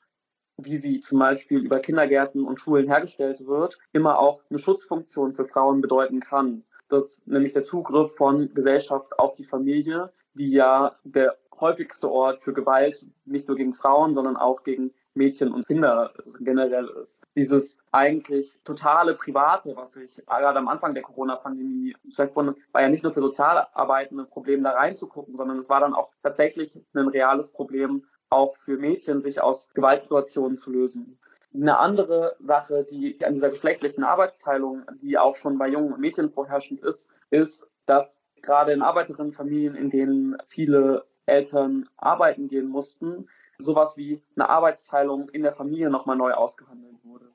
wie 0.57 0.77
sie 0.77 1.01
zum 1.01 1.19
Beispiel 1.19 1.59
über 1.59 1.79
Kindergärten 1.79 2.43
und 2.43 2.59
Schulen 2.59 2.87
hergestellt 2.87 3.45
wird, 3.45 3.79
immer 3.91 4.19
auch 4.19 4.41
eine 4.49 4.59
Schutzfunktion 4.59 5.33
für 5.33 5.45
Frauen 5.45 5.81
bedeuten 5.81 6.19
kann. 6.19 6.63
Dass 6.89 7.21
nämlich 7.25 7.53
der 7.53 7.63
Zugriff 7.63 8.15
von 8.15 8.53
Gesellschaft 8.53 9.17
auf 9.17 9.35
die 9.35 9.43
Familie, 9.43 10.11
die 10.35 10.51
ja 10.51 10.95
der 11.03 11.37
häufigste 11.59 12.09
Ort 12.09 12.39
für 12.39 12.53
Gewalt 12.53 13.05
nicht 13.25 13.47
nur 13.47 13.57
gegen 13.57 13.73
Frauen, 13.73 14.13
sondern 14.13 14.37
auch 14.37 14.63
gegen 14.63 14.91
Mädchen 15.15 15.53
und 15.53 15.67
Kinder 15.67 16.11
generell 16.39 16.89
ist. 17.01 17.21
Dieses 17.35 17.79
eigentlich 17.91 18.59
totale 18.63 19.13
Private, 19.13 19.75
was 19.75 19.95
ich 19.95 20.25
gerade 20.25 20.57
am 20.57 20.67
Anfang 20.67 20.93
der 20.93 21.03
Corona-Pandemie 21.03 21.95
stattgefunden 22.09 22.55
war 22.71 22.81
ja 22.81 22.89
nicht 22.89 23.03
nur 23.03 23.11
für 23.11 23.21
Sozialarbeiten 23.21 24.19
ein 24.19 24.29
Problem, 24.29 24.63
da 24.63 24.71
reinzugucken, 24.71 25.37
sondern 25.37 25.57
es 25.57 25.69
war 25.69 25.79
dann 25.79 25.93
auch 25.93 26.11
tatsächlich 26.21 26.79
ein 26.95 27.07
reales 27.07 27.51
Problem, 27.51 28.01
auch 28.33 28.57
für 28.57 28.77
Mädchen, 28.77 29.19
sich 29.19 29.41
aus 29.41 29.69
Gewaltsituationen 29.73 30.57
zu 30.57 30.71
lösen. 30.71 31.19
Eine 31.53 31.77
andere 31.77 32.35
Sache, 32.39 32.83
die 32.83 33.23
an 33.23 33.33
dieser 33.33 33.49
geschlechtlichen 33.49 34.03
Arbeitsteilung, 34.03 34.83
die 35.01 35.17
auch 35.17 35.35
schon 35.35 35.57
bei 35.57 35.67
jungen 35.69 35.99
Mädchen 35.99 36.29
vorherrschend 36.29 36.81
ist, 36.81 37.09
ist, 37.29 37.69
dass 37.85 38.21
gerade 38.41 38.73
in 38.73 38.81
Arbeiterinnenfamilien, 38.81 39.75
in 39.75 39.89
denen 39.89 40.37
viele 40.45 41.05
Eltern 41.25 41.87
arbeiten 41.95 42.47
gehen 42.47 42.67
mussten, 42.67 43.29
sowas 43.59 43.97
wie 43.97 44.21
eine 44.35 44.49
Arbeitsteilung 44.49 45.29
in 45.29 45.43
der 45.43 45.53
Familie 45.53 45.89
nochmal 45.89 46.17
neu 46.17 46.31
ausgehandelt 46.31 46.97
wurde. 47.03 47.31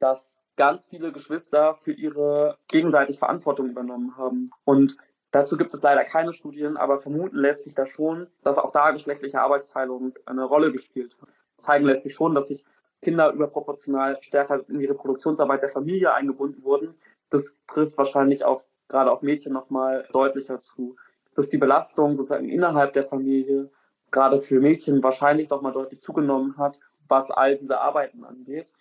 Dass 0.00 0.40
ganz 0.56 0.88
viele 0.88 1.12
Geschwister 1.12 1.74
für 1.76 1.92
ihre 1.92 2.58
gegenseitig 2.68 3.18
Verantwortung 3.18 3.70
übernommen 3.70 4.16
haben. 4.16 4.50
Und 4.64 4.98
dazu 5.30 5.56
gibt 5.56 5.72
es 5.74 5.82
leider 5.82 6.04
keine 6.04 6.32
Studien, 6.32 6.76
aber 6.76 7.00
vermuten 7.00 7.36
lässt 7.36 7.64
sich 7.64 7.74
da 7.74 7.86
schon, 7.86 8.28
dass 8.42 8.58
auch 8.58 8.72
da 8.72 8.90
geschlechtliche 8.90 9.40
Arbeitsteilung 9.40 10.14
eine 10.26 10.44
Rolle 10.44 10.72
gespielt 10.72 11.16
hat. 11.20 11.28
Zeigen 11.58 11.86
lässt 11.86 12.02
sich 12.02 12.14
schon, 12.14 12.34
dass 12.34 12.48
sich 12.48 12.64
Kinder 13.02 13.32
überproportional 13.32 14.18
stärker 14.22 14.62
in 14.68 14.78
die 14.78 14.86
Reproduktionsarbeit 14.86 15.62
der 15.62 15.68
Familie 15.68 16.12
eingebunden 16.12 16.62
wurden. 16.62 16.94
Das 17.30 17.56
trifft 17.66 17.96
wahrscheinlich 17.96 18.44
auf, 18.44 18.64
gerade 18.88 19.10
auf 19.10 19.22
Mädchen 19.22 19.52
nochmal 19.52 20.06
deutlicher 20.12 20.58
zu. 20.58 20.96
Dass 21.34 21.48
die 21.48 21.58
Belastung 21.58 22.14
sozusagen 22.14 22.48
innerhalb 22.48 22.92
der 22.92 23.06
Familie 23.06 23.70
gerade 24.10 24.40
für 24.40 24.60
Mädchen 24.60 25.02
wahrscheinlich 25.02 25.48
doch 25.48 25.62
mal 25.62 25.72
deutlich 25.72 26.00
zugenommen 26.00 26.56
hat, 26.58 26.80
was 27.08 27.30
all 27.30 27.56
diese 27.56 27.80
Arbeiten 27.80 28.24
angeht, 28.24 28.72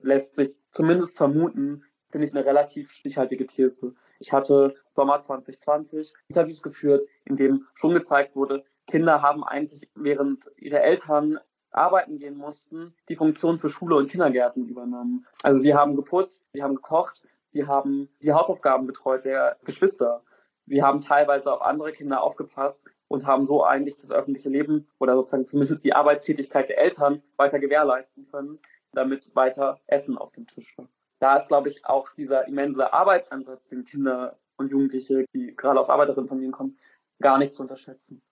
lässt 0.00 0.36
sich 0.36 0.56
zumindest 0.72 1.16
vermuten, 1.16 1.84
finde 2.10 2.26
ich 2.26 2.34
eine 2.34 2.44
relativ 2.44 2.90
stichhaltige 2.90 3.46
These. 3.46 3.94
Ich 4.18 4.32
hatte 4.32 4.74
Sommer 4.94 5.20
2020 5.20 6.12
Interviews 6.28 6.62
geführt, 6.62 7.04
in 7.24 7.36
denen 7.36 7.66
schon 7.74 7.94
gezeigt 7.94 8.34
wurde, 8.34 8.64
Kinder 8.88 9.22
haben 9.22 9.44
eigentlich, 9.44 9.88
während 9.94 10.50
ihre 10.56 10.80
Eltern 10.80 11.38
arbeiten 11.70 12.16
gehen 12.16 12.36
mussten, 12.36 12.94
die 13.08 13.16
Funktion 13.16 13.58
für 13.58 13.68
Schule 13.68 13.96
und 13.96 14.10
Kindergärten 14.10 14.66
übernommen. 14.66 15.26
Also 15.42 15.58
sie 15.58 15.74
haben 15.74 15.94
geputzt, 15.94 16.48
sie 16.52 16.62
haben 16.62 16.74
gekocht, 16.74 17.22
sie 17.50 17.66
haben 17.66 18.08
die 18.22 18.32
Hausaufgaben 18.32 18.86
betreut 18.86 19.26
der 19.26 19.58
Geschwister. 19.64 20.22
Sie 20.64 20.82
haben 20.82 21.00
teilweise 21.00 21.52
auf 21.52 21.62
andere 21.62 21.92
Kinder 21.92 22.22
aufgepasst 22.22 22.86
und 23.08 23.26
haben 23.26 23.46
so 23.46 23.64
eigentlich 23.64 23.98
das 23.98 24.10
öffentliche 24.10 24.48
Leben 24.48 24.88
oder 24.98 25.14
sozusagen 25.14 25.46
zumindest 25.46 25.84
die 25.84 25.94
Arbeitstätigkeit 25.94 26.68
der 26.68 26.78
Eltern 26.78 27.22
weiter 27.36 27.58
gewährleisten 27.58 28.26
können, 28.30 28.58
damit 28.92 29.34
weiter 29.34 29.80
Essen 29.86 30.18
auf 30.18 30.32
dem 30.32 30.46
Tisch 30.46 30.76
war. 30.76 30.88
Da 31.20 31.36
ist, 31.36 31.48
glaube 31.48 31.68
ich, 31.68 31.84
auch 31.84 32.12
dieser 32.14 32.46
immense 32.46 32.92
Arbeitsansatz, 32.92 33.66
den 33.68 33.84
Kinder 33.84 34.38
und 34.56 34.70
Jugendliche, 34.70 35.24
die 35.34 35.54
gerade 35.56 35.80
aus 35.80 35.90
Arbeiterinnenfamilien 35.90 36.52
kommen, 36.52 36.78
gar 37.20 37.38
nicht 37.38 37.54
zu 37.54 37.62
unterschätzen. 37.62 38.22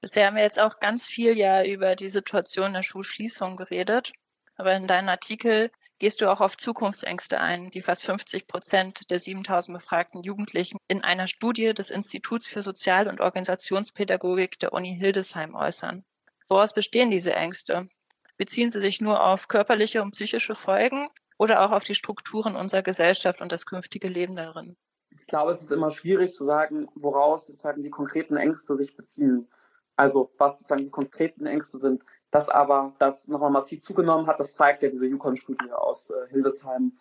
Bisher 0.00 0.26
haben 0.26 0.36
wir 0.36 0.44
jetzt 0.44 0.60
auch 0.60 0.78
ganz 0.78 1.06
viel 1.06 1.36
ja 1.36 1.64
über 1.64 1.96
die 1.96 2.08
Situation 2.08 2.72
der 2.72 2.82
Schulschließung 2.82 3.56
geredet. 3.56 4.12
Aber 4.56 4.74
in 4.74 4.86
deinem 4.86 5.08
Artikel 5.08 5.70
gehst 5.98 6.20
du 6.20 6.30
auch 6.30 6.40
auf 6.40 6.56
Zukunftsängste 6.56 7.40
ein, 7.40 7.70
die 7.70 7.82
fast 7.82 8.04
50 8.06 8.46
Prozent 8.46 9.10
der 9.10 9.18
7000 9.18 9.76
befragten 9.76 10.22
Jugendlichen 10.22 10.78
in 10.86 11.02
einer 11.02 11.26
Studie 11.26 11.74
des 11.74 11.90
Instituts 11.90 12.46
für 12.46 12.62
Sozial- 12.62 13.08
und 13.08 13.20
Organisationspädagogik 13.20 14.58
der 14.60 14.72
Uni 14.72 14.96
Hildesheim 14.96 15.54
äußern. 15.54 16.04
Woraus 16.48 16.72
bestehen 16.72 17.10
diese 17.10 17.34
Ängste? 17.34 17.88
Beziehen 18.36 18.70
sie 18.70 18.80
sich 18.80 19.00
nur 19.00 19.24
auf 19.24 19.48
körperliche 19.48 20.02
und 20.02 20.12
psychische 20.12 20.54
Folgen 20.54 21.08
oder 21.38 21.64
auch 21.64 21.72
auf 21.72 21.84
die 21.84 21.94
Strukturen 21.94 22.56
unserer 22.56 22.82
Gesellschaft 22.82 23.40
und 23.40 23.52
das 23.52 23.64
künftige 23.64 24.08
Leben 24.08 24.36
darin? 24.36 24.76
Ich 25.18 25.26
glaube, 25.26 25.52
es 25.52 25.62
ist 25.62 25.72
immer 25.72 25.90
schwierig 25.90 26.34
zu 26.34 26.44
sagen, 26.44 26.88
woraus 26.94 27.46
sozusagen 27.46 27.82
die 27.82 27.90
konkreten 27.90 28.36
Ängste 28.36 28.76
sich 28.76 28.96
beziehen. 28.96 29.48
Also 29.96 30.32
was 30.38 30.58
sozusagen 30.58 30.84
die 30.84 30.90
konkreten 30.90 31.46
Ängste 31.46 31.78
sind. 31.78 32.04
Dass 32.30 32.48
aber 32.48 32.94
das 32.98 33.26
nochmal 33.26 33.50
massiv 33.50 33.82
zugenommen 33.82 34.26
hat, 34.26 34.38
das 34.38 34.54
zeigt 34.54 34.82
ja 34.82 34.90
diese 34.90 35.06
Yukon-Studie 35.06 35.72
aus 35.72 36.10
äh, 36.10 36.28
Hildesheim. 36.28 36.98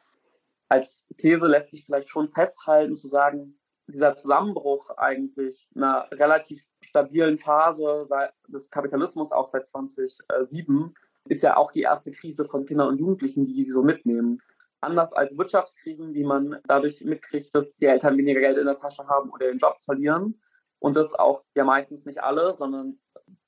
Als 0.70 1.06
These 1.18 1.48
lässt 1.48 1.72
sich 1.72 1.86
vielleicht 1.86 2.10
schon 2.10 2.30
festhalten, 2.30 2.96
zu 2.96 3.08
sagen, 3.08 3.60
dieser 3.88 4.16
Zusammenbruch 4.16 4.90
eigentlich 4.98 5.68
einer 5.76 6.08
relativ 6.12 6.66
stabilen 6.82 7.38
Phase 7.38 8.06
des 8.48 8.70
Kapitalismus 8.70 9.32
auch 9.32 9.48
seit 9.48 9.66
2007 9.68 10.94
ist 11.30 11.44
ja 11.44 11.58
auch 11.58 11.72
die 11.72 11.82
erste 11.82 12.12
Krise 12.12 12.46
von 12.46 12.66
Kindern 12.66 12.90
und 12.90 13.00
Jugendlichen, 13.00 13.44
die 13.44 13.54
die 13.54 13.66
so 13.66 13.84
mitnehmen. 13.84 14.42
Anders 14.82 15.14
als 15.14 15.38
Wirtschaftskrisen, 15.38 16.14
die 16.14 16.24
man 16.24 16.60
dadurch 16.66 17.04
mitkriegt, 17.04 17.54
dass 17.56 17.76
die 17.76 17.86
Eltern 17.86 18.18
weniger 18.18 18.40
Geld 18.40 18.58
in 18.58 18.66
der 18.66 18.76
Tasche 18.76 19.08
haben 19.08 19.32
oder 19.32 19.48
den 19.48 19.58
Job 19.58 19.78
verlieren. 19.82 20.40
Und 20.80 20.96
das 20.96 21.16
auch 21.16 21.44
ja 21.56 21.66
meistens 21.66 22.06
nicht 22.06 22.22
alle, 22.22 22.54
sondern 22.54 23.00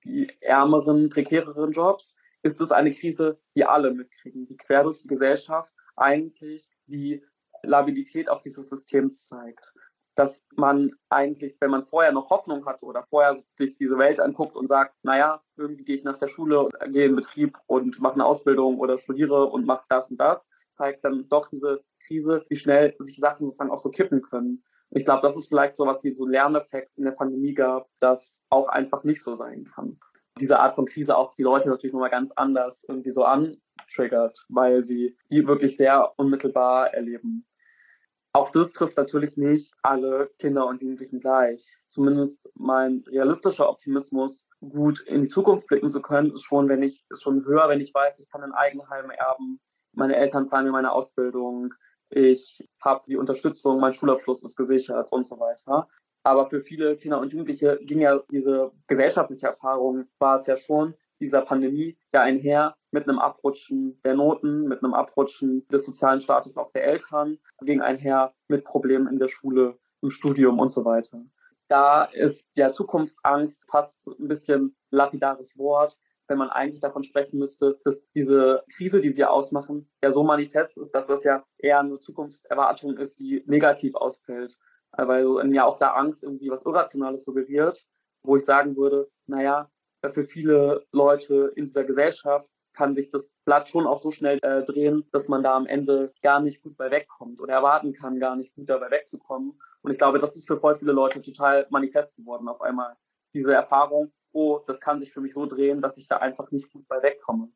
die 0.03 0.31
ärmeren, 0.41 1.09
prekäreren 1.09 1.71
Jobs, 1.71 2.15
ist 2.41 2.61
es 2.61 2.71
eine 2.71 2.91
Krise, 2.91 3.39
die 3.55 3.65
alle 3.65 3.93
mitkriegen, 3.93 4.45
die 4.45 4.57
quer 4.57 4.83
durch 4.83 4.99
die 4.99 5.07
Gesellschaft 5.07 5.73
eigentlich 5.95 6.71
die 6.87 7.23
Labilität 7.63 8.29
auch 8.29 8.41
dieses 8.41 8.69
Systems 8.69 9.27
zeigt. 9.27 9.73
Dass 10.15 10.43
man 10.55 10.91
eigentlich, 11.09 11.55
wenn 11.59 11.71
man 11.71 11.83
vorher 11.83 12.11
noch 12.11 12.29
Hoffnung 12.29 12.65
hat 12.65 12.83
oder 12.83 13.03
vorher 13.03 13.37
sich 13.55 13.77
diese 13.77 13.97
Welt 13.97 14.19
anguckt 14.19 14.55
und 14.55 14.67
sagt, 14.67 14.95
naja, 15.03 15.41
irgendwie 15.55 15.85
gehe 15.85 15.95
ich 15.95 16.03
nach 16.03 16.17
der 16.17 16.27
Schule, 16.27 16.67
gehe 16.91 17.05
in 17.05 17.15
Betrieb 17.15 17.57
und 17.67 17.99
mache 18.01 18.15
eine 18.15 18.25
Ausbildung 18.25 18.79
oder 18.79 18.97
studiere 18.97 19.45
und 19.45 19.65
mache 19.65 19.85
das 19.89 20.09
und 20.09 20.19
das, 20.19 20.49
zeigt 20.71 21.05
dann 21.05 21.27
doch 21.29 21.47
diese 21.47 21.83
Krise, 22.05 22.45
wie 22.49 22.55
schnell 22.55 22.95
sich 22.99 23.17
Sachen 23.17 23.47
sozusagen 23.47 23.71
auch 23.71 23.77
so 23.77 23.89
kippen 23.89 24.21
können. 24.21 24.63
Ich 24.91 25.05
glaube, 25.05 25.21
das 25.21 25.37
ist 25.37 25.47
vielleicht 25.47 25.75
so 25.75 25.85
was 25.85 26.03
wie 26.03 26.13
so 26.13 26.25
ein 26.25 26.31
Lerneffekt 26.31 26.97
in 26.97 27.05
der 27.05 27.11
Pandemie 27.11 27.53
gab, 27.53 27.87
das 27.99 28.41
auch 28.49 28.67
einfach 28.67 29.03
nicht 29.03 29.21
so 29.21 29.35
sein 29.35 29.65
kann. 29.65 29.99
Diese 30.39 30.59
Art 30.59 30.75
von 30.75 30.85
Krise 30.85 31.17
auch 31.17 31.35
die 31.35 31.43
Leute 31.43 31.69
natürlich 31.69 31.93
nochmal 31.93 32.09
ganz 32.09 32.31
anders 32.31 32.83
irgendwie 32.87 33.11
so 33.11 33.23
antriggert, 33.23 34.45
weil 34.49 34.83
sie 34.83 35.17
die 35.29 35.47
wirklich 35.47 35.77
sehr 35.77 36.13
unmittelbar 36.17 36.93
erleben. 36.93 37.45
Auch 38.31 38.51
das 38.51 38.71
trifft 38.71 38.97
natürlich 38.97 39.37
nicht 39.37 39.73
alle 39.81 40.29
Kinder 40.37 40.67
und 40.67 40.81
Jugendlichen 40.81 41.19
gleich. 41.19 41.81
Zumindest 41.87 42.47
mein 42.53 43.03
realistischer 43.07 43.67
Optimismus, 43.67 44.47
gut 44.59 44.99
in 45.07 45.21
die 45.21 45.27
Zukunft 45.27 45.67
blicken 45.67 45.89
zu 45.89 46.01
können, 46.01 46.31
ist 46.31 46.43
schon, 46.43 46.69
wenn 46.69 46.83
ich, 46.83 47.03
ist 47.09 47.23
schon 47.23 47.43
höher, 47.45 47.69
wenn 47.69 47.81
ich 47.81 47.93
weiß, 47.93 48.19
ich 48.19 48.29
kann 48.29 48.43
ein 48.43 48.53
Eigenheim 48.53 49.09
erben, 49.09 49.59
meine 49.93 50.15
Eltern 50.15 50.45
zahlen 50.45 50.65
mir 50.65 50.71
meine 50.71 50.91
Ausbildung, 50.91 51.73
ich 52.09 52.67
habe 52.83 53.01
die 53.07 53.17
Unterstützung, 53.17 53.79
mein 53.79 53.93
Schulabschluss 53.93 54.43
ist 54.43 54.55
gesichert 54.55 55.11
und 55.11 55.23
so 55.23 55.39
weiter. 55.39 55.87
Aber 56.23 56.47
für 56.47 56.61
viele 56.61 56.97
Kinder 56.97 57.19
und 57.19 57.31
Jugendliche 57.31 57.79
ging 57.81 58.01
ja 58.01 58.19
diese 58.31 58.71
gesellschaftliche 58.87 59.47
Erfahrung, 59.47 60.07
war 60.19 60.35
es 60.35 60.45
ja 60.45 60.57
schon 60.57 60.93
dieser 61.19 61.41
Pandemie 61.41 61.97
ja 62.13 62.21
einher 62.21 62.75
mit 62.91 63.07
einem 63.07 63.19
Abrutschen 63.19 63.99
der 64.03 64.15
Noten, 64.15 64.63
mit 64.63 64.83
einem 64.83 64.93
Abrutschen 64.93 65.67
des 65.67 65.85
sozialen 65.85 66.19
Status 66.19 66.57
auch 66.57 66.71
der 66.71 66.85
Eltern, 66.85 67.37
ging 67.61 67.81
einher 67.81 68.33
mit 68.47 68.63
Problemen 68.63 69.07
in 69.07 69.19
der 69.19 69.27
Schule, 69.27 69.77
im 70.01 70.09
Studium 70.09 70.59
und 70.59 70.69
so 70.69 70.85
weiter. 70.85 71.21
Da 71.67 72.05
ist 72.05 72.49
ja 72.55 72.71
Zukunftsangst 72.71 73.69
fast 73.69 74.07
ein 74.19 74.27
bisschen 74.27 74.75
lapidares 74.91 75.57
Wort, 75.57 75.99
wenn 76.27 76.37
man 76.37 76.49
eigentlich 76.49 76.79
davon 76.79 77.03
sprechen 77.03 77.39
müsste, 77.39 77.79
dass 77.83 78.09
diese 78.11 78.63
Krise, 78.75 79.01
die 79.01 79.11
sie 79.11 79.25
ausmachen, 79.25 79.89
ja 80.03 80.11
so 80.11 80.23
manifest 80.23 80.77
ist, 80.77 80.91
dass 80.93 81.07
das 81.07 81.23
ja 81.23 81.43
eher 81.57 81.79
eine 81.79 81.99
Zukunftserwartung 81.99 82.97
ist, 82.97 83.19
die 83.19 83.43
negativ 83.47 83.95
ausfällt. 83.95 84.57
Weil 84.91 85.25
so 85.25 85.41
ja 85.41 85.65
auch 85.65 85.77
da 85.77 85.93
Angst 85.93 86.23
irgendwie 86.23 86.49
was 86.49 86.63
Irrationales 86.63 87.23
suggeriert, 87.23 87.85
wo 88.23 88.35
ich 88.35 88.45
sagen 88.45 88.75
würde, 88.75 89.09
naja, 89.27 89.69
für 90.09 90.23
viele 90.23 90.85
Leute 90.91 91.51
in 91.55 91.65
dieser 91.65 91.83
Gesellschaft 91.83 92.49
kann 92.73 92.93
sich 92.93 93.09
das 93.09 93.33
Blatt 93.45 93.67
schon 93.67 93.85
auch 93.85 93.97
so 93.97 94.11
schnell 94.11 94.39
äh, 94.41 94.63
drehen, 94.63 95.03
dass 95.11 95.27
man 95.27 95.43
da 95.43 95.55
am 95.55 95.65
Ende 95.65 96.13
gar 96.21 96.39
nicht 96.39 96.61
gut 96.61 96.77
bei 96.77 96.89
wegkommt 96.91 97.41
oder 97.41 97.53
erwarten 97.53 97.93
kann, 97.93 98.19
gar 98.19 98.35
nicht 98.35 98.55
gut 98.55 98.69
dabei 98.69 98.89
wegzukommen. 98.91 99.59
Und 99.81 99.91
ich 99.91 99.97
glaube, 99.97 100.19
das 100.19 100.35
ist 100.35 100.47
für 100.47 100.57
voll 100.57 100.77
viele 100.77 100.93
Leute 100.93 101.21
total 101.21 101.67
manifest 101.69 102.15
geworden 102.15 102.47
auf 102.47 102.61
einmal. 102.61 102.95
Diese 103.33 103.53
Erfahrung, 103.53 104.11
oh, 104.31 104.59
das 104.65 104.79
kann 104.79 104.99
sich 104.99 105.11
für 105.11 105.21
mich 105.21 105.33
so 105.33 105.45
drehen, 105.45 105.81
dass 105.81 105.97
ich 105.97 106.07
da 106.07 106.17
einfach 106.17 106.51
nicht 106.51 106.71
gut 106.71 106.87
bei 106.87 107.01
wegkomme. 107.01 107.49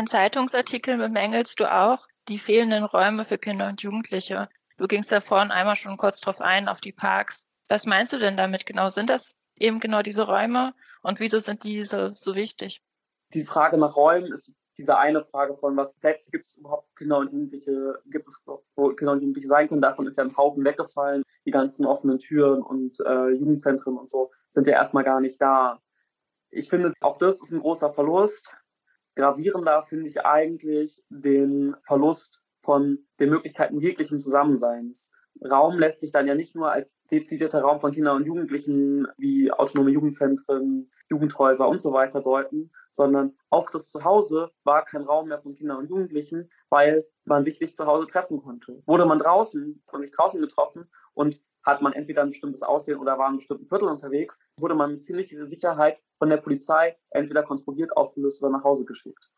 In 0.00 0.06
Zeitungsartikeln 0.06 0.98
bemängelst 0.98 1.58
du 1.60 1.72
auch 1.72 2.06
die 2.28 2.38
fehlenden 2.38 2.84
Räume 2.84 3.24
für 3.24 3.38
Kinder 3.38 3.68
und 3.68 3.82
Jugendliche. 3.82 4.48
Du 4.76 4.86
gingst 4.86 5.10
da 5.10 5.20
vorhin 5.20 5.50
einmal 5.50 5.76
schon 5.76 5.96
kurz 5.96 6.20
drauf 6.20 6.40
ein, 6.40 6.68
auf 6.68 6.80
die 6.80 6.92
Parks. 6.92 7.46
Was 7.68 7.84
meinst 7.84 8.12
du 8.12 8.18
denn 8.18 8.36
damit 8.36 8.64
genau? 8.64 8.88
Sind 8.90 9.10
das 9.10 9.36
eben 9.60 9.80
genau 9.80 10.02
diese 10.02 10.26
Räume 10.26 10.74
und 11.02 11.20
wieso 11.20 11.38
sind 11.38 11.64
diese 11.64 12.12
so 12.14 12.34
wichtig? 12.34 12.82
Die 13.34 13.44
Frage 13.44 13.78
nach 13.78 13.96
Räumen 13.96 14.32
ist 14.32 14.54
diese 14.78 14.96
eine 14.96 15.20
Frage 15.20 15.56
von, 15.56 15.76
was 15.76 15.94
Plätze 15.94 16.30
gibt 16.30 16.46
es 16.46 16.56
überhaupt 16.56 16.94
Kinder 16.96 17.18
und 17.18 17.32
Jugendliche, 17.32 18.00
gibt 18.06 18.28
es, 18.28 18.42
wo 18.46 18.88
Kinder 18.94 19.12
und 19.12 19.20
Jugendliche 19.20 19.48
sein 19.48 19.68
können, 19.68 19.82
davon 19.82 20.06
ist 20.06 20.16
ja 20.16 20.24
ein 20.24 20.36
Haufen 20.36 20.64
weggefallen. 20.64 21.24
Die 21.44 21.50
ganzen 21.50 21.84
offenen 21.84 22.18
Türen 22.18 22.62
und 22.62 22.98
äh, 23.04 23.30
Jugendzentren 23.30 23.98
und 23.98 24.08
so 24.08 24.30
sind 24.48 24.66
ja 24.68 24.74
erstmal 24.74 25.04
gar 25.04 25.20
nicht 25.20 25.42
da. 25.42 25.80
Ich 26.50 26.70
finde, 26.70 26.92
auch 27.00 27.16
das 27.16 27.40
ist 27.42 27.52
ein 27.52 27.60
großer 27.60 27.92
Verlust. 27.92 28.56
Gravierender 29.16 29.82
finde 29.82 30.06
ich 30.06 30.24
eigentlich 30.24 31.02
den 31.08 31.74
Verlust 31.82 32.42
von 32.62 33.04
den 33.18 33.30
Möglichkeiten 33.30 33.80
jeglichen 33.80 34.20
Zusammenseins. 34.20 35.10
Raum 35.44 35.78
lässt 35.78 36.00
sich 36.00 36.12
dann 36.12 36.26
ja 36.26 36.34
nicht 36.34 36.54
nur 36.54 36.72
als 36.72 36.98
dezidierter 37.10 37.60
Raum 37.60 37.80
von 37.80 37.92
Kindern 37.92 38.16
und 38.16 38.26
Jugendlichen 38.26 39.06
wie 39.16 39.50
autonome 39.50 39.90
Jugendzentren, 39.90 40.90
Jugendhäuser 41.08 41.68
und 41.68 41.80
so 41.80 41.92
weiter 41.92 42.20
deuten, 42.20 42.70
sondern 42.92 43.36
auch 43.50 43.70
das 43.70 43.90
Zuhause 43.90 44.50
war 44.64 44.84
kein 44.84 45.02
Raum 45.02 45.28
mehr 45.28 45.40
von 45.40 45.54
Kindern 45.54 45.78
und 45.78 45.90
Jugendlichen, 45.90 46.50
weil 46.70 47.04
man 47.24 47.42
sich 47.42 47.60
nicht 47.60 47.76
zu 47.76 47.86
Hause 47.86 48.06
treffen 48.06 48.42
konnte. 48.42 48.82
Wurde 48.86 49.06
man 49.06 49.18
draußen, 49.18 49.82
hat 49.86 49.92
man 49.92 50.02
sich 50.02 50.10
draußen 50.10 50.40
getroffen 50.40 50.90
und 51.14 51.40
hat 51.62 51.82
man 51.82 51.92
entweder 51.92 52.22
ein 52.22 52.30
bestimmtes 52.30 52.62
Aussehen 52.62 52.98
oder 52.98 53.18
war 53.18 53.28
in 53.28 53.36
bestimmten 53.36 53.68
Viertel 53.68 53.88
unterwegs, 53.88 54.38
wurde 54.58 54.74
man 54.74 54.92
mit 54.92 55.02
ziemlicher 55.02 55.44
Sicherheit 55.46 56.00
von 56.18 56.30
der 56.30 56.38
Polizei 56.38 56.96
entweder 57.10 57.42
kontrolliert, 57.42 57.96
aufgelöst 57.96 58.42
oder 58.42 58.52
nach 58.52 58.64
Hause 58.64 58.84
geschickt. 58.84 59.30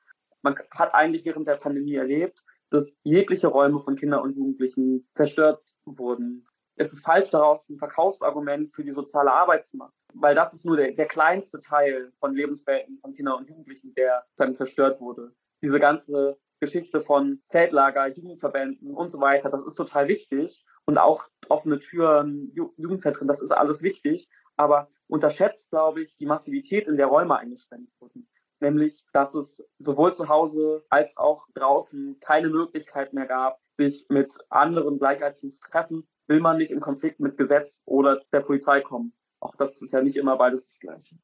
Man 0.43 0.55
hat 0.71 0.95
eigentlich 0.95 1.25
während 1.25 1.47
der 1.47 1.57
Pandemie 1.57 1.97
erlebt, 1.97 2.45
dass 2.71 2.95
jegliche 3.03 3.49
Räume 3.49 3.81
von 3.81 3.97
Kindern 3.97 4.23
und 4.23 4.37
Jugendlichen 4.37 5.07
zerstört 5.11 5.63
wurden. 5.85 6.47
Es 6.77 6.93
ist 6.93 7.05
falsch 7.05 7.29
darauf, 7.29 7.69
ein 7.69 7.79
Verkaufsargument 7.79 8.73
für 8.73 8.85
die 8.85 8.93
soziale 8.93 9.33
Arbeit 9.33 9.65
zu 9.65 9.77
machen, 9.77 9.93
weil 10.15 10.35
das 10.35 10.55
ist 10.55 10.65
nur 10.65 10.77
der, 10.77 10.93
der 10.93 11.07
kleinste 11.07 11.59
Teil 11.59 12.11
von 12.15 12.35
Lebenswelten 12.35 12.99
von 13.01 13.13
Kindern 13.13 13.39
und 13.39 13.49
Jugendlichen, 13.49 13.93
der 13.95 14.25
dann 14.37 14.55
zerstört 14.55 15.01
wurde. 15.01 15.35
Diese 15.63 15.79
ganze 15.79 16.39
Geschichte 16.59 17.01
von 17.01 17.43
Zeltlager, 17.45 18.07
Jugendverbänden 18.07 18.95
und 18.95 19.11
so 19.11 19.21
weiter, 19.21 19.51
das 19.51 19.63
ist 19.63 19.75
total 19.75 20.09
wichtig. 20.09 20.65
Und 20.87 20.99
auch 20.99 21.29
offene 21.49 21.79
Türen, 21.79 22.53
Jugendzentren, 22.55 23.29
das 23.29 23.43
ist 23.43 23.53
alles 23.53 23.83
wichtig. 23.83 24.29
Aber 24.57 24.89
unterschätzt, 25.07 25.71
glaube 25.71 26.03
ich, 26.03 26.17
die 26.17 26.27
Massivität, 26.27 26.87
in 26.87 26.97
der 26.97 27.07
Räume 27.07 27.39
eingeschränkt 27.39 27.93
wurden 27.99 28.30
nämlich 28.61 29.05
dass 29.13 29.35
es 29.35 29.65
sowohl 29.79 30.15
zu 30.15 30.29
Hause 30.29 30.85
als 30.89 31.17
auch 31.17 31.47
draußen 31.55 32.19
keine 32.21 32.49
Möglichkeit 32.49 33.13
mehr 33.13 33.27
gab, 33.27 33.61
sich 33.73 34.07
mit 34.09 34.39
anderen 34.49 34.99
Gleichaltrigen 34.99 35.51
zu 35.51 35.61
treffen, 35.61 36.09
will 36.27 36.41
man 36.41 36.59
nicht 36.59 36.71
in 36.71 36.81
Konflikt 36.81 37.21
mit 37.21 37.37
Gesetz 37.37 37.83
oder 37.87 38.21
der 38.33 38.41
Polizei 38.41 38.81
kommen. 38.81 39.13
Auch 39.41 39.57
das 39.57 39.81
ist 39.83 39.93
ja 39.93 40.03
nicht 40.03 40.17
immer 40.17 40.37
beides 40.37 40.67
das 40.67 40.79
Gleiche. 40.79 41.17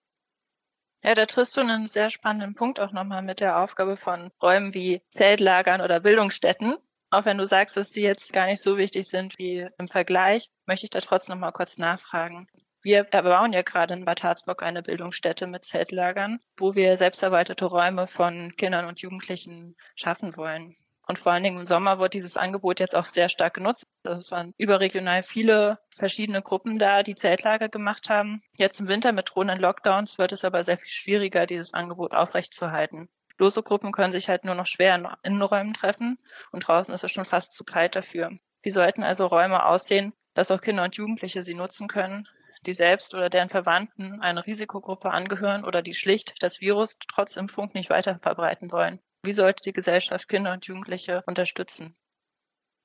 Ja, 1.05 1.14
da 1.14 1.27
triffst 1.27 1.57
du 1.57 1.61
einen 1.61 1.87
sehr 1.87 2.11
spannenden 2.11 2.55
Punkt 2.55 2.81
auch 2.81 2.90
nochmal 2.92 3.22
mit 3.22 3.40
der 3.40 3.59
Aufgabe 3.61 3.96
von 3.96 4.31
Räumen 4.42 4.75
wie 4.75 5.03
Zeltlagern 5.11 5.81
oder 5.81 6.01
Bildungsstätten. 6.01 6.77
Auch 7.11 7.25
wenn 7.25 7.38
du 7.38 7.46
sagst, 7.46 7.77
dass 7.77 7.92
die 7.92 8.03
jetzt 8.03 8.33
gar 8.33 8.46
nicht 8.46 8.61
so 8.61 8.77
wichtig 8.77 9.09
sind 9.09 9.38
wie 9.38 9.68
im 9.79 9.87
Vergleich, 9.87 10.49
möchte 10.66 10.87
ich 10.87 10.90
da 10.90 11.01
trotzdem 11.01 11.37
noch 11.37 11.40
mal 11.40 11.53
kurz 11.53 11.79
nachfragen. 11.79 12.49
Wir 12.87 13.05
erbauen 13.11 13.53
ja 13.53 13.62
gerade 13.62 13.94
in 13.94 14.05
Bad 14.05 14.22
Harzburg 14.22 14.62
eine 14.62 14.81
Bildungsstätte 14.81 15.49
mit 15.49 15.64
Zeltlagern, 15.64 16.38
wo 16.57 16.77
wir 16.77 16.96
selbsterweiterte 16.96 17.64
Räume 17.64 18.07
von 18.07 18.55
Kindern 18.57 18.85
und 18.85 19.01
Jugendlichen 19.01 19.75
schaffen 19.96 20.37
wollen. 20.37 20.77
Und 21.09 21.18
vor 21.18 21.33
allen 21.33 21.42
Dingen 21.42 21.59
im 21.59 21.64
Sommer 21.64 21.99
wird 21.99 22.14
dieses 22.14 22.37
Angebot 22.37 22.79
jetzt 22.79 22.94
auch 22.94 23.07
sehr 23.07 23.29
stark 23.29 23.55
genutzt. 23.55 23.88
Es 24.05 24.31
waren 24.31 24.55
überregional 24.57 25.25
viele 25.25 25.81
verschiedene 25.96 26.42
Gruppen 26.42 26.79
da, 26.79 27.03
die 27.03 27.16
Zeltlager 27.16 27.68
gemacht 27.68 28.09
haben. 28.09 28.40
Jetzt 28.53 28.79
im 28.79 28.87
Winter 28.87 29.11
mit 29.11 29.33
drohenden 29.35 29.59
Lockdowns 29.59 30.16
wird 30.16 30.31
es 30.31 30.44
aber 30.44 30.62
sehr 30.62 30.79
viel 30.79 30.92
schwieriger, 30.92 31.44
dieses 31.44 31.75
Angebot 31.75 32.14
aufrechtzuerhalten. 32.14 33.09
Lose 33.37 33.64
Gruppen 33.64 33.90
können 33.90 34.12
sich 34.12 34.29
halt 34.29 34.44
nur 34.44 34.55
noch 34.55 34.68
schwer 34.68 34.94
in 34.94 35.09
Innenräumen 35.25 35.75
treffen 35.75 36.20
und 36.53 36.68
draußen 36.68 36.94
ist 36.94 37.03
es 37.03 37.11
schon 37.11 37.25
fast 37.25 37.53
zu 37.53 37.64
kalt 37.64 37.96
dafür. 37.96 38.31
Wie 38.62 38.70
sollten 38.70 39.03
also 39.03 39.27
Räume 39.27 39.66
aussehen, 39.66 40.12
dass 40.35 40.53
auch 40.53 40.61
Kinder 40.61 40.85
und 40.85 40.94
Jugendliche 40.94 41.42
sie 41.42 41.55
nutzen 41.55 41.88
können, 41.88 42.29
die 42.66 42.72
selbst 42.72 43.14
oder 43.14 43.31
deren 43.31 43.48
Verwandten 43.48 44.20
einer 44.20 44.46
Risikogruppe 44.46 45.11
angehören 45.11 45.64
oder 45.64 45.83
die 45.83 45.94
schlicht 45.94 46.42
das 46.42 46.61
Virus 46.61 46.96
trotz 47.09 47.37
Impfung 47.37 47.70
nicht 47.74 47.90
weiter 47.90 48.18
verbreiten 48.18 48.72
wollen. 48.72 49.00
Wie 49.22 49.33
sollte 49.33 49.62
die 49.62 49.72
Gesellschaft 49.72 50.29
Kinder 50.29 50.52
und 50.52 50.66
Jugendliche 50.66 51.22
unterstützen? 51.26 51.96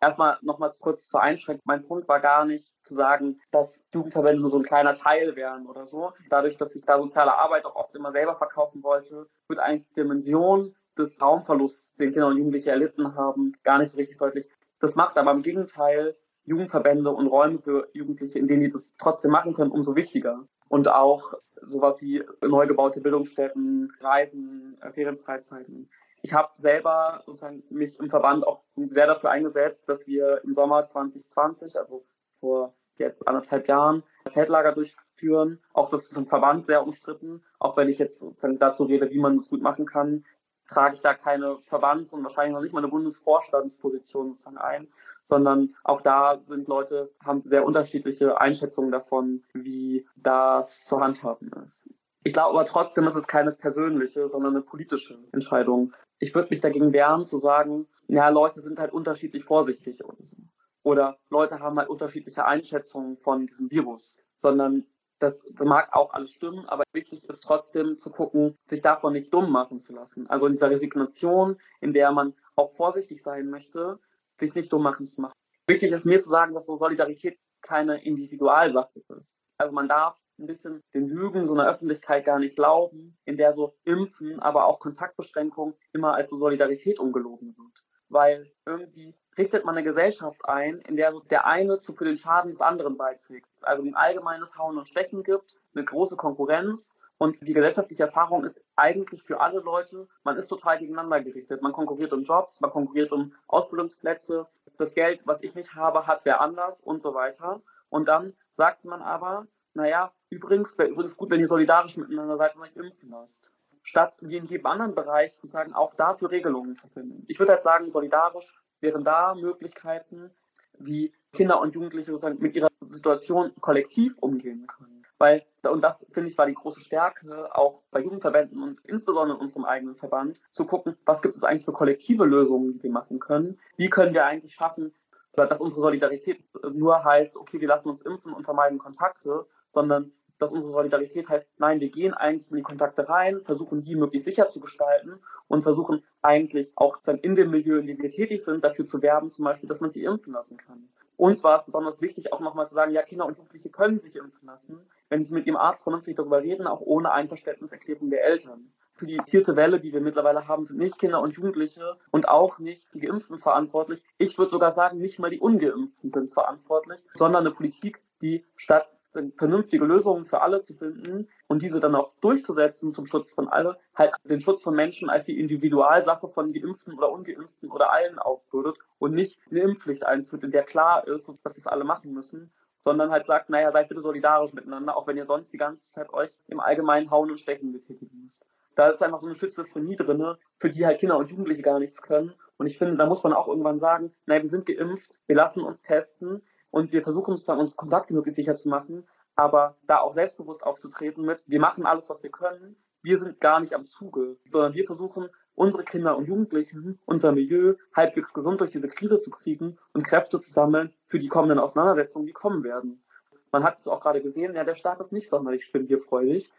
Erstmal 0.03 0.39
nochmal 0.41 0.71
kurz 0.79 1.07
zur 1.07 1.21
Einschränkung. 1.21 1.61
Mein 1.65 1.83
Punkt 1.83 2.07
war 2.07 2.19
gar 2.19 2.43
nicht 2.45 2.73
zu 2.83 2.95
sagen, 2.95 3.39
dass 3.51 3.83
Jugendverbände 3.93 4.41
nur 4.41 4.49
so 4.49 4.57
ein 4.57 4.63
kleiner 4.63 4.95
Teil 4.95 5.35
wären 5.35 5.67
oder 5.67 5.85
so. 5.85 6.11
Dadurch, 6.29 6.57
dass 6.57 6.75
ich 6.75 6.83
da 6.83 6.97
soziale 6.97 7.37
Arbeit 7.37 7.65
auch 7.65 7.75
oft 7.75 7.95
immer 7.95 8.11
selber 8.11 8.35
verkaufen 8.35 8.81
wollte, 8.81 9.27
wird 9.47 9.59
eigentlich 9.59 9.87
die 9.89 10.01
Dimension 10.01 10.75
des 10.97 11.21
Raumverlusts, 11.21 11.93
den 11.93 12.11
Kinder 12.11 12.27
und 12.27 12.37
Jugendliche 12.37 12.71
erlitten 12.71 13.15
haben, 13.15 13.53
gar 13.63 13.77
nicht 13.77 13.91
so 13.91 13.97
richtig 13.97 14.17
deutlich. 14.17 14.49
Das 14.79 14.95
macht 14.95 15.17
aber 15.17 15.31
im 15.31 15.43
Gegenteil 15.43 16.17
Jugendverbände 16.45 17.11
und 17.11 17.27
Räume 17.27 17.59
für 17.59 17.87
Jugendliche, 17.93 18.39
in 18.39 18.47
denen 18.47 18.61
die 18.61 18.69
das 18.69 18.95
trotzdem 18.97 19.31
machen 19.31 19.53
können, 19.53 19.71
umso 19.71 19.95
wichtiger. 19.95 20.47
Und 20.67 20.87
auch 20.87 21.33
sowas 21.61 22.01
wie 22.01 22.23
neu 22.41 22.65
gebaute 22.67 23.01
Bildungsstätten, 23.01 23.91
Reisen, 23.99 24.77
Ferienfreizeiten. 24.93 25.89
Ich 26.23 26.33
habe 26.33 26.49
selber 26.53 27.21
sozusagen 27.25 27.63
mich 27.69 27.99
im 27.99 28.09
Verband 28.09 28.45
auch 28.45 28.63
sehr 28.89 29.07
dafür 29.07 29.31
eingesetzt, 29.31 29.89
dass 29.89 30.07
wir 30.07 30.41
im 30.43 30.53
Sommer 30.53 30.83
2020, 30.83 31.77
also 31.77 32.05
vor 32.31 32.73
jetzt 32.97 33.27
anderthalb 33.27 33.67
Jahren, 33.67 34.03
Zeltlager 34.27 34.71
durchführen. 34.71 35.59
Auch 35.73 35.89
das 35.89 36.11
ist 36.11 36.17
im 36.17 36.27
Verband 36.27 36.63
sehr 36.63 36.83
umstritten, 36.83 37.43
auch 37.59 37.75
wenn 37.75 37.89
ich 37.89 37.97
jetzt 37.97 38.23
dazu 38.59 38.83
rede, 38.83 39.09
wie 39.09 39.19
man 39.19 39.37
das 39.37 39.49
gut 39.49 39.61
machen 39.61 39.85
kann 39.85 40.23
trage 40.71 40.95
ich 40.95 41.01
da 41.01 41.13
keine 41.13 41.57
Verbands- 41.63 42.13
und 42.13 42.23
wahrscheinlich 42.23 42.53
noch 42.53 42.61
nicht 42.61 42.73
mal 42.73 42.79
eine 42.79 42.87
Bundesvorstandsposition 42.87 44.29
sozusagen 44.29 44.57
ein, 44.57 44.87
sondern 45.23 45.75
auch 45.83 46.01
da 46.01 46.37
sind 46.37 46.67
Leute, 46.67 47.11
haben 47.23 47.41
sehr 47.41 47.65
unterschiedliche 47.65 48.39
Einschätzungen 48.39 48.91
davon, 48.91 49.43
wie 49.53 50.07
das 50.15 50.85
zu 50.85 50.99
handhaben 50.99 51.51
ist. 51.63 51.89
Ich 52.23 52.33
glaube 52.33 52.51
aber 52.51 52.65
trotzdem 52.65 53.05
ist 53.05 53.15
es 53.15 53.27
keine 53.27 53.51
persönliche, 53.51 54.27
sondern 54.27 54.55
eine 54.55 54.63
politische 54.63 55.17
Entscheidung. 55.31 55.93
Ich 56.19 56.33
würde 56.35 56.49
mich 56.51 56.61
dagegen 56.61 56.93
wehren 56.93 57.23
zu 57.23 57.37
sagen, 57.37 57.87
ja, 58.07 58.29
Leute 58.29 58.61
sind 58.61 58.79
halt 58.79 58.93
unterschiedlich 58.93 59.43
vorsichtig 59.43 60.03
oder 60.05 60.23
so. 60.23 60.37
Oder 60.83 61.17
Leute 61.29 61.59
haben 61.59 61.77
halt 61.77 61.89
unterschiedliche 61.89 62.45
Einschätzungen 62.45 63.17
von 63.17 63.45
diesem 63.45 63.69
Virus, 63.69 64.21
sondern 64.35 64.85
das, 65.21 65.43
das 65.51 65.67
mag 65.67 65.93
auch 65.93 66.13
alles 66.13 66.31
stimmen, 66.31 66.65
aber 66.65 66.83
wichtig 66.93 67.23
ist 67.23 67.43
trotzdem 67.43 67.99
zu 67.99 68.09
gucken, 68.09 68.57
sich 68.65 68.81
davon 68.81 69.13
nicht 69.13 69.31
dumm 69.33 69.51
machen 69.51 69.79
zu 69.79 69.93
lassen. 69.93 70.27
Also 70.27 70.47
in 70.47 70.53
dieser 70.53 70.69
Resignation, 70.69 71.57
in 71.79 71.93
der 71.93 72.11
man 72.11 72.33
auch 72.55 72.71
vorsichtig 72.73 73.21
sein 73.21 73.49
möchte, 73.49 73.99
sich 74.39 74.55
nicht 74.55 74.73
dumm 74.73 74.81
machen 74.81 75.05
zu 75.05 75.21
machen. 75.21 75.33
Wichtig 75.67 75.91
ist 75.91 76.05
mir 76.05 76.19
zu 76.19 76.29
sagen, 76.29 76.55
dass 76.55 76.65
so 76.65 76.75
Solidarität 76.75 77.37
keine 77.61 78.03
Individualsache 78.03 79.03
ist. 79.19 79.41
Also 79.59 79.73
man 79.73 79.87
darf 79.87 80.19
ein 80.39 80.47
bisschen 80.47 80.81
den 80.95 81.07
Lügen 81.07 81.45
so 81.45 81.53
einer 81.53 81.69
Öffentlichkeit 81.69 82.25
gar 82.25 82.39
nicht 82.39 82.55
glauben, 82.55 83.15
in 83.25 83.37
der 83.37 83.53
so 83.53 83.77
Impfen, 83.83 84.39
aber 84.39 84.65
auch 84.65 84.79
Kontaktbeschränkungen 84.79 85.75
immer 85.93 86.15
als 86.15 86.31
so 86.31 86.37
Solidarität 86.37 86.99
umgelogen 86.99 87.55
wird. 87.55 87.85
Weil 88.09 88.51
irgendwie 88.65 89.13
richtet 89.37 89.65
man 89.65 89.75
eine 89.75 89.83
Gesellschaft 89.83 90.43
ein, 90.45 90.79
in 90.79 90.95
der 90.95 91.11
so 91.11 91.19
der 91.21 91.45
eine 91.45 91.77
zu 91.77 91.93
für 91.93 92.05
den 92.05 92.17
Schaden 92.17 92.51
des 92.51 92.61
anderen 92.61 92.97
beiträgt. 92.97 93.47
Also 93.63 93.83
ein 93.83 93.95
allgemeines 93.95 94.57
Hauen 94.57 94.77
und 94.77 94.89
Stechen 94.89 95.23
gibt, 95.23 95.59
eine 95.73 95.85
große 95.85 96.17
Konkurrenz 96.17 96.97
und 97.21 97.37
die 97.47 97.53
gesellschaftliche 97.53 98.01
Erfahrung 98.01 98.43
ist 98.43 98.63
eigentlich 98.75 99.21
für 99.21 99.41
alle 99.41 99.59
Leute, 99.59 100.07
man 100.23 100.37
ist 100.37 100.47
total 100.47 100.79
gegeneinander 100.79 101.21
gerichtet. 101.21 101.61
Man 101.61 101.71
konkurriert 101.71 102.13
um 102.13 102.23
Jobs, 102.23 102.61
man 102.61 102.71
konkurriert 102.71 103.11
um 103.11 103.35
Ausbildungsplätze, 103.47 104.47
das 104.79 104.95
Geld, 104.95 105.21
was 105.27 105.43
ich 105.43 105.53
nicht 105.53 105.75
habe, 105.75 106.07
hat 106.07 106.21
wer 106.23 106.41
anders 106.41 106.81
und 106.81 106.99
so 106.99 107.13
weiter. 107.13 107.61
Und 107.89 108.07
dann 108.07 108.33
sagt 108.49 108.85
man 108.85 109.03
aber, 109.03 109.45
naja, 109.75 110.11
übrigens, 110.31 110.75
wäre 110.79 110.89
übrigens 110.89 111.15
gut, 111.15 111.29
wenn 111.29 111.39
ihr 111.39 111.47
solidarisch 111.47 111.95
miteinander 111.97 112.37
seid 112.37 112.55
und 112.55 112.63
euch 112.63 112.75
impfen 112.75 113.11
lasst. 113.11 113.51
statt 113.83 114.17
wie 114.21 114.37
in 114.37 114.45
jedem 114.45 114.65
anderen 114.65 114.95
Bereich 114.95 115.33
sozusagen 115.33 115.73
auch 115.73 115.93
dafür 115.93 116.31
Regelungen 116.31 116.75
zu 116.75 116.87
finden. 116.87 117.23
Ich 117.27 117.39
würde 117.39 117.53
halt 117.53 117.61
sagen, 117.61 117.87
solidarisch 117.87 118.59
wären 118.81 119.03
da 119.03 119.35
Möglichkeiten, 119.35 120.31
wie 120.77 121.13
Kinder 121.33 121.61
und 121.61 121.73
Jugendliche 121.75 122.11
sozusagen 122.11 122.39
mit 122.39 122.55
ihrer 122.55 122.69
Situation 122.89 123.53
kollektiv 123.61 124.17
umgehen 124.19 124.67
können. 124.67 125.05
Weil, 125.17 125.45
und 125.69 125.83
das 125.83 126.07
finde 126.11 126.31
ich 126.31 126.37
war 126.37 126.47
die 126.47 126.55
große 126.55 126.81
Stärke 126.81 127.55
auch 127.55 127.83
bei 127.91 128.01
Jugendverbänden 128.01 128.63
und 128.63 128.79
insbesondere 128.85 129.37
in 129.37 129.41
unserem 129.41 129.65
eigenen 129.65 129.95
Verband, 129.95 130.41
zu 130.49 130.65
gucken, 130.65 130.97
was 131.05 131.21
gibt 131.21 131.35
es 131.35 131.43
eigentlich 131.43 131.63
für 131.63 131.73
kollektive 131.73 132.25
Lösungen, 132.25 132.71
die 132.71 132.81
wir 132.81 132.89
machen 132.89 133.19
können? 133.19 133.59
Wie 133.77 133.89
können 133.89 134.15
wir 134.15 134.25
eigentlich 134.25 134.55
schaffen, 134.55 134.95
dass 135.33 135.61
unsere 135.61 135.79
Solidarität 135.79 136.43
nur 136.73 137.03
heißt, 137.03 137.37
okay, 137.37 137.61
wir 137.61 137.67
lassen 137.67 137.89
uns 137.89 138.01
impfen 138.01 138.33
und 138.33 138.43
vermeiden 138.43 138.79
Kontakte, 138.79 139.45
sondern 139.69 140.11
dass 140.41 140.51
unsere 140.51 140.71
Solidarität 140.71 141.29
heißt, 141.29 141.47
nein, 141.57 141.79
wir 141.79 141.89
gehen 141.89 142.13
eigentlich 142.13 142.49
in 142.49 142.57
die 142.57 142.63
Kontakte 142.63 143.07
rein, 143.07 143.41
versuchen 143.43 143.81
die 143.81 143.95
möglichst 143.95 144.25
sicher 144.25 144.47
zu 144.47 144.59
gestalten 144.59 145.19
und 145.47 145.61
versuchen 145.61 146.03
eigentlich 146.21 146.71
auch 146.75 146.97
in 147.21 147.35
dem 147.35 147.51
Milieu, 147.51 147.77
in 147.77 147.85
dem 147.85 148.01
wir 148.01 148.09
tätig 148.09 148.43
sind, 148.43 148.63
dafür 148.63 148.87
zu 148.87 149.01
werben, 149.01 149.29
zum 149.29 149.45
Beispiel, 149.45 149.69
dass 149.69 149.81
man 149.81 149.89
sich 149.89 150.03
impfen 150.03 150.33
lassen 150.33 150.57
kann. 150.57 150.89
Uns 151.17 151.43
war 151.43 151.57
es 151.57 151.65
besonders 151.65 152.01
wichtig, 152.01 152.33
auch 152.33 152.39
nochmal 152.39 152.65
zu 152.65 152.73
sagen, 152.73 152.91
ja, 152.91 153.03
Kinder 153.03 153.27
und 153.27 153.37
Jugendliche 153.37 153.69
können 153.69 153.99
sich 153.99 154.15
impfen 154.15 154.47
lassen, 154.47 154.79
wenn 155.09 155.23
sie 155.23 155.35
mit 155.35 155.45
ihrem 155.45 155.57
Arzt 155.57 155.83
vernünftig 155.83 156.15
darüber 156.15 156.41
reden, 156.41 156.65
auch 156.65 156.81
ohne 156.81 157.11
Einverständniserklärung 157.11 158.09
der 158.09 158.23
Eltern. 158.23 158.71
Für 158.95 159.05
die 159.05 159.21
vierte 159.27 159.55
Welle, 159.55 159.79
die 159.79 159.93
wir 159.93 160.01
mittlerweile 160.01 160.47
haben, 160.47 160.65
sind 160.65 160.79
nicht 160.79 160.97
Kinder 160.97 161.21
und 161.21 161.35
Jugendliche 161.35 161.97
und 162.09 162.27
auch 162.27 162.57
nicht 162.57 162.87
die 162.93 162.99
Geimpften 162.99 163.37
verantwortlich. 163.37 164.03
Ich 164.17 164.37
würde 164.37 164.49
sogar 164.49 164.71
sagen, 164.71 164.97
nicht 164.97 165.19
mal 165.19 165.29
die 165.29 165.39
Ungeimpften 165.39 166.09
sind 166.09 166.31
verantwortlich, 166.31 167.05
sondern 167.15 167.45
eine 167.45 167.53
Politik, 167.53 168.01
die 168.21 168.45
statt 168.55 168.89
vernünftige 169.35 169.85
Lösungen 169.85 170.25
für 170.25 170.41
alle 170.41 170.61
zu 170.61 170.73
finden 170.73 171.27
und 171.47 171.61
diese 171.61 171.79
dann 171.79 171.95
auch 171.95 172.13
durchzusetzen 172.21 172.91
zum 172.91 173.05
Schutz 173.05 173.33
von 173.33 173.47
alle, 173.47 173.77
halt 173.95 174.13
den 174.23 174.41
Schutz 174.41 174.61
von 174.61 174.75
Menschen 174.75 175.09
als 175.09 175.25
die 175.25 175.39
Individualsache 175.39 176.27
von 176.27 176.51
Geimpften 176.51 176.93
oder 176.93 177.11
Ungeimpften 177.11 177.69
oder 177.69 177.91
allen 177.91 178.19
aufbürdet 178.19 178.77
und 178.99 179.13
nicht 179.13 179.39
eine 179.49 179.61
Impfpflicht 179.61 180.05
einführt, 180.05 180.43
in 180.43 180.51
der 180.51 180.63
klar 180.63 181.07
ist, 181.07 181.27
dass 181.27 181.55
das 181.55 181.67
alle 181.67 181.83
machen 181.83 182.13
müssen, 182.13 182.51
sondern 182.79 183.11
halt 183.11 183.25
sagt, 183.25 183.49
naja, 183.49 183.71
seid 183.71 183.89
bitte 183.89 184.01
solidarisch 184.01 184.53
miteinander, 184.53 184.97
auch 184.97 185.07
wenn 185.07 185.17
ihr 185.17 185.25
sonst 185.25 185.53
die 185.53 185.57
ganze 185.57 185.91
Zeit 185.91 186.11
euch 186.13 186.37
im 186.47 186.59
Allgemeinen 186.59 187.11
hauen 187.11 187.29
und 187.29 187.39
stechen 187.39 187.71
betätigen 187.71 188.21
müsst. 188.23 188.45
Da 188.75 188.89
ist 188.89 189.03
einfach 189.03 189.19
so 189.19 189.27
eine 189.27 189.35
Schizophrenie 189.35 189.95
drin, 189.95 190.35
für 190.57 190.69
die 190.69 190.85
halt 190.85 190.99
Kinder 190.99 191.17
und 191.17 191.29
Jugendliche 191.29 191.61
gar 191.61 191.79
nichts 191.79 192.01
können. 192.01 192.33
Und 192.57 192.67
ich 192.67 192.77
finde, 192.77 192.95
da 192.95 193.05
muss 193.05 193.23
man 193.23 193.33
auch 193.33 193.47
irgendwann 193.47 193.79
sagen, 193.79 194.13
naja, 194.25 194.41
wir 194.41 194.49
sind 194.49 194.65
geimpft, 194.65 195.19
wir 195.27 195.35
lassen 195.35 195.61
uns 195.61 195.81
testen, 195.81 196.41
und 196.71 196.91
wir 196.91 197.03
versuchen 197.03 197.35
sozusagen 197.35 197.59
unsere 197.59 197.75
Kontakte 197.75 198.13
möglichst 198.13 198.37
sicher 198.37 198.55
zu 198.55 198.69
machen, 198.69 199.07
aber 199.35 199.77
da 199.85 199.99
auch 199.99 200.13
selbstbewusst 200.13 200.63
aufzutreten 200.63 201.23
mit, 201.23 201.43
wir 201.47 201.59
machen 201.59 201.85
alles, 201.85 202.09
was 202.09 202.23
wir 202.23 202.31
können, 202.31 202.75
wir 203.03 203.17
sind 203.17 203.39
gar 203.39 203.59
nicht 203.59 203.73
am 203.73 203.85
Zuge, 203.85 204.37
sondern 204.45 204.73
wir 204.73 204.85
versuchen, 204.85 205.29
unsere 205.55 205.83
Kinder 205.83 206.17
und 206.17 206.27
Jugendlichen, 206.27 206.99
unser 207.05 207.31
Milieu 207.31 207.75
halbwegs 207.95 208.33
gesund 208.33 208.61
durch 208.61 208.69
diese 208.69 208.87
Krise 208.87 209.19
zu 209.19 209.29
kriegen 209.31 209.77
und 209.93 210.03
Kräfte 210.03 210.39
zu 210.39 210.51
sammeln 210.51 210.93
für 211.05 211.19
die 211.19 211.27
kommenden 211.27 211.59
Auseinandersetzungen, 211.59 212.25
die 212.25 212.33
kommen 212.33 212.63
werden. 212.63 213.03
Man 213.51 213.63
hat 213.63 213.79
es 213.79 213.87
auch 213.87 213.99
gerade 213.99 214.21
gesehen, 214.21 214.55
ja, 214.55 214.63
der 214.63 214.75
Staat 214.75 214.99
ist 214.99 215.11
nicht 215.11 215.29
sonderlich 215.29 215.65
spendierfreudig. 215.65 216.51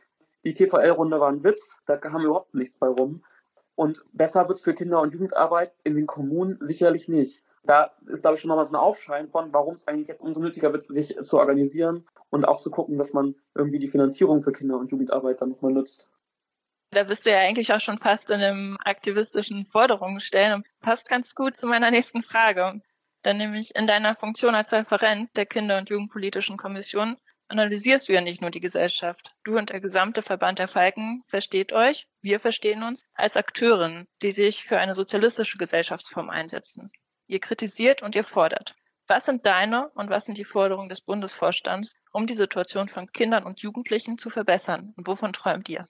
Die 0.44 0.52
TVL-Runde 0.52 1.20
war 1.20 1.30
ein 1.30 1.42
Witz, 1.42 1.76
da 1.86 2.02
wir 2.02 2.24
überhaupt 2.24 2.54
nichts 2.54 2.76
bei 2.76 2.88
rum. 2.88 3.24
Und 3.74 4.04
besser 4.12 4.46
wird 4.48 4.58
es 4.58 4.64
für 4.64 4.74
Kinder- 4.74 5.00
und 5.00 5.14
Jugendarbeit 5.14 5.74
in 5.84 5.94
den 5.94 6.06
Kommunen 6.06 6.58
sicherlich 6.60 7.08
nicht 7.08 7.42
da 7.64 7.92
ist, 8.06 8.22
glaube 8.22 8.34
ich, 8.34 8.40
schon 8.40 8.48
nochmal 8.48 8.64
so 8.64 8.72
ein 8.72 8.80
Aufschein 8.80 9.28
von, 9.28 9.52
warum 9.52 9.74
es 9.74 9.86
eigentlich 9.86 10.08
jetzt 10.08 10.20
umso 10.20 10.40
nötiger 10.40 10.72
wird, 10.72 10.90
sich 10.90 11.16
zu 11.22 11.38
organisieren 11.38 12.06
und 12.30 12.46
auch 12.46 12.60
zu 12.60 12.70
gucken, 12.70 12.98
dass 12.98 13.12
man 13.12 13.36
irgendwie 13.54 13.78
die 13.78 13.88
Finanzierung 13.88 14.42
für 14.42 14.52
Kinder- 14.52 14.78
und 14.78 14.90
Jugendarbeit 14.90 15.40
dann 15.40 15.50
nochmal 15.50 15.72
nutzt. 15.72 16.08
Da 16.90 17.04
bist 17.04 17.24
du 17.24 17.30
ja 17.30 17.38
eigentlich 17.38 17.72
auch 17.72 17.80
schon 17.80 17.98
fast 17.98 18.30
in 18.30 18.40
einem 18.40 18.76
aktivistischen 18.84 19.64
Forderungen 19.64 20.20
stellen 20.20 20.54
und 20.54 20.66
passt 20.80 21.08
ganz 21.08 21.34
gut 21.34 21.56
zu 21.56 21.66
meiner 21.66 21.90
nächsten 21.90 22.22
Frage. 22.22 22.82
Dann 23.22 23.38
nämlich 23.38 23.74
in 23.76 23.86
deiner 23.86 24.14
Funktion 24.14 24.54
als 24.54 24.72
Referent 24.72 25.30
der 25.36 25.46
Kinder- 25.46 25.78
und 25.78 25.88
Jugendpolitischen 25.88 26.56
Kommission 26.56 27.16
analysierst 27.48 28.08
du 28.08 28.12
ja 28.12 28.20
nicht 28.20 28.40
nur 28.40 28.50
die 28.50 28.60
Gesellschaft. 28.60 29.34
Du 29.44 29.56
und 29.56 29.70
der 29.70 29.80
gesamte 29.80 30.22
Verband 30.22 30.58
der 30.58 30.68
Falken 30.68 31.22
versteht 31.26 31.72
euch, 31.72 32.08
wir 32.20 32.40
verstehen 32.40 32.82
uns, 32.82 33.04
als 33.14 33.36
Akteurin, 33.36 34.06
die 34.22 34.32
sich 34.32 34.64
für 34.64 34.78
eine 34.78 34.94
sozialistische 34.94 35.58
Gesellschaftsform 35.58 36.30
einsetzen. 36.30 36.90
Ihr 37.32 37.40
kritisiert 37.40 38.02
und 38.02 38.14
ihr 38.14 38.24
fordert. 38.24 38.76
Was 39.06 39.24
sind 39.24 39.46
deine 39.46 39.88
und 39.94 40.10
was 40.10 40.26
sind 40.26 40.36
die 40.36 40.44
Forderungen 40.44 40.90
des 40.90 41.00
Bundesvorstands, 41.00 41.94
um 42.12 42.26
die 42.26 42.34
Situation 42.34 42.88
von 42.88 43.10
Kindern 43.10 43.44
und 43.44 43.60
Jugendlichen 43.60 44.18
zu 44.18 44.28
verbessern? 44.28 44.92
Und 44.98 45.06
wovon 45.06 45.32
träumt 45.32 45.66
ihr? 45.70 45.86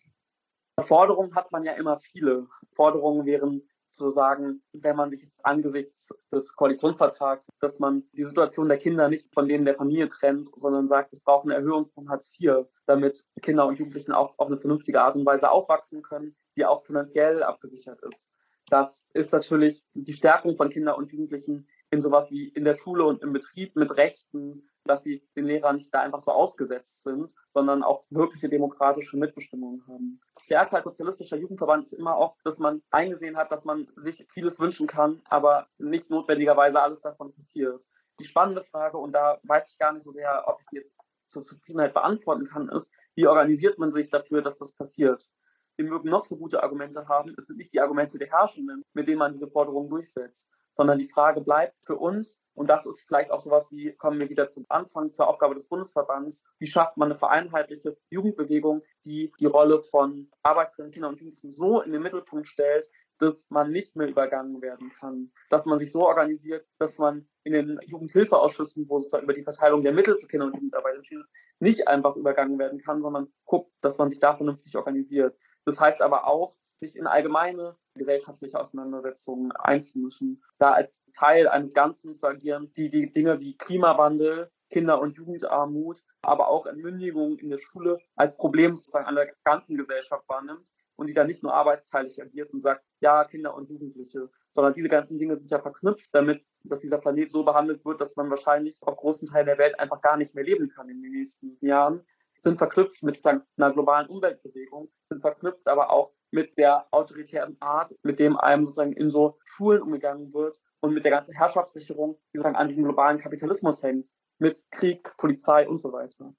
Forderungen 0.80 1.34
hat 1.34 1.51
man 1.51 1.64
ja 1.64 1.72
immer 1.72 1.99
viele. 1.99 2.47
Forderungen 2.76 3.26
wären 3.26 3.68
zu 3.88 4.09
sagen, 4.11 4.62
wenn 4.72 4.95
man 4.95 5.11
sich 5.11 5.22
jetzt 5.22 5.45
angesichts 5.45 6.14
des 6.30 6.55
Koalitionsvertrags, 6.55 7.49
dass 7.59 7.80
man 7.80 8.05
die 8.12 8.22
Situation 8.22 8.68
der 8.68 8.78
Kinder 8.78 9.09
nicht 9.09 9.28
von 9.34 9.49
denen 9.49 9.64
der 9.64 9.74
Familie 9.74 10.07
trennt, 10.07 10.49
sondern 10.55 10.86
sagt, 10.86 11.12
es 11.12 11.24
braucht 11.24 11.47
eine 11.47 11.55
Erhöhung 11.55 11.88
von 11.88 12.09
Hartz 12.09 12.32
IV, 12.38 12.66
damit 12.86 13.26
Kinder 13.40 13.66
und 13.66 13.80
Jugendlichen 13.80 14.12
auch 14.12 14.38
auf 14.38 14.47
eine 14.47 14.61
vernünftige 14.61 15.03
Art 15.03 15.16
und 15.16 15.26
Weise 15.26 15.51
aufwachsen 15.51 16.03
können, 16.03 16.36
die 16.57 16.64
auch 16.64 16.84
finanziell 16.84 17.43
abgesichert 17.43 18.01
ist. 18.03 18.30
Das 18.73 19.05
ist 19.12 19.35
natürlich 19.35 19.85
die 19.93 20.14
Stärkung 20.14 20.57
von 20.57 20.70
Kindern 20.70 20.95
und 20.95 21.12
Jugendlichen 21.12 21.68
in 21.91 22.01
sowas 22.01 22.31
wie 22.31 22.49
in 22.49 22.64
der 22.64 22.73
Schule 22.73 23.05
und 23.05 23.23
im 23.23 23.35
Betrieb 23.35 23.77
mit 23.77 23.99
Rechten, 23.99 24.66
dass 24.85 25.03
sie 25.03 25.29
den 25.37 25.45
Lehrern 25.45 25.77
nicht 25.77 25.95
da 25.95 26.01
einfach 26.01 26.23
so 26.23 26.33
ausgesetzt 26.33 27.03
sind, 27.03 27.35
sondern 27.51 27.83
auch 27.83 28.07
wirkliche 28.09 28.49
demokratische 28.49 29.18
Mitbestimmung 29.18 29.87
haben. 29.87 30.18
Stärker 30.41 30.77
als 30.77 30.87
sozialistischer 30.87 31.37
Jugendverband 31.37 31.85
ist 31.85 31.93
immer 31.93 32.16
auch, 32.16 32.35
dass 32.45 32.59
man 32.61 32.83
eingesehen 32.91 33.37
hat, 33.37 33.53
dass 33.53 33.66
man 33.66 33.89
sich 33.97 34.27
vieles 34.33 34.59
wünschen 34.59 34.87
kann, 34.87 35.20
aber 35.27 35.66
nicht 35.77 36.09
notwendigerweise 36.09 36.81
alles 36.81 37.03
davon 37.03 37.31
passiert. 37.35 37.87
Die 38.20 38.25
spannende 38.25 38.62
Frage, 38.62 38.97
und 38.97 39.12
da 39.12 39.39
weiß 39.43 39.68
ich 39.68 39.79
gar 39.79 39.93
nicht 39.93 40.05
so 40.05 40.12
sehr, 40.12 40.45
ob 40.47 40.62
ich 40.62 40.79
jetzt 40.79 40.95
zur 41.27 41.43
Zufriedenheit 41.43 41.93
beantworten 41.93 42.47
kann, 42.47 42.70
ist, 42.70 42.91
wie 43.16 43.27
organisiert 43.27 43.79
man 43.79 43.93
sich 43.93 44.09
dafür, 44.09 44.41
dass 44.41 44.57
das 44.57 44.73
passiert? 44.73 45.29
Wir 45.77 45.87
mögen 45.87 46.09
noch 46.09 46.25
so 46.25 46.37
gute 46.37 46.62
Argumente 46.62 47.07
haben, 47.09 47.35
es 47.37 47.47
sind 47.47 47.59
nicht 47.59 47.73
die 47.73 47.81
Argumente 47.81 48.18
der 48.18 48.29
Herrschenden, 48.29 48.83
mit 48.93 49.09
denen 49.09 49.18
man 49.18 49.33
diese 49.33 49.49
Forderungen 49.49 49.89
durchsetzt, 49.89 50.51
sondern 50.73 50.99
die 50.99 51.09
Frage 51.09 51.41
bleibt 51.41 51.75
für 51.85 51.97
uns, 51.97 52.39
und 52.55 52.68
das 52.68 52.87
ist 52.87 53.05
vielleicht 53.07 53.31
auch 53.31 53.41
sowas 53.41 53.68
wie, 53.70 53.95
kommen 53.95 54.18
wir 54.18 54.29
wieder 54.29 54.49
zum 54.49 54.64
Anfang, 54.68 55.12
zur 55.12 55.29
Aufgabe 55.29 55.55
des 55.55 55.66
Bundesverbands, 55.68 56.45
wie 56.59 56.66
schafft 56.66 56.97
man 56.97 57.09
eine 57.09 57.16
vereinheitliche 57.16 57.97
Jugendbewegung, 58.11 58.83
die 59.05 59.33
die 59.41 59.47
Rolle 59.47 59.81
von 59.81 60.31
Arbeiterinnen, 60.43 60.93
Kindern 60.93 61.12
und 61.12 61.20
Jugendlichen 61.20 61.53
so 61.53 61.81
in 61.81 61.93
den 61.93 62.03
Mittelpunkt 62.03 62.49
stellt, 62.49 62.91
dass 63.18 63.47
man 63.51 63.70
nicht 63.70 63.95
mehr 63.97 64.09
übergangen 64.09 64.61
werden 64.61 64.91
kann. 64.91 65.33
Dass 65.49 65.64
man 65.64 65.79
sich 65.79 65.93
so 65.93 66.07
organisiert, 66.07 66.66
dass 66.79 66.99
man 66.99 67.29
in 67.45 67.53
den 67.53 67.79
Jugendhilfeausschüssen, 67.87 68.89
wo 68.89 68.99
sozusagen 68.99 69.25
über 69.25 69.35
die 69.35 69.45
Verteilung 69.45 69.83
der 69.83 69.93
Mittel 69.93 70.16
für 70.16 70.27
Kinder- 70.27 70.47
und 70.47 70.57
Jugendarbeit 70.57 70.97
entschieden 70.97 71.25
nicht 71.62 71.87
einfach 71.87 72.16
übergangen 72.16 72.59
werden 72.59 72.81
kann, 72.81 73.01
sondern 73.01 73.33
guckt, 73.45 73.73
dass 73.81 73.97
man 73.97 74.09
sich 74.09 74.18
da 74.18 74.35
vernünftig 74.35 74.77
organisiert. 74.77 75.39
Das 75.65 75.81
heißt 75.81 76.03
aber 76.03 76.27
auch, 76.27 76.57
sich 76.83 76.97
in 76.97 77.07
allgemeine 77.07 77.77
gesellschaftliche 77.95 78.59
Auseinandersetzungen 78.59 79.53
einzumischen, 79.53 80.43
da 80.59 80.73
als 80.73 81.03
Teil 81.17 81.49
eines 81.49 81.75
Ganzen 81.75 82.15
zu 82.15 82.27
agieren, 82.27 82.73
die 82.73 82.91
die 82.91 83.11
Dinge 83.11 83.41
wie 83.41 83.57
Klimawandel, 83.57 84.51
Kinder- 84.69 85.01
und 85.01 85.15
Jugendarmut, 85.15 86.03
aber 86.23 86.49
auch 86.49 86.67
Entmündigung 86.67 87.39
in 87.39 87.51
der 87.51 87.59
Schule 87.59 87.99
als 88.17 88.37
Problem 88.37 88.75
sozusagen 88.75 89.07
an 89.07 89.17
der 89.17 89.33
ganzen 89.45 89.77
Gesellschaft 89.77 90.29
wahrnimmt 90.29 90.69
und 90.97 91.09
die 91.09 91.15
dann 91.15 91.27
nicht 91.27 91.43
nur 91.43 91.53
arbeitsteilig 91.53 92.21
agiert 92.21 92.53
und 92.53 92.61
sagt, 92.61 92.85
ja, 93.01 93.25
Kinder 93.25 93.55
und 93.55 93.69
Jugendliche, 93.69 94.31
sondern 94.51 94.75
diese 94.75 94.89
ganzen 94.89 95.19
Dinge 95.19 95.37
sind 95.37 95.51
ja 95.51 95.61
verknüpft 95.61 96.11
damit, 96.13 96.45
dass 96.65 96.81
dieser 96.81 96.99
Planet 96.99 97.31
so 97.31 97.45
behandelt 97.45 97.85
wird, 97.85 98.01
dass 98.01 98.17
man 98.17 98.31
wahrscheinlich 98.31 98.79
auf 98.83 98.97
großen 98.97 99.29
Teilen 99.29 99.47
der 99.47 99.59
Welt 99.59 99.79
einfach 99.79 100.01
gar 100.01 100.17
nicht 100.17 100.35
mehr 100.35 100.45
leben 100.45 100.69
kann 100.69 100.89
in 100.89 101.03
den 101.03 101.13
nächsten 101.13 101.59
Jahren 101.61 102.05
sind 102.43 102.59
verknüpft 102.59 103.03
mit 103.03 103.24
einer 103.24 103.72
globalen 103.72 104.09
Umweltbewegung, 104.09 104.90
sind 105.09 105.20
verknüpft 105.20 105.68
aber 105.68 105.90
auch 105.90 106.12
mit 106.32 106.59
der 106.59 106.86
autoritären 106.90 107.57
Art, 107.61 107.95
mit 108.03 108.18
dem 108.18 108.36
einem 108.36 108.66
sozusagen 108.66 108.93
in 108.93 109.11
so 109.11 109.38
Schulen 109.45 109.80
umgegangen 109.80 110.34
wird 110.34 110.61
und 110.80 110.93
mit 110.93 111.05
der 111.05 111.12
ganzen 111.12 111.34
Herrschaftssicherung, 111.34 112.18
die 112.32 112.38
sozusagen 112.38 112.57
an 112.57 112.66
diesem 112.66 112.82
globalen 112.82 113.18
Kapitalismus 113.18 113.82
hängt, 113.82 114.11
mit 114.38 114.61
Krieg, 114.72 115.16
Polizei 115.18 115.68
und 115.68 115.76
so 115.76 115.93
weiter. 115.93 116.34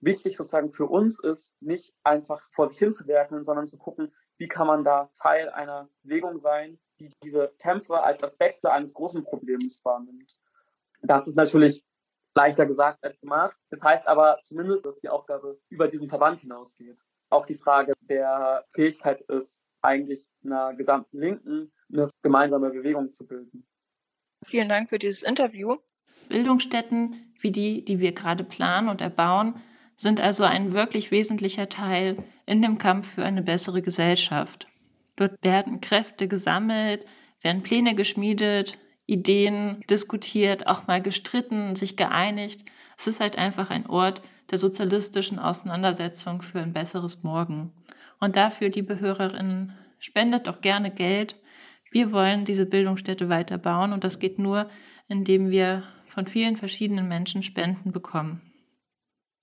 Wichtig 0.00 0.36
sozusagen 0.36 0.70
für 0.70 0.86
uns 0.86 1.22
ist, 1.24 1.54
nicht 1.60 1.94
einfach 2.02 2.46
vor 2.52 2.66
sich 2.66 2.78
hinzuwerken, 2.78 3.42
sondern 3.42 3.66
zu 3.66 3.78
gucken, 3.78 4.14
wie 4.36 4.48
kann 4.48 4.66
man 4.66 4.84
da 4.84 5.10
Teil 5.18 5.48
einer 5.48 5.88
Bewegung 6.02 6.36
sein, 6.36 6.78
die 6.98 7.10
diese 7.22 7.54
Kämpfe 7.58 8.02
als 8.02 8.22
Aspekte 8.22 8.70
eines 8.70 8.92
großen 8.92 9.24
Problems 9.24 9.82
wahrnimmt. 9.84 10.36
Das 11.00 11.26
ist 11.26 11.36
natürlich 11.36 11.82
leichter 12.36 12.66
gesagt 12.66 13.02
als 13.02 13.20
gemacht. 13.20 13.56
Das 13.70 13.82
heißt 13.82 14.06
aber 14.06 14.38
zumindest, 14.42 14.84
dass 14.86 15.00
die 15.00 15.08
Aufgabe 15.08 15.58
über 15.68 15.88
diesen 15.88 16.08
Verband 16.08 16.38
hinausgeht. 16.40 17.02
Auch 17.30 17.46
die 17.46 17.54
Frage 17.54 17.94
der 18.02 18.64
Fähigkeit 18.70 19.22
ist, 19.22 19.58
eigentlich 19.82 20.28
einer 20.44 20.74
gesamten 20.74 21.18
Linken 21.18 21.72
eine 21.92 22.10
gemeinsame 22.22 22.70
Bewegung 22.70 23.12
zu 23.12 23.26
bilden. 23.26 23.66
Vielen 24.44 24.68
Dank 24.68 24.88
für 24.88 24.98
dieses 24.98 25.22
Interview. 25.22 25.76
Bildungsstätten 26.28 27.34
wie 27.40 27.52
die, 27.52 27.84
die 27.84 28.00
wir 28.00 28.12
gerade 28.12 28.44
planen 28.44 28.88
und 28.88 29.00
erbauen, 29.00 29.62
sind 29.94 30.20
also 30.20 30.44
ein 30.44 30.74
wirklich 30.74 31.10
wesentlicher 31.10 31.68
Teil 31.68 32.16
in 32.44 32.62
dem 32.62 32.78
Kampf 32.78 33.14
für 33.14 33.24
eine 33.24 33.42
bessere 33.42 33.82
Gesellschaft. 33.82 34.66
Dort 35.16 35.42
werden 35.42 35.80
Kräfte 35.80 36.28
gesammelt, 36.28 37.06
werden 37.40 37.62
Pläne 37.62 37.94
geschmiedet, 37.94 38.78
Ideen 39.06 39.82
diskutiert, 39.88 40.66
auch 40.66 40.86
mal 40.86 41.00
gestritten, 41.00 41.76
sich 41.76 41.96
geeinigt. 41.96 42.64
Es 42.98 43.06
ist 43.06 43.20
halt 43.20 43.38
einfach 43.38 43.70
ein 43.70 43.86
Ort 43.86 44.20
der 44.50 44.58
sozialistischen 44.58 45.38
Auseinandersetzung 45.38 46.42
für 46.42 46.60
ein 46.60 46.72
besseres 46.72 47.22
Morgen. 47.22 47.72
Und 48.18 48.36
dafür, 48.36 48.68
liebe 48.68 49.00
Hörerinnen, 49.00 49.72
spendet 49.98 50.46
doch 50.46 50.60
gerne 50.60 50.90
Geld. 50.90 51.36
Wir 51.90 52.12
wollen 52.12 52.44
diese 52.44 52.66
Bildungsstätte 52.66 53.28
weiterbauen 53.28 53.92
und 53.92 54.04
das 54.04 54.18
geht 54.18 54.38
nur, 54.38 54.68
indem 55.08 55.50
wir 55.50 55.82
von 56.06 56.26
vielen 56.26 56.56
verschiedenen 56.56 57.08
Menschen 57.08 57.42
Spenden 57.42 57.92
bekommen. 57.92 58.40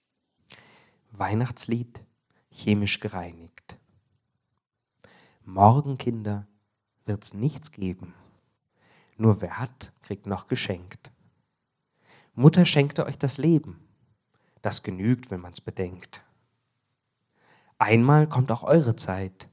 Weihnachtslied 1.12 2.04
chemisch 2.50 3.00
gereinigt. 3.00 3.78
Morgen, 5.42 5.96
Kinder, 5.96 6.46
wird's 7.06 7.32
nichts 7.32 7.72
geben. 7.72 8.12
Nur 9.16 9.40
wer 9.40 9.58
hat, 9.58 9.90
kriegt 10.02 10.26
noch 10.26 10.48
geschenkt. 10.48 11.10
Mutter 12.34 12.66
schenkte 12.66 13.06
euch 13.06 13.16
das 13.16 13.38
Leben. 13.38 13.88
Das 14.60 14.82
genügt, 14.82 15.30
wenn 15.30 15.40
man's 15.40 15.62
bedenkt. 15.62 16.20
Einmal 17.78 18.28
kommt 18.28 18.52
auch 18.52 18.64
eure 18.64 18.96
Zeit. 18.96 19.48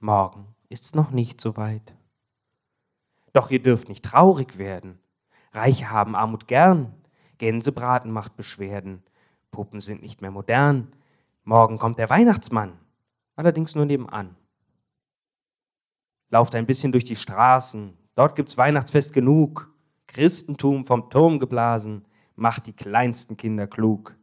Morgen 0.00 0.54
ist's 0.68 0.94
noch 0.94 1.12
nicht 1.12 1.40
so 1.40 1.56
weit. 1.56 1.94
Doch 3.32 3.50
ihr 3.50 3.62
dürft 3.62 3.88
nicht 3.88 4.04
traurig 4.04 4.58
werden. 4.58 4.98
Reiche 5.52 5.90
haben 5.90 6.14
Armut 6.14 6.46
gern. 6.46 6.94
Gänsebraten 7.38 8.10
macht 8.10 8.36
Beschwerden. 8.36 9.02
Puppen 9.50 9.80
sind 9.80 10.02
nicht 10.02 10.20
mehr 10.20 10.30
modern. 10.30 10.92
Morgen 11.44 11.78
kommt 11.78 11.98
der 11.98 12.10
Weihnachtsmann. 12.10 12.78
Allerdings 13.36 13.74
nur 13.74 13.86
nebenan. 13.86 14.36
Lauft 16.28 16.54
ein 16.54 16.66
bisschen 16.66 16.92
durch 16.92 17.04
die 17.04 17.16
Straßen. 17.16 17.96
Dort 18.14 18.36
gibt's 18.36 18.56
Weihnachtsfest 18.56 19.12
genug. 19.12 19.70
Christentum 20.06 20.86
vom 20.86 21.08
Turm 21.08 21.38
geblasen, 21.38 22.04
macht 22.34 22.66
die 22.66 22.72
kleinsten 22.72 23.36
Kinder 23.36 23.68
klug. 23.68 24.16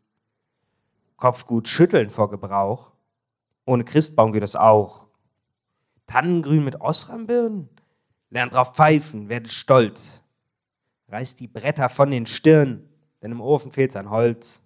Kopfgut 1.16 1.68
schütteln 1.68 2.10
vor 2.10 2.30
Gebrauch. 2.30 2.92
Ohne 3.66 3.86
Christbaum 3.86 4.34
geht 4.34 4.44
es 4.44 4.56
auch. 4.56 5.08
Tannengrün 6.06 6.64
mit 6.64 6.82
Osrambirnen? 6.82 7.70
Lernt 8.30 8.54
drauf 8.54 8.74
pfeifen, 8.74 9.30
werdet 9.30 9.52
stolz. 9.52 10.22
Reißt 11.08 11.40
die 11.40 11.48
Bretter 11.48 11.90
von 11.90 12.12
den 12.12 12.26
Stirn, 12.26 12.90
denn 13.22 13.32
im 13.32 13.42
Ofen 13.42 13.72
fehlt's 13.72 13.96
an 13.96 14.10
Holz. 14.10 14.62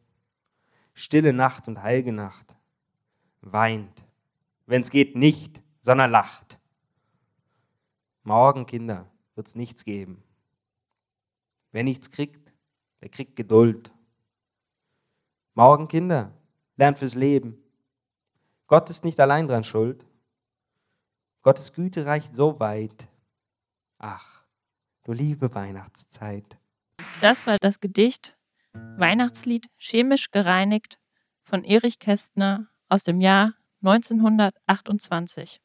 Stille 0.93 1.33
Nacht 1.33 1.67
und 1.67 1.81
heilige 1.81 2.11
Nacht. 2.11 2.55
Weint, 3.41 4.05
wenn's 4.65 4.89
geht 4.89 5.15
nicht, 5.15 5.61
sondern 5.81 6.11
lacht. 6.11 6.59
Morgen, 8.23 8.65
Kinder, 8.65 9.09
wird's 9.35 9.55
nichts 9.55 9.85
geben. 9.85 10.23
Wer 11.71 11.83
nichts 11.83 12.11
kriegt, 12.11 12.53
der 13.01 13.09
kriegt 13.09 13.35
Geduld. 13.35 13.91
Morgen, 15.53 15.87
Kinder, 15.87 16.33
lernt 16.77 16.99
fürs 16.99 17.15
Leben. 17.15 17.57
Gott 18.67 18.89
ist 18.89 19.03
nicht 19.03 19.19
allein 19.19 19.47
dran 19.47 19.63
schuld. 19.63 20.05
Gottes 21.41 21.73
Güte 21.73 22.05
reicht 22.05 22.35
so 22.35 22.59
weit. 22.59 23.09
Ach, 24.03 24.41
du 25.03 25.13
liebe 25.13 25.53
Weihnachtszeit. 25.53 26.57
Das 27.21 27.45
war 27.45 27.57
das 27.61 27.79
Gedicht 27.79 28.35
Weihnachtslied 28.73 29.67
chemisch 29.77 30.31
gereinigt 30.31 30.97
von 31.43 31.63
Erich 31.63 31.99
Kästner 31.99 32.67
aus 32.89 33.03
dem 33.03 33.21
Jahr 33.21 33.53
1928. 33.83 35.61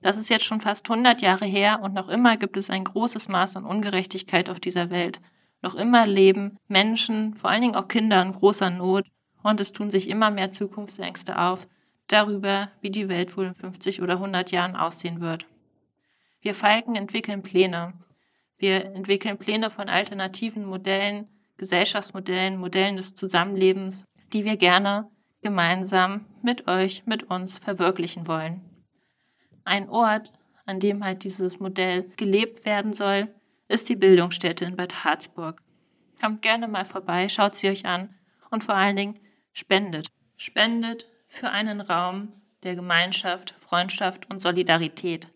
Das 0.00 0.16
ist 0.16 0.30
jetzt 0.30 0.46
schon 0.46 0.62
fast 0.62 0.88
100 0.88 1.20
Jahre 1.20 1.44
her 1.44 1.80
und 1.82 1.92
noch 1.92 2.08
immer 2.08 2.38
gibt 2.38 2.56
es 2.56 2.70
ein 2.70 2.84
großes 2.84 3.28
Maß 3.28 3.56
an 3.56 3.66
Ungerechtigkeit 3.66 4.48
auf 4.48 4.58
dieser 4.58 4.88
Welt. 4.88 5.20
Noch 5.60 5.74
immer 5.74 6.06
leben 6.06 6.56
Menschen, 6.68 7.34
vor 7.34 7.50
allen 7.50 7.60
Dingen 7.60 7.76
auch 7.76 7.88
Kinder, 7.88 8.22
in 8.22 8.32
großer 8.32 8.70
Not 8.70 9.06
und 9.42 9.60
es 9.60 9.74
tun 9.74 9.90
sich 9.90 10.08
immer 10.08 10.30
mehr 10.30 10.50
Zukunftsängste 10.50 11.38
auf 11.38 11.68
darüber, 12.06 12.70
wie 12.80 12.90
die 12.90 13.10
Welt 13.10 13.36
wohl 13.36 13.46
in 13.46 13.54
50 13.54 14.00
oder 14.00 14.14
100 14.14 14.50
Jahren 14.50 14.76
aussehen 14.76 15.20
wird. 15.20 15.46
Wir 16.46 16.54
Falken 16.54 16.94
entwickeln 16.94 17.42
Pläne. 17.42 17.94
Wir 18.56 18.84
entwickeln 18.84 19.36
Pläne 19.36 19.68
von 19.68 19.88
alternativen 19.88 20.64
Modellen, 20.64 21.26
Gesellschaftsmodellen, 21.56 22.56
Modellen 22.56 22.96
des 22.96 23.14
Zusammenlebens, 23.14 24.04
die 24.32 24.44
wir 24.44 24.56
gerne 24.56 25.10
gemeinsam 25.42 26.24
mit 26.42 26.68
euch, 26.68 27.04
mit 27.04 27.24
uns 27.24 27.58
verwirklichen 27.58 28.28
wollen. 28.28 28.60
Ein 29.64 29.88
Ort, 29.88 30.30
an 30.66 30.78
dem 30.78 31.04
halt 31.04 31.24
dieses 31.24 31.58
Modell 31.58 32.12
gelebt 32.16 32.64
werden 32.64 32.92
soll, 32.92 33.26
ist 33.66 33.88
die 33.88 33.96
Bildungsstätte 33.96 34.66
in 34.66 34.76
Bad 34.76 35.02
Harzburg. 35.02 35.60
Kommt 36.20 36.42
gerne 36.42 36.68
mal 36.68 36.84
vorbei, 36.84 37.28
schaut 37.28 37.56
sie 37.56 37.70
euch 37.70 37.86
an 37.86 38.14
und 38.52 38.62
vor 38.62 38.76
allen 38.76 38.94
Dingen 38.94 39.18
spendet. 39.52 40.12
Spendet 40.36 41.10
für 41.26 41.50
einen 41.50 41.80
Raum 41.80 42.34
der 42.62 42.76
Gemeinschaft, 42.76 43.50
Freundschaft 43.58 44.30
und 44.30 44.40
Solidarität. 44.40 45.32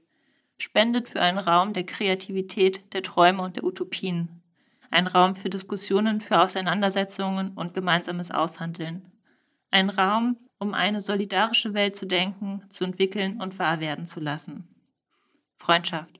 Spendet 0.60 1.08
für 1.08 1.22
einen 1.22 1.38
Raum 1.38 1.72
der 1.72 1.84
Kreativität, 1.84 2.92
der 2.92 3.02
Träume 3.02 3.42
und 3.42 3.56
der 3.56 3.64
Utopien. 3.64 4.42
Ein 4.90 5.06
Raum 5.06 5.34
für 5.34 5.48
Diskussionen, 5.48 6.20
für 6.20 6.38
Auseinandersetzungen 6.38 7.52
und 7.54 7.72
gemeinsames 7.72 8.30
Aushandeln. 8.30 9.10
Ein 9.70 9.88
Raum, 9.88 10.36
um 10.58 10.74
eine 10.74 11.00
solidarische 11.00 11.72
Welt 11.72 11.96
zu 11.96 12.06
denken, 12.06 12.62
zu 12.68 12.84
entwickeln 12.84 13.40
und 13.40 13.58
wahr 13.58 13.80
werden 13.80 14.04
zu 14.04 14.20
lassen. 14.20 14.68
Freundschaft. 15.56 16.19